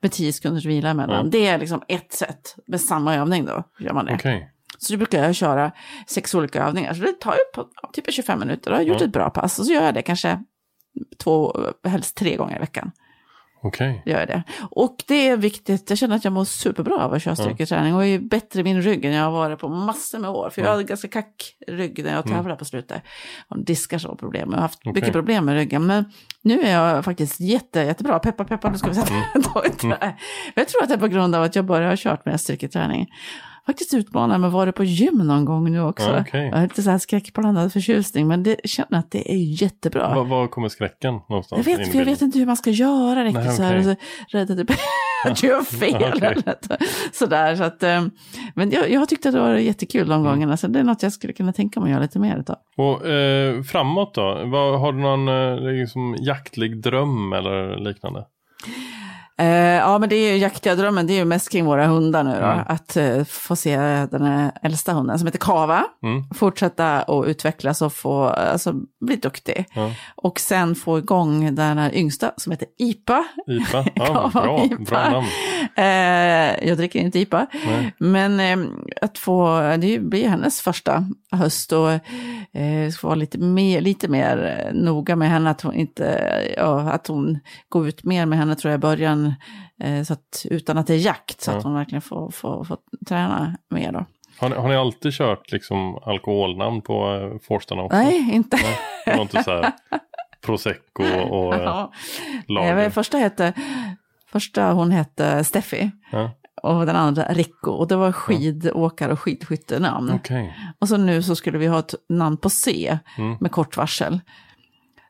med 0.00 0.12
10 0.12 0.32
sekunders 0.32 0.64
vila 0.64 0.88
emellan. 0.90 1.24
Ja. 1.24 1.30
Det 1.30 1.46
är 1.46 1.58
liksom 1.58 1.82
ett 1.88 2.12
sätt 2.12 2.56
med 2.66 2.80
samma 2.80 3.14
övning 3.14 3.44
då. 3.44 3.62
Gör 3.78 3.92
man 3.92 4.04
det. 4.04 4.14
Okej. 4.14 4.50
Så 4.78 4.92
då 4.92 4.96
brukar 4.96 5.24
jag 5.24 5.34
köra 5.34 5.72
sex 6.06 6.34
olika 6.34 6.64
övningar. 6.64 6.94
Så 6.94 7.02
det 7.02 7.12
tar 7.12 7.32
ju 7.32 7.38
på, 7.54 7.68
typ 7.92 8.12
25 8.12 8.38
minuter. 8.38 8.70
Då 8.70 8.76
har 8.76 8.82
jag 8.82 8.88
gjort 8.88 9.02
ett 9.02 9.12
bra 9.12 9.30
pass. 9.30 9.58
Och 9.58 9.66
så 9.66 9.72
gör 9.72 9.84
jag 9.84 9.94
det 9.94 10.02
kanske 10.02 10.38
två, 11.18 11.56
helst 11.84 12.16
tre 12.16 12.36
gånger 12.36 12.56
i 12.56 12.58
veckan. 12.58 12.90
Okej. 13.62 14.02
Gör 14.06 14.18
jag 14.18 14.28
det. 14.28 14.42
Och 14.70 15.04
det 15.06 15.28
är 15.28 15.36
viktigt, 15.36 15.90
jag 15.90 15.98
känner 15.98 16.16
att 16.16 16.24
jag 16.24 16.32
mår 16.32 16.44
superbra 16.44 17.04
av 17.04 17.12
att 17.12 17.22
köra 17.22 17.36
styrketräning 17.36 17.94
och 17.94 18.04
är 18.04 18.18
bättre 18.18 18.60
i 18.60 18.64
min 18.64 18.82
rygg 18.82 19.04
än 19.04 19.12
jag 19.12 19.24
har 19.24 19.30
varit 19.30 19.58
på 19.58 19.68
massor 19.68 20.18
med 20.18 20.30
år. 20.30 20.50
För 20.50 20.62
jag 20.62 20.70
hade 20.70 20.84
ganska 20.84 21.08
kack 21.08 21.56
rygg 21.66 22.04
när 22.04 22.14
jag 22.14 22.26
tävlade 22.26 22.58
på 22.58 22.64
slutet. 22.64 23.02
Och 23.48 23.64
diskar 23.64 24.08
var 24.08 24.14
problem, 24.14 24.48
jag 24.50 24.56
har 24.56 24.62
haft 24.62 24.84
mycket 24.84 25.12
problem 25.12 25.44
med 25.44 25.54
ryggen. 25.54 25.86
Men 25.86 26.04
nu 26.42 26.60
är 26.60 26.72
jag 26.72 27.04
faktiskt 27.04 27.40
jätte, 27.40 27.80
jättebra, 27.80 28.18
peppa 28.18 28.44
peppa, 28.44 28.70
nu 28.70 28.78
ska 28.78 28.88
vi 28.88 28.94
sätta 28.94 29.14
det 29.82 29.96
här. 30.00 30.16
Jag 30.54 30.68
tror 30.68 30.82
att 30.82 30.88
det 30.88 30.94
är 30.94 30.98
på 30.98 31.08
grund 31.08 31.34
av 31.34 31.42
att 31.42 31.56
jag 31.56 31.64
bara 31.64 31.88
har 31.88 31.96
kört 31.96 32.24
med 32.24 32.40
styrketräning. 32.40 33.06
Faktiskt 33.68 33.94
utmanat 33.94 34.40
mig, 34.40 34.50
varit 34.50 34.74
på 34.74 34.84
gym 34.84 35.18
någon 35.18 35.44
gång 35.44 35.72
nu 35.72 35.80
också. 35.80 36.08
Ja, 36.08 36.20
okej. 36.20 36.46
Jag 36.46 36.56
har 36.56 36.62
lite 36.62 36.82
så 36.82 36.90
här 36.90 36.98
skräckblandad 36.98 37.72
förtjustning, 37.72 38.28
men 38.28 38.42
det 38.42 38.56
känner 38.64 38.98
att 38.98 39.10
det 39.10 39.32
är 39.32 39.62
jättebra. 39.62 40.14
Var, 40.14 40.24
var 40.24 40.46
kommer 40.46 40.68
skräcken 40.68 41.14
någonstans? 41.28 41.66
Jag 41.66 41.76
vet, 41.76 41.94
jag 41.94 42.04
vet 42.04 42.22
inte 42.22 42.38
hur 42.38 42.46
man 42.46 42.56
ska 42.56 42.70
göra 42.70 43.24
riktigt 43.24 43.44
Nej, 43.44 43.56
så 43.56 43.62
här. 43.62 43.78
Och 43.78 43.84
så 43.84 43.96
rädd 44.28 44.50
att 44.50 44.70
att 45.24 45.42
jag 45.42 45.52
gör 45.52 45.62
fel. 45.62 45.94
Okej. 45.94 46.28
eller 46.32 46.54
Sådär, 47.12 47.56
så 47.56 47.64
att, 47.64 47.82
eh, 47.82 48.06
men 48.54 48.70
jag, 48.70 48.90
jag 48.90 49.08
tyckte 49.08 49.28
att 49.28 49.34
det 49.34 49.40
var 49.40 49.54
jättekul 49.54 50.08
de 50.08 50.24
gångerna. 50.24 50.56
Så 50.56 50.66
det 50.66 50.78
är 50.78 50.84
något 50.84 51.02
jag 51.02 51.12
skulle 51.12 51.32
kunna 51.32 51.52
tänka 51.52 51.80
mig 51.80 51.86
att 51.86 51.92
göra 51.92 52.02
lite 52.02 52.18
mer 52.18 52.38
utav. 52.38 52.56
Och 52.76 53.06
eh, 53.08 53.62
framåt 53.62 54.14
då? 54.14 54.42
Vad, 54.44 54.80
har 54.80 54.92
du 54.92 54.98
någon 54.98 55.28
eh, 55.28 55.72
liksom, 55.72 56.16
jaktlig 56.20 56.82
dröm 56.82 57.32
eller 57.32 57.76
liknande? 57.76 58.24
Eh, 59.38 59.46
ja, 59.76 59.98
men 59.98 60.08
det 60.08 60.16
är 60.16 60.32
ju 60.32 60.38
jaktiga 60.38 60.74
drömmen, 60.74 61.06
det 61.06 61.12
är 61.12 61.18
ju 61.18 61.24
mest 61.24 61.50
kring 61.52 61.64
våra 61.64 61.86
hundar 61.86 62.24
nu 62.24 62.30
då. 62.40 62.46
Mm. 62.46 62.64
Att 62.68 62.96
eh, 62.96 63.24
få 63.24 63.56
se 63.56 63.76
den 64.10 64.22
här 64.22 64.52
äldsta 64.62 64.92
hunden 64.92 65.18
som 65.18 65.26
heter 65.26 65.38
Kava, 65.38 65.84
Mm. 66.02 66.24
fortsätta 66.34 67.02
att 67.02 67.26
utvecklas 67.26 67.82
och 67.82 67.92
få, 67.92 68.24
alltså, 68.24 68.74
bli 69.00 69.16
duktig. 69.16 69.64
Ja. 69.74 69.90
Och 70.16 70.40
sen 70.40 70.74
få 70.74 70.98
igång 70.98 71.54
den 71.54 71.78
här 71.78 71.94
yngsta 71.94 72.32
som 72.36 72.52
heter 72.52 72.68
Ipa. 72.78 73.24
IPA? 73.48 73.84
Ja, 73.94 74.06
Kava 74.06 74.30
bra, 74.42 74.64
Ipa. 74.64 74.76
bra 74.84 75.10
namn. 75.10 75.26
Eh, 75.76 76.68
jag 76.68 76.76
dricker 76.76 77.00
inte 77.00 77.18
IPA. 77.18 77.46
Nej. 77.66 77.92
Men 77.98 78.40
att 79.02 79.18
få, 79.18 79.60
det 79.78 79.98
blir 79.98 80.28
hennes 80.28 80.60
första 80.60 81.04
höst 81.32 81.72
och 81.72 81.90
eh, 82.60 82.90
ska 82.92 83.06
vara 83.06 83.14
lite 83.14 83.38
mer, 83.38 83.80
lite 83.80 84.08
mer 84.08 84.70
noga 84.74 85.16
med 85.16 85.30
henne, 85.30 85.50
att 85.50 85.60
hon 85.62 85.74
inte, 85.74 86.32
ja, 86.56 86.80
att 86.80 87.06
hon 87.06 87.38
går 87.68 87.88
ut 87.88 88.04
mer 88.04 88.26
med 88.26 88.38
henne 88.38 88.54
tror 88.54 88.70
jag 88.70 88.78
i 88.78 88.80
början, 88.80 89.27
eh, 89.80 90.02
så 90.02 90.12
att, 90.12 90.46
utan 90.50 90.78
att 90.78 90.86
det 90.86 90.94
är 90.94 90.98
jakt, 90.98 91.40
så 91.40 91.50
Ja. 91.50 91.56
att 91.56 91.64
hon 91.64 91.74
verkligen 91.74 92.02
får, 92.02 92.30
får, 92.30 92.64
får 92.64 92.78
träna 93.08 93.56
mer 93.70 93.92
då. 93.92 94.04
Har 94.38 94.48
ni, 94.48 94.54
har 94.56 94.68
ni 94.68 94.76
alltid 94.76 95.12
kört 95.12 95.52
liksom, 95.52 95.98
alkoholnamn 96.06 96.82
på 96.82 97.14
eh, 97.14 97.38
forstarna 97.48 97.82
också? 97.82 97.96
Nej, 97.96 98.30
inte. 98.34 98.58
Det 99.04 99.14
var 99.16 99.22
inte 99.22 99.42
så 99.44 99.50
här 99.50 99.72
Prosecco 100.46 101.02
och 101.30 101.54
eh, 101.54 101.62
Ja. 101.62 101.92
lager? 102.48 102.76
Eh, 102.76 102.90
första 102.90 103.18
hette, 103.18 103.52
första 104.26 104.72
hon 104.72 104.90
hette 104.90 105.44
Steffi. 105.44 105.90
Ja. 106.12 106.30
Och 106.62 106.86
den 106.86 106.96
andra 106.96 107.24
Rico. 107.32 107.70
Och 107.70 107.88
det 107.88 107.96
var 107.96 108.12
skidåkare 108.12 109.12
och 109.12 109.20
skidskyttenamn. 109.20 110.10
Okej. 110.14 110.56
Och 110.78 110.88
så 110.88 110.96
nu 110.96 111.22
så 111.22 111.36
skulle 111.36 111.58
vi 111.58 111.66
ha 111.66 111.78
ett 111.78 111.94
namn 112.08 112.36
på 112.36 112.50
C 112.50 112.98
Mm. 113.18 113.36
med 113.40 113.52
kort 113.52 113.76
varsel. 113.76 114.20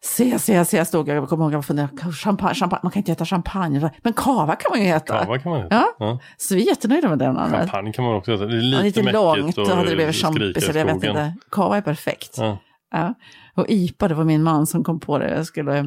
C, 0.00 0.38
C, 0.38 0.64
C 0.64 0.84
stod 0.84 1.08
jag, 1.08 1.16
jag 1.16 1.28
kommer 1.28 1.44
ihåg 1.44 1.52
jag 1.54 1.64
funderade, 1.64 2.12
champagne, 2.12 2.54
champagne, 2.54 2.80
man 2.82 2.92
kan 2.92 3.00
inte 3.00 3.12
heta 3.12 3.24
champagne, 3.24 3.90
men 4.02 4.12
kava 4.12 4.56
kan 4.56 4.70
man 4.70 4.80
ju 4.80 4.86
heta. 4.86 5.18
Kava 5.24 5.38
kan 5.38 5.52
man 5.52 5.62
heta. 5.62 5.74
Ja. 5.74 5.94
Ja. 5.98 6.18
Så 6.36 6.54
vi 6.54 6.62
är 6.62 6.66
jättenöjda 6.66 7.08
med 7.08 7.18
namnet. 7.18 7.60
Champagne 7.60 7.92
kan 7.92 8.04
man 8.04 8.14
också 8.14 8.30
heta. 8.32 8.46
Det 8.46 8.56
är 8.56 8.56
Ja, 8.56 8.62
lite, 8.62 8.82
lite 8.82 9.02
mäckigt 9.02 9.14
långt, 9.14 9.58
och 9.58 9.68
då 9.68 9.74
hade 9.74 9.88
det 9.90 9.96
blivit 9.96 10.14
champis, 10.16 10.66
jag 10.66 10.74
vet 10.84 10.94
inte. 10.94 11.34
Kava 11.50 11.76
är 11.76 11.80
perfekt. 11.80 12.34
Ja. 12.38 12.58
Ja. 12.90 13.14
Och 13.54 13.66
IPA, 13.68 14.08
det 14.08 14.14
var 14.14 14.24
min 14.24 14.42
man 14.42 14.66
som 14.66 14.84
kom 14.84 15.00
på 15.00 15.18
det. 15.18 15.36
Jag 15.36 15.46
skulle, 15.46 15.78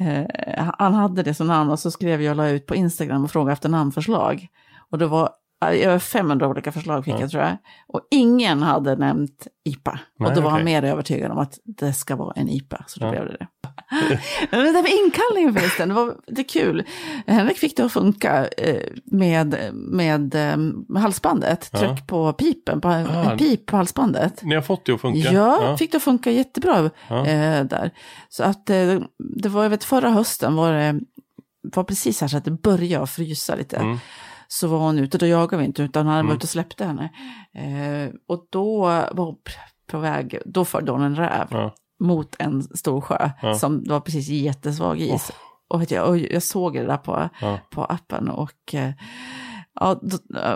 eh, 0.00 0.64
han 0.78 0.94
hade 0.94 1.22
det 1.22 1.34
som 1.34 1.46
namn 1.46 1.70
och 1.70 1.78
så 1.78 1.90
skrev 1.90 2.22
jag 2.22 2.30
och 2.30 2.36
la 2.36 2.48
ut 2.48 2.66
på 2.66 2.74
Instagram 2.74 3.24
och 3.24 3.30
frågade 3.30 3.52
efter 3.52 3.68
namnförslag. 3.68 4.46
Och 4.90 4.98
det 4.98 5.06
var 5.06 5.28
över 5.72 5.98
500 5.98 6.48
olika 6.48 6.72
förslag 6.72 7.04
fick 7.04 7.14
jag 7.20 7.30
tror 7.30 7.42
jag. 7.42 7.56
Och 7.88 8.00
ingen 8.10 8.62
hade 8.62 8.96
nämnt 8.96 9.46
IPA. 9.64 9.98
Nej, 10.18 10.28
och 10.28 10.34
då 10.34 10.40
var 10.40 10.50
han 10.50 10.64
mer 10.64 10.82
övertygad 10.84 11.30
om 11.30 11.38
att 11.38 11.58
det 11.64 11.92
ska 11.92 12.16
vara 12.16 12.32
en 12.36 12.48
IPA. 12.48 12.84
Så 12.86 13.00
då 13.00 13.06
Ja. 13.06 13.10
blev 13.10 13.24
det 13.26 13.36
det. 13.38 13.46
Men 14.50 14.60
det 14.64 14.72
där 14.72 14.82
med 14.82 14.92
inkallningen 15.04 15.54
förresten, 15.54 15.88
det 15.88 15.94
var 15.94 16.14
det 16.26 16.44
kul. 16.44 16.84
Henrik 17.26 17.58
fick 17.58 17.76
det 17.76 17.84
att 17.84 17.92
funka 17.92 18.46
eh, 18.46 18.82
med, 19.04 19.56
med 19.72 20.34
eh, 20.34 20.56
halsbandet. 21.00 21.68
Ja. 21.72 21.78
Tryck 21.78 22.06
på 22.06 22.32
pipen, 22.32 22.80
på, 22.80 22.88
Ah. 22.88 23.36
pip 23.38 23.66
på 23.66 23.76
halsbandet. 23.76 24.42
Ni 24.42 24.54
har 24.54 24.62
fått 24.62 24.86
det 24.86 24.92
att 24.92 25.00
funka? 25.00 25.32
Ja, 25.32 25.76
fick 25.76 25.90
det 25.92 25.96
att 25.96 26.02
funka 26.02 26.30
jättebra 26.30 26.90
Ja. 27.08 27.26
eh, 27.26 27.64
där. 27.64 27.90
Så 28.28 28.42
att 28.44 28.70
eh, 28.70 29.00
det 29.18 29.48
var, 29.48 29.62
jag 29.62 29.70
vet 29.70 29.84
förra 29.84 30.10
hösten 30.10 30.56
var 30.56 30.72
det 30.72 31.00
var 31.76 31.84
precis 31.84 32.20
här 32.20 32.28
så 32.28 32.36
att 32.36 32.44
det 32.44 32.50
började 32.50 33.06
frysa 33.06 33.54
lite. 33.54 33.76
Mm. 33.76 33.98
Så 34.60 34.68
var 34.68 34.78
hon 34.78 34.98
ute, 34.98 35.18
då 35.18 35.26
jagade 35.26 35.56
vi 35.60 35.66
inte 35.66 35.82
utan 35.82 36.06
han 36.06 36.14
Mm. 36.14 36.26
var 36.26 36.34
ute 36.34 36.44
och 36.44 36.48
släppte 36.48 36.84
henne. 36.84 37.10
Eh, 37.54 38.14
och 38.28 38.46
då 38.50 38.80
var 39.12 39.24
hon 39.24 39.36
på 39.90 39.98
väg, 39.98 40.38
då 40.46 40.64
förde 40.64 40.92
hon 40.92 41.02
en 41.02 41.16
räv 41.16 41.46
Ja. 41.50 41.74
mot 42.00 42.36
en 42.38 42.62
stor 42.62 43.00
sjö 43.00 43.30
Ja. 43.42 43.54
som 43.54 43.84
var 43.88 44.00
precis 44.00 44.28
jättesvag 44.28 45.00
is. 45.00 45.32
Och, 45.68 45.80
vet 45.82 45.90
jag, 45.90 46.08
och 46.08 46.18
jag 46.18 46.42
såg 46.42 46.74
det 46.74 46.86
där 46.86 46.96
på, 46.96 47.28
Ja. 47.40 47.58
på 47.70 47.84
appen 47.84 48.28
och, 48.28 48.74
eh, 48.74 48.92
ja, 49.80 50.00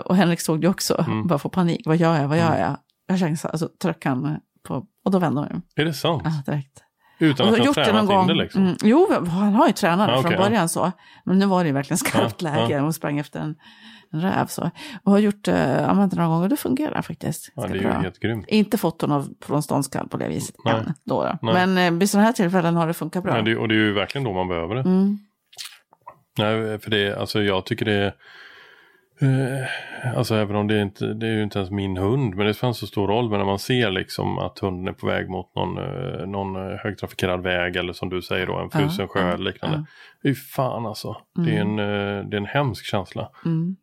och 0.05 0.15
Henrik 0.15 0.41
såg 0.41 0.61
det 0.61 0.67
också, 0.67 1.05
Mm. 1.07 1.27
bara 1.27 1.39
få 1.39 1.49
panik, 1.49 1.81
vad 1.85 1.97
gör 1.97 2.15
jag, 2.21 2.27
vad 2.27 2.37
gör 2.37 2.57
jag? 2.57 2.77
Jag 3.07 3.19
kände 3.19 3.37
så 3.37 3.47
här, 3.47 3.57
så 3.57 3.67
tryckte 3.81 4.09
han 4.09 4.39
på, 4.67 4.85
och 5.05 5.11
då 5.11 5.19
vände 5.19 5.41
hon. 5.41 5.61
Är 5.75 5.85
det 5.85 5.93
sant? 5.93 6.21
Ja, 6.25 6.51
direkt. 6.51 6.83
Utan 7.19 7.47
Och 7.47 7.53
att 7.53 7.59
har 7.59 7.65
gjort 7.65 7.75
det 7.75 7.81
någon 7.81 8.07
tränat 8.07 8.07
gång. 8.07 8.27
det 8.27 8.33
liksom? 8.33 8.63
Mm, 8.63 8.75
jo, 8.83 9.07
han 9.27 9.53
har 9.53 9.67
ju 9.67 9.73
tränat 9.73 10.07
det 10.07 10.13
Ja, 10.13 10.21
från 10.21 10.33
okej, 10.33 10.37
ja. 10.43 10.49
början 10.49 10.69
så. 10.69 10.91
Men 11.25 11.39
nu 11.39 11.45
var 11.45 11.63
det 11.63 11.67
ju 11.67 11.73
verkligen 11.73 11.97
skarpt 11.97 12.41
Ja, 12.41 12.49
läge 12.51 12.81
och 12.81 12.95
sprang 12.95 13.19
efter 13.19 13.39
en, 13.39 13.55
en 14.11 14.21
räv 14.21 14.45
så. 14.47 14.71
Och 15.03 15.11
har 15.11 15.19
gjort, 15.19 15.47
eh, 15.47 15.89
använt 15.89 16.11
det 16.11 16.17
några 16.17 16.29
gånger 16.29 16.43
och 16.43 16.49
det 16.49 16.57
fungerar 16.57 17.01
faktiskt. 17.01 17.51
Ja, 17.55 17.61
det 17.61 17.69
är 17.69 17.75
ju 17.75 17.81
bra. 17.81 17.91
helt 17.99 18.19
grymt. 18.19 18.45
Inte 18.47 18.77
foton 18.77 19.11
av 19.11 19.27
från 19.45 19.63
ståndskall 19.63 20.07
på 20.07 20.17
det 20.17 20.27
viset 20.27 20.55
Nej. 20.65 20.73
än. 20.73 20.93
Då, 21.05 21.23
då. 21.23 21.37
Nej. 21.41 21.53
Men 21.67 21.93
eh, 21.93 21.99
vid 21.99 22.09
sådana 22.09 22.25
här 22.25 22.33
tillfällen 22.33 22.75
har 22.75 22.87
det 22.87 22.93
funkat 22.93 23.23
bra. 23.23 23.33
Men 23.33 23.45
det, 23.45 23.55
och 23.57 23.67
det 23.67 23.73
är 23.73 23.79
ju 23.79 23.93
verkligen 23.93 24.23
då 24.25 24.33
man 24.33 24.47
behöver 24.47 24.75
det. 24.75 24.81
Mm. 24.81 25.17
Nej, 26.37 26.79
för 26.79 26.91
det, 26.91 27.19
alltså 27.19 27.41
jag 27.41 27.65
tycker 27.65 27.85
det 27.85 27.93
är... 27.93 28.13
Eh, 29.21 30.17
alltså 30.17 30.35
även 30.35 30.55
om 30.55 30.67
det 30.67 30.75
är 30.75 30.81
inte, 30.81 31.13
det 31.13 31.27
är 31.27 31.31
ju 31.31 31.43
inte 31.43 31.59
ens 31.59 31.71
min 31.71 31.97
hund, 31.97 32.35
men 32.35 32.47
det 32.47 32.53
spelar 32.53 32.69
inte 32.69 32.79
så 32.79 32.87
stor 32.87 33.07
roll. 33.07 33.29
Men 33.29 33.39
när 33.39 33.45
man 33.45 33.59
ser 33.59 33.91
liksom 33.91 34.39
att 34.39 34.59
hunden 34.59 34.87
är 34.87 34.93
på 34.93 35.07
väg 35.07 35.29
mot 35.29 35.55
någon, 35.55 35.77
eh, 35.77 36.27
någon 36.27 36.55
eh, 36.55 36.77
högtrafikerad 36.77 37.43
väg 37.43 37.75
eller 37.75 37.93
som 37.93 38.09
du 38.09 38.21
säger 38.21 38.47
då, 38.47 38.57
en 38.57 38.69
frusen 38.69 39.07
sjö 39.07 39.33
eller 39.33 39.51
liknande. 39.51 39.77
ja. 39.77 39.85
Fy 40.23 40.35
fan 40.35 40.85
alltså. 40.85 41.17
Det, 41.45 41.57
är 41.57 41.61
en, 41.61 41.79
eh, 41.79 42.29
det 42.29 42.35
är 42.35 42.41
en 42.41 42.45
hemsk 42.45 42.85
känsla. 42.85 43.29
Mm. 43.45 43.75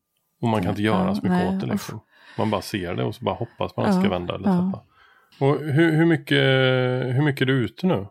Och 0.42 0.48
man 0.48 0.62
kan 0.62 0.70
inte 0.70 0.82
göra 0.82 1.14
så 1.14 1.22
mycket 1.22 1.54
åt 1.54 1.60
det 1.60 1.66
liksom. 1.66 2.00
Man 2.38 2.50
bara 2.50 2.62
ser 2.62 2.94
det 2.94 3.04
och 3.04 3.14
så 3.14 3.24
bara 3.24 3.34
hoppas 3.34 3.76
man 3.76 3.86
att 3.86 3.92
det 3.92 4.00
ska 4.00 4.10
vända 4.10 4.34
eller 4.34 4.44
tappa. 4.44 4.82
Och 5.40 5.58
hur, 5.58 5.92
hur, 5.92 6.06
mycket, 6.06 6.42
hur 7.16 7.22
mycket 7.22 7.42
är 7.42 7.46
du 7.46 7.64
ute 7.64 7.86
nu? 7.86 8.06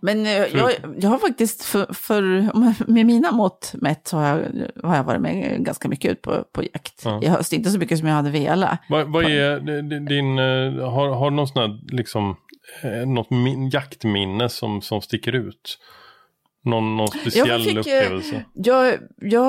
Men 0.00 0.26
eh, 0.26 0.32
jag, 0.32 0.72
jag 1.00 1.10
har 1.10 1.18
faktiskt, 1.18 1.64
för, 1.64 1.92
för, 1.92 2.22
med 2.90 3.06
mina 3.06 3.32
mått 3.32 3.74
mätt, 3.74 4.08
så 4.08 4.16
har 4.16 4.26
jag, 4.26 4.38
har 4.88 4.96
jag 4.96 5.04
varit 5.04 5.20
med 5.20 5.64
ganska 5.64 5.88
mycket 5.88 6.10
ut 6.12 6.22
på, 6.22 6.44
på 6.52 6.62
jakt 6.62 7.02
Ja. 7.04 7.22
i 7.22 7.26
höst. 7.26 7.52
Inte 7.52 7.70
så 7.70 7.78
mycket 7.78 7.98
som 7.98 8.08
jag 8.08 8.14
hade 8.14 8.30
velat. 8.30 8.78
Vad, 8.88 9.12
vad 9.12 9.24
är 9.24 9.60
din, 10.08 10.38
eh, 10.38 10.90
har, 10.90 11.08
har 11.08 11.30
du 11.30 11.36
någon 11.36 11.48
sån 11.48 11.62
här, 11.62 11.80
liksom, 11.96 12.36
eh, 12.82 13.08
något 13.08 13.30
min, 13.30 13.70
jaktminne 13.70 14.48
som, 14.48 14.82
som 14.82 15.00
sticker 15.00 15.32
ut? 15.34 15.78
Någon, 16.64 16.96
någon 16.96 17.08
speciell 17.08 17.62
fick, 17.64 17.74
eh, 17.76 17.80
upplevelse? 17.80 18.44
Jag, 18.54 18.94
jag 19.20 19.40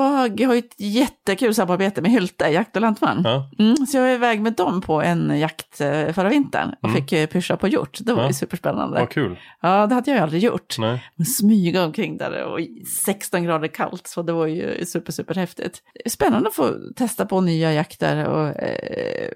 har 0.46 0.54
ju 0.54 0.58
ett 0.58 0.74
jättekul 0.80 1.54
samarbete 1.54 2.02
med 2.02 2.10
Hylte, 2.10 2.44
Jakt 2.48 2.76
och 2.76 2.82
lantman. 2.82 3.20
Ja, 3.24 3.50
Mm, 3.58 3.76
så 3.86 3.96
jag 3.96 4.02
var 4.04 4.10
iväg 4.10 4.40
med 4.40 4.52
dem 4.52 4.80
på 4.80 5.02
en 5.02 5.38
jakt 5.38 5.80
eh, 5.80 6.12
förra 6.12 6.28
vintern 6.28 6.74
och 6.82 6.88
Mm. 6.88 7.06
fick 7.06 7.30
pyscha 7.32 7.56
på 7.56 7.68
hjort. 7.68 7.98
Det 8.00 8.12
var 8.12 8.22
Ja. 8.22 8.28
ju 8.28 8.34
superspännande. 8.34 9.00
vad 9.00 9.10
kul. 9.10 9.38
Ja, 9.62 9.86
det 9.86 9.94
hade 9.94 10.10
jag 10.10 10.16
ju 10.18 10.22
aldrig 10.22 10.42
gjort. 10.42 10.76
Nej. 10.78 11.04
Men 11.16 11.26
Smyga 11.26 11.84
omkring 11.84 12.16
där 12.18 12.44
och 12.44 12.58
16 13.04 13.42
grader 13.44 13.68
kallt, 13.68 14.06
så 14.06 14.22
det 14.22 14.32
var 14.32 14.46
ju 14.46 14.84
super, 14.86 15.12
super 15.12 15.34
häftigt. 15.34 15.82
Spännande 16.06 16.48
att 16.48 16.54
få 16.54 16.74
testa 16.96 17.26
på 17.26 17.40
nya 17.40 17.72
jakter 17.72 18.24
och 18.26 18.48
eh, 18.62 19.30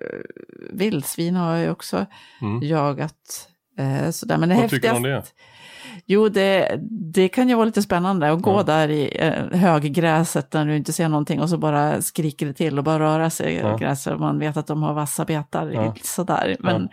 vildsvin 0.73 1.37
har 1.37 1.55
jag 1.55 1.65
ju 1.65 1.71
också 1.71 2.07
Mm. 2.41 2.63
jagat. 2.69 3.49
Eh, 3.79 4.11
sådär. 4.11 4.39
Men 4.39 4.49
det 4.49 4.55
Vad 4.55 4.71
tycker 4.71 4.89
du 4.91 4.97
om 4.97 5.05
häftigaste- 5.05 5.33
det? 5.35 5.41
Jo, 6.07 6.29
det, 6.29 6.79
det 6.91 7.29
kan 7.29 7.49
ju 7.49 7.55
vara 7.55 7.65
lite 7.67 7.83
spännande 7.83 8.31
att 8.33 8.43
gå 8.43 8.53
Ja. 8.53 8.63
där 8.63 8.89
i 8.89 9.17
eh, 9.21 9.59
höggräset 9.61 10.53
när 10.53 10.67
du 10.67 10.77
inte 10.77 10.93
ser 10.93 11.09
någonting 11.09 11.41
och 11.41 11.51
så 11.51 11.59
bara 11.59 12.03
skriker 12.03 12.47
det 12.47 12.53
till 12.53 12.79
och 12.79 12.85
bara 12.85 12.99
röra 12.99 13.31
sig 13.31 13.53
i 13.55 13.59
Ja. 13.59 13.77
gräset 13.77 14.13
och 14.13 14.21
man 14.21 14.39
vet 14.39 14.57
att 14.57 14.67
de 14.67 14.83
har 14.83 14.95
vassa 14.95 15.25
betar. 15.25 15.71
Ja. 15.71 15.95
Sådär. 16.03 16.57
Men 16.61 16.89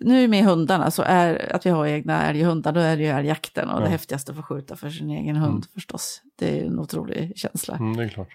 nu 0.00 0.28
med 0.28 0.44
hundarna 0.44 0.90
så 0.90 1.02
är 1.02 1.52
att 1.54 1.66
vi 1.66 1.70
har 1.70 1.86
egna 1.86 2.22
älghundar, 2.30 2.72
då 2.72 2.80
är 2.80 2.96
det 2.96 3.02
ju 3.02 3.08
älgjakten 3.08 3.70
och 3.70 3.80
det 3.80 3.88
häftigaste 3.88 4.30
att 4.32 4.36
få 4.36 4.42
skjuta 4.42 4.76
för 4.76 4.90
sin 4.90 5.10
egen 5.10 5.36
hund 5.36 5.64
förstås. 5.74 6.22
Det 6.38 6.60
är 6.60 6.64
en 6.66 6.78
otrolig 6.78 7.32
känsla. 7.36 7.74
Mm, 7.76 7.96
det 7.96 8.04
är 8.04 8.08
klart. 8.08 8.28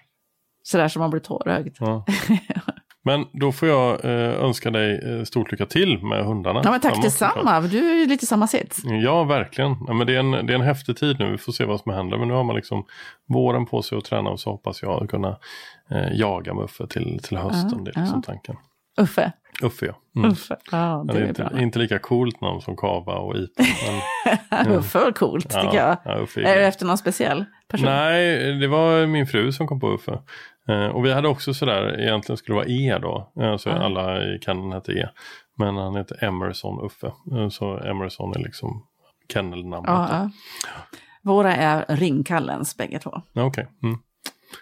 Sådär 0.62 0.88
som 0.88 1.00
man 1.00 1.10
blir 1.10 1.20
tårögd. 1.20 1.76
Ja. 3.04 3.16
Men 3.16 3.26
då 3.32 3.52
får 3.52 3.68
jag 3.68 4.04
eh, 4.04 4.44
önska 4.44 4.70
dig 4.70 5.00
eh, 5.18 5.24
stort 5.24 5.50
lycka 5.52 5.66
till 5.66 6.02
med 6.02 6.24
hundarna. 6.24 6.60
Ja, 6.64 6.70
men 6.70 6.80
tack 6.80 7.02
detsamma. 7.02 7.60
Du 7.60 7.90
är 7.90 7.94
ju 7.94 8.06
lite 8.06 8.26
samma 8.26 8.46
sits. 8.46 8.82
Ja, 9.04 9.24
verkligen. 9.24 9.76
Ja, 9.86 9.92
men 9.94 10.06
det, 10.06 10.14
är 10.14 10.18
en, 10.18 10.30
det 10.30 10.52
är 10.52 10.54
en 10.54 10.60
häftig 10.60 10.96
tid 10.96 11.16
nu. 11.18 11.30
Vi 11.30 11.38
får 11.38 11.52
se 11.52 11.64
vad 11.64 11.80
som 11.80 11.92
händer. 11.92 12.18
Men 12.18 12.28
nu 12.28 12.34
har 12.34 12.44
man 12.44 12.56
liksom 12.56 12.84
våren 13.28 13.66
på 13.66 13.82
sig 13.82 13.98
att 13.98 14.04
träna 14.04 14.30
och 14.30 14.40
så 14.40 14.50
hoppas 14.50 14.82
jag 14.82 15.10
kunna 15.10 15.38
eh, 15.90 16.12
jaga 16.12 16.54
med 16.54 16.64
Uffe 16.64 16.86
till, 16.86 17.20
till 17.22 17.36
hösten. 17.36 17.84
det 17.84 17.90
är 17.96 18.00
liksom 18.00 18.22
tanken. 18.22 18.56
Uffe. 19.00 19.32
Uffe 19.62 19.86
ja. 19.86 19.94
Mm. 20.16 20.30
Uffe. 20.32 20.56
Ja, 20.72 21.04
Ja, 21.08 21.12
det 21.12 21.12
det 21.12 21.18
är 21.18 21.24
är 21.24 21.28
inte, 21.28 21.62
inte 21.62 21.78
lika 21.78 21.98
coolt 21.98 22.40
namn 22.40 22.60
som 22.60 22.76
Kava 22.76 23.14
och 23.14 23.36
Ita. 23.36 23.62
Men, 24.50 24.72
Uffe 24.78 24.98
var 24.98 25.12
coolt 25.12 25.44
tycker 25.50 25.74
jag. 25.76 25.96
ja, 26.04 26.12
Är 26.36 26.56
det 26.58 26.66
efter 26.66 26.86
någon 26.86 26.98
speciell 26.98 27.44
person? 27.68 27.86
Nej, 27.86 28.52
det 28.54 28.68
var 28.68 29.06
min 29.06 29.26
fru 29.26 29.52
som 29.52 29.66
kom 29.66 29.80
på 29.80 29.88
Uffe. 29.94 30.18
Eh, 30.68 30.86
och 30.86 31.04
vi 31.04 31.12
hade 31.12 31.28
också 31.28 31.54
sådär, 31.54 32.00
egentligen 32.00 32.36
skulle 32.36 32.54
det 32.54 32.64
vara 32.64 32.68
E 32.68 32.98
då. 33.02 33.32
Alltså 33.42 33.70
alla 33.70 34.24
i 34.24 34.38
kenneln 34.40 34.72
hette 34.72 34.92
E. 34.92 35.08
Men 35.56 35.76
han 35.76 35.96
heter 35.96 36.24
Emerson 36.24 36.84
Uffe. 36.86 37.12
Eh, 37.32 37.48
så 37.48 37.78
Emerson 37.78 38.34
är 38.36 38.38
liksom 38.38 38.86
kennelnamnet. 39.32 39.90
Ja, 39.90 40.08
ja. 40.10 40.30
Våra 41.22 41.56
är 41.56 41.96
ringkallens 41.96 42.76
bägge 42.76 42.98
två. 42.98 43.22
Okej. 43.34 43.66
Mm. 43.82 43.98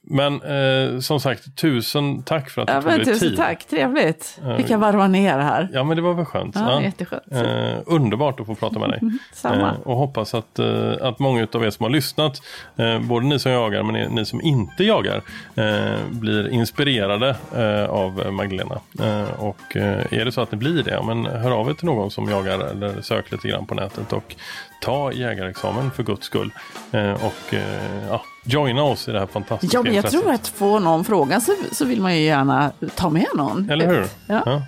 Men 0.03 0.43
eh, 0.43 0.99
som 1.01 1.21
sagt, 1.21 1.57
tusen 1.57 2.23
tack 2.23 2.51
för 2.51 2.63
att 2.63 2.69
du 2.69 2.73
Ja, 2.75 2.81
tog 2.81 2.91
men 2.91 2.99
dig 2.99 3.07
tusen 3.07 3.29
tid. 3.29 3.37
tack, 3.37 3.65
trevligt. 3.65 4.41
Fick 4.57 4.71
jag 4.71 4.79
varva 4.79 5.09
ner 5.09 5.39
här. 5.39 5.69
Ja, 5.73 5.85
men 5.85 5.97
det 5.97 6.03
var 6.03 6.15
väl 6.15 6.25
skönt. 6.25 6.57
Ja, 6.57 6.83
jätteskönt. 6.83 7.23
Eh, 7.33 7.79
underbart 7.87 8.41
att 8.41 8.47
få 8.47 8.55
prata 8.55 8.79
med 8.79 8.89
dig. 8.91 9.01
Samma. 9.33 9.69
Eh, 9.69 9.81
och 9.85 9.97
hoppas 9.97 10.35
att, 10.35 10.59
eh, 10.59 10.93
att 11.01 11.19
många 11.19 11.47
av 11.53 11.65
er 11.65 11.71
som 11.71 11.85
har 11.85 11.91
lyssnat, 11.91 12.43
eh, 12.77 13.01
både 13.01 13.27
ni 13.27 13.39
som 13.39 13.53
jagar 13.53 13.83
men 13.83 13.95
ni, 13.95 14.09
ni 14.09 14.25
som 14.25 14.41
inte 14.41 14.85
jagar, 14.85 15.23
eh, 15.55 15.99
blir 16.11 16.49
inspirerade 16.49 17.37
eh, 17.57 17.91
av 17.91 18.33
Magdalena. 18.33 18.81
Eh, 19.01 19.41
och 19.45 19.77
eh, 19.77 20.13
är 20.13 20.25
det 20.25 20.33
så 20.33 20.41
att 20.41 20.53
ni 20.53 20.59
blir 20.59 20.83
det, 20.83 20.91
ja, 20.91 21.03
men 21.03 21.27
hör 21.27 21.51
av 21.51 21.69
er 21.71 21.75
till 21.75 21.87
någon 21.87 22.11
som 22.11 22.31
jagar 22.31 22.59
eller 22.59 23.01
sök 23.03 23.33
lite 23.33 23.49
grann 23.49 23.67
på 23.67 23.75
nätet 23.75 24.13
och 24.13 24.35
ta 24.81 25.13
jägarexamen 25.13 25.91
för 25.91 26.03
guds 26.03 26.27
skull. 26.27 26.51
Eh, 26.93 27.13
och 27.13 27.55
eh, 27.55 28.07
ja, 28.09 28.23
joina 28.45 28.83
oss 28.83 29.09
i 29.09 29.13
det 29.13 29.19
här 29.19 29.27
fantastiska 29.27 29.77
Ja, 29.77 29.83
men 29.83 29.95
jag 29.95 29.99
intresset. 29.99 30.23
tror 30.23 30.33
att 30.35 30.49
får 30.49 30.81
någon 30.81 31.05
fråga 31.05 31.41
så, 31.41 31.53
så 31.73 31.85
vill 31.85 32.01
man 32.01 32.17
ju 32.17 32.23
gärna 32.23 32.73
ta 32.95 33.11
med 33.11 33.27
någon. 33.35 33.71
Eller 33.71 33.87
hur? 33.87 34.07
Ja. 34.27 34.63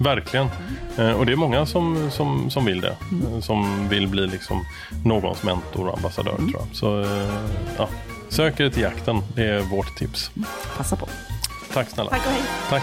Verkligen. 0.00 0.46
Eh, 0.98 1.10
och 1.10 1.26
det 1.26 1.32
är 1.32 1.36
många 1.36 1.66
som, 1.66 2.10
som, 2.10 2.50
som 2.50 2.64
vill 2.64 2.80
det. 2.80 2.96
Mm. 3.12 3.42
Som 3.42 3.88
vill 3.88 4.08
bli 4.08 4.26
liksom 4.26 4.64
någons 5.04 5.42
mentor 5.42 5.88
och 5.88 5.96
ambassadör 5.96 6.34
Mm. 6.38 6.50
tror 6.52 6.62
jag. 6.68 6.76
Så 6.76 7.00
eh, 7.02 7.34
ja, 7.78 7.88
sök 8.28 8.60
er 8.60 8.70
till 8.70 8.82
jakten. 8.82 9.22
Det 9.34 9.44
är 9.44 9.60
vårt 9.60 9.96
tips. 9.96 10.30
Passa 10.76 10.96
på. 10.96 11.06
Tack 11.74 11.88
snälla. 11.90 12.10
Tack 12.10 12.26
och 12.26 12.32
hej. 12.32 12.42
Tack. 12.70 12.82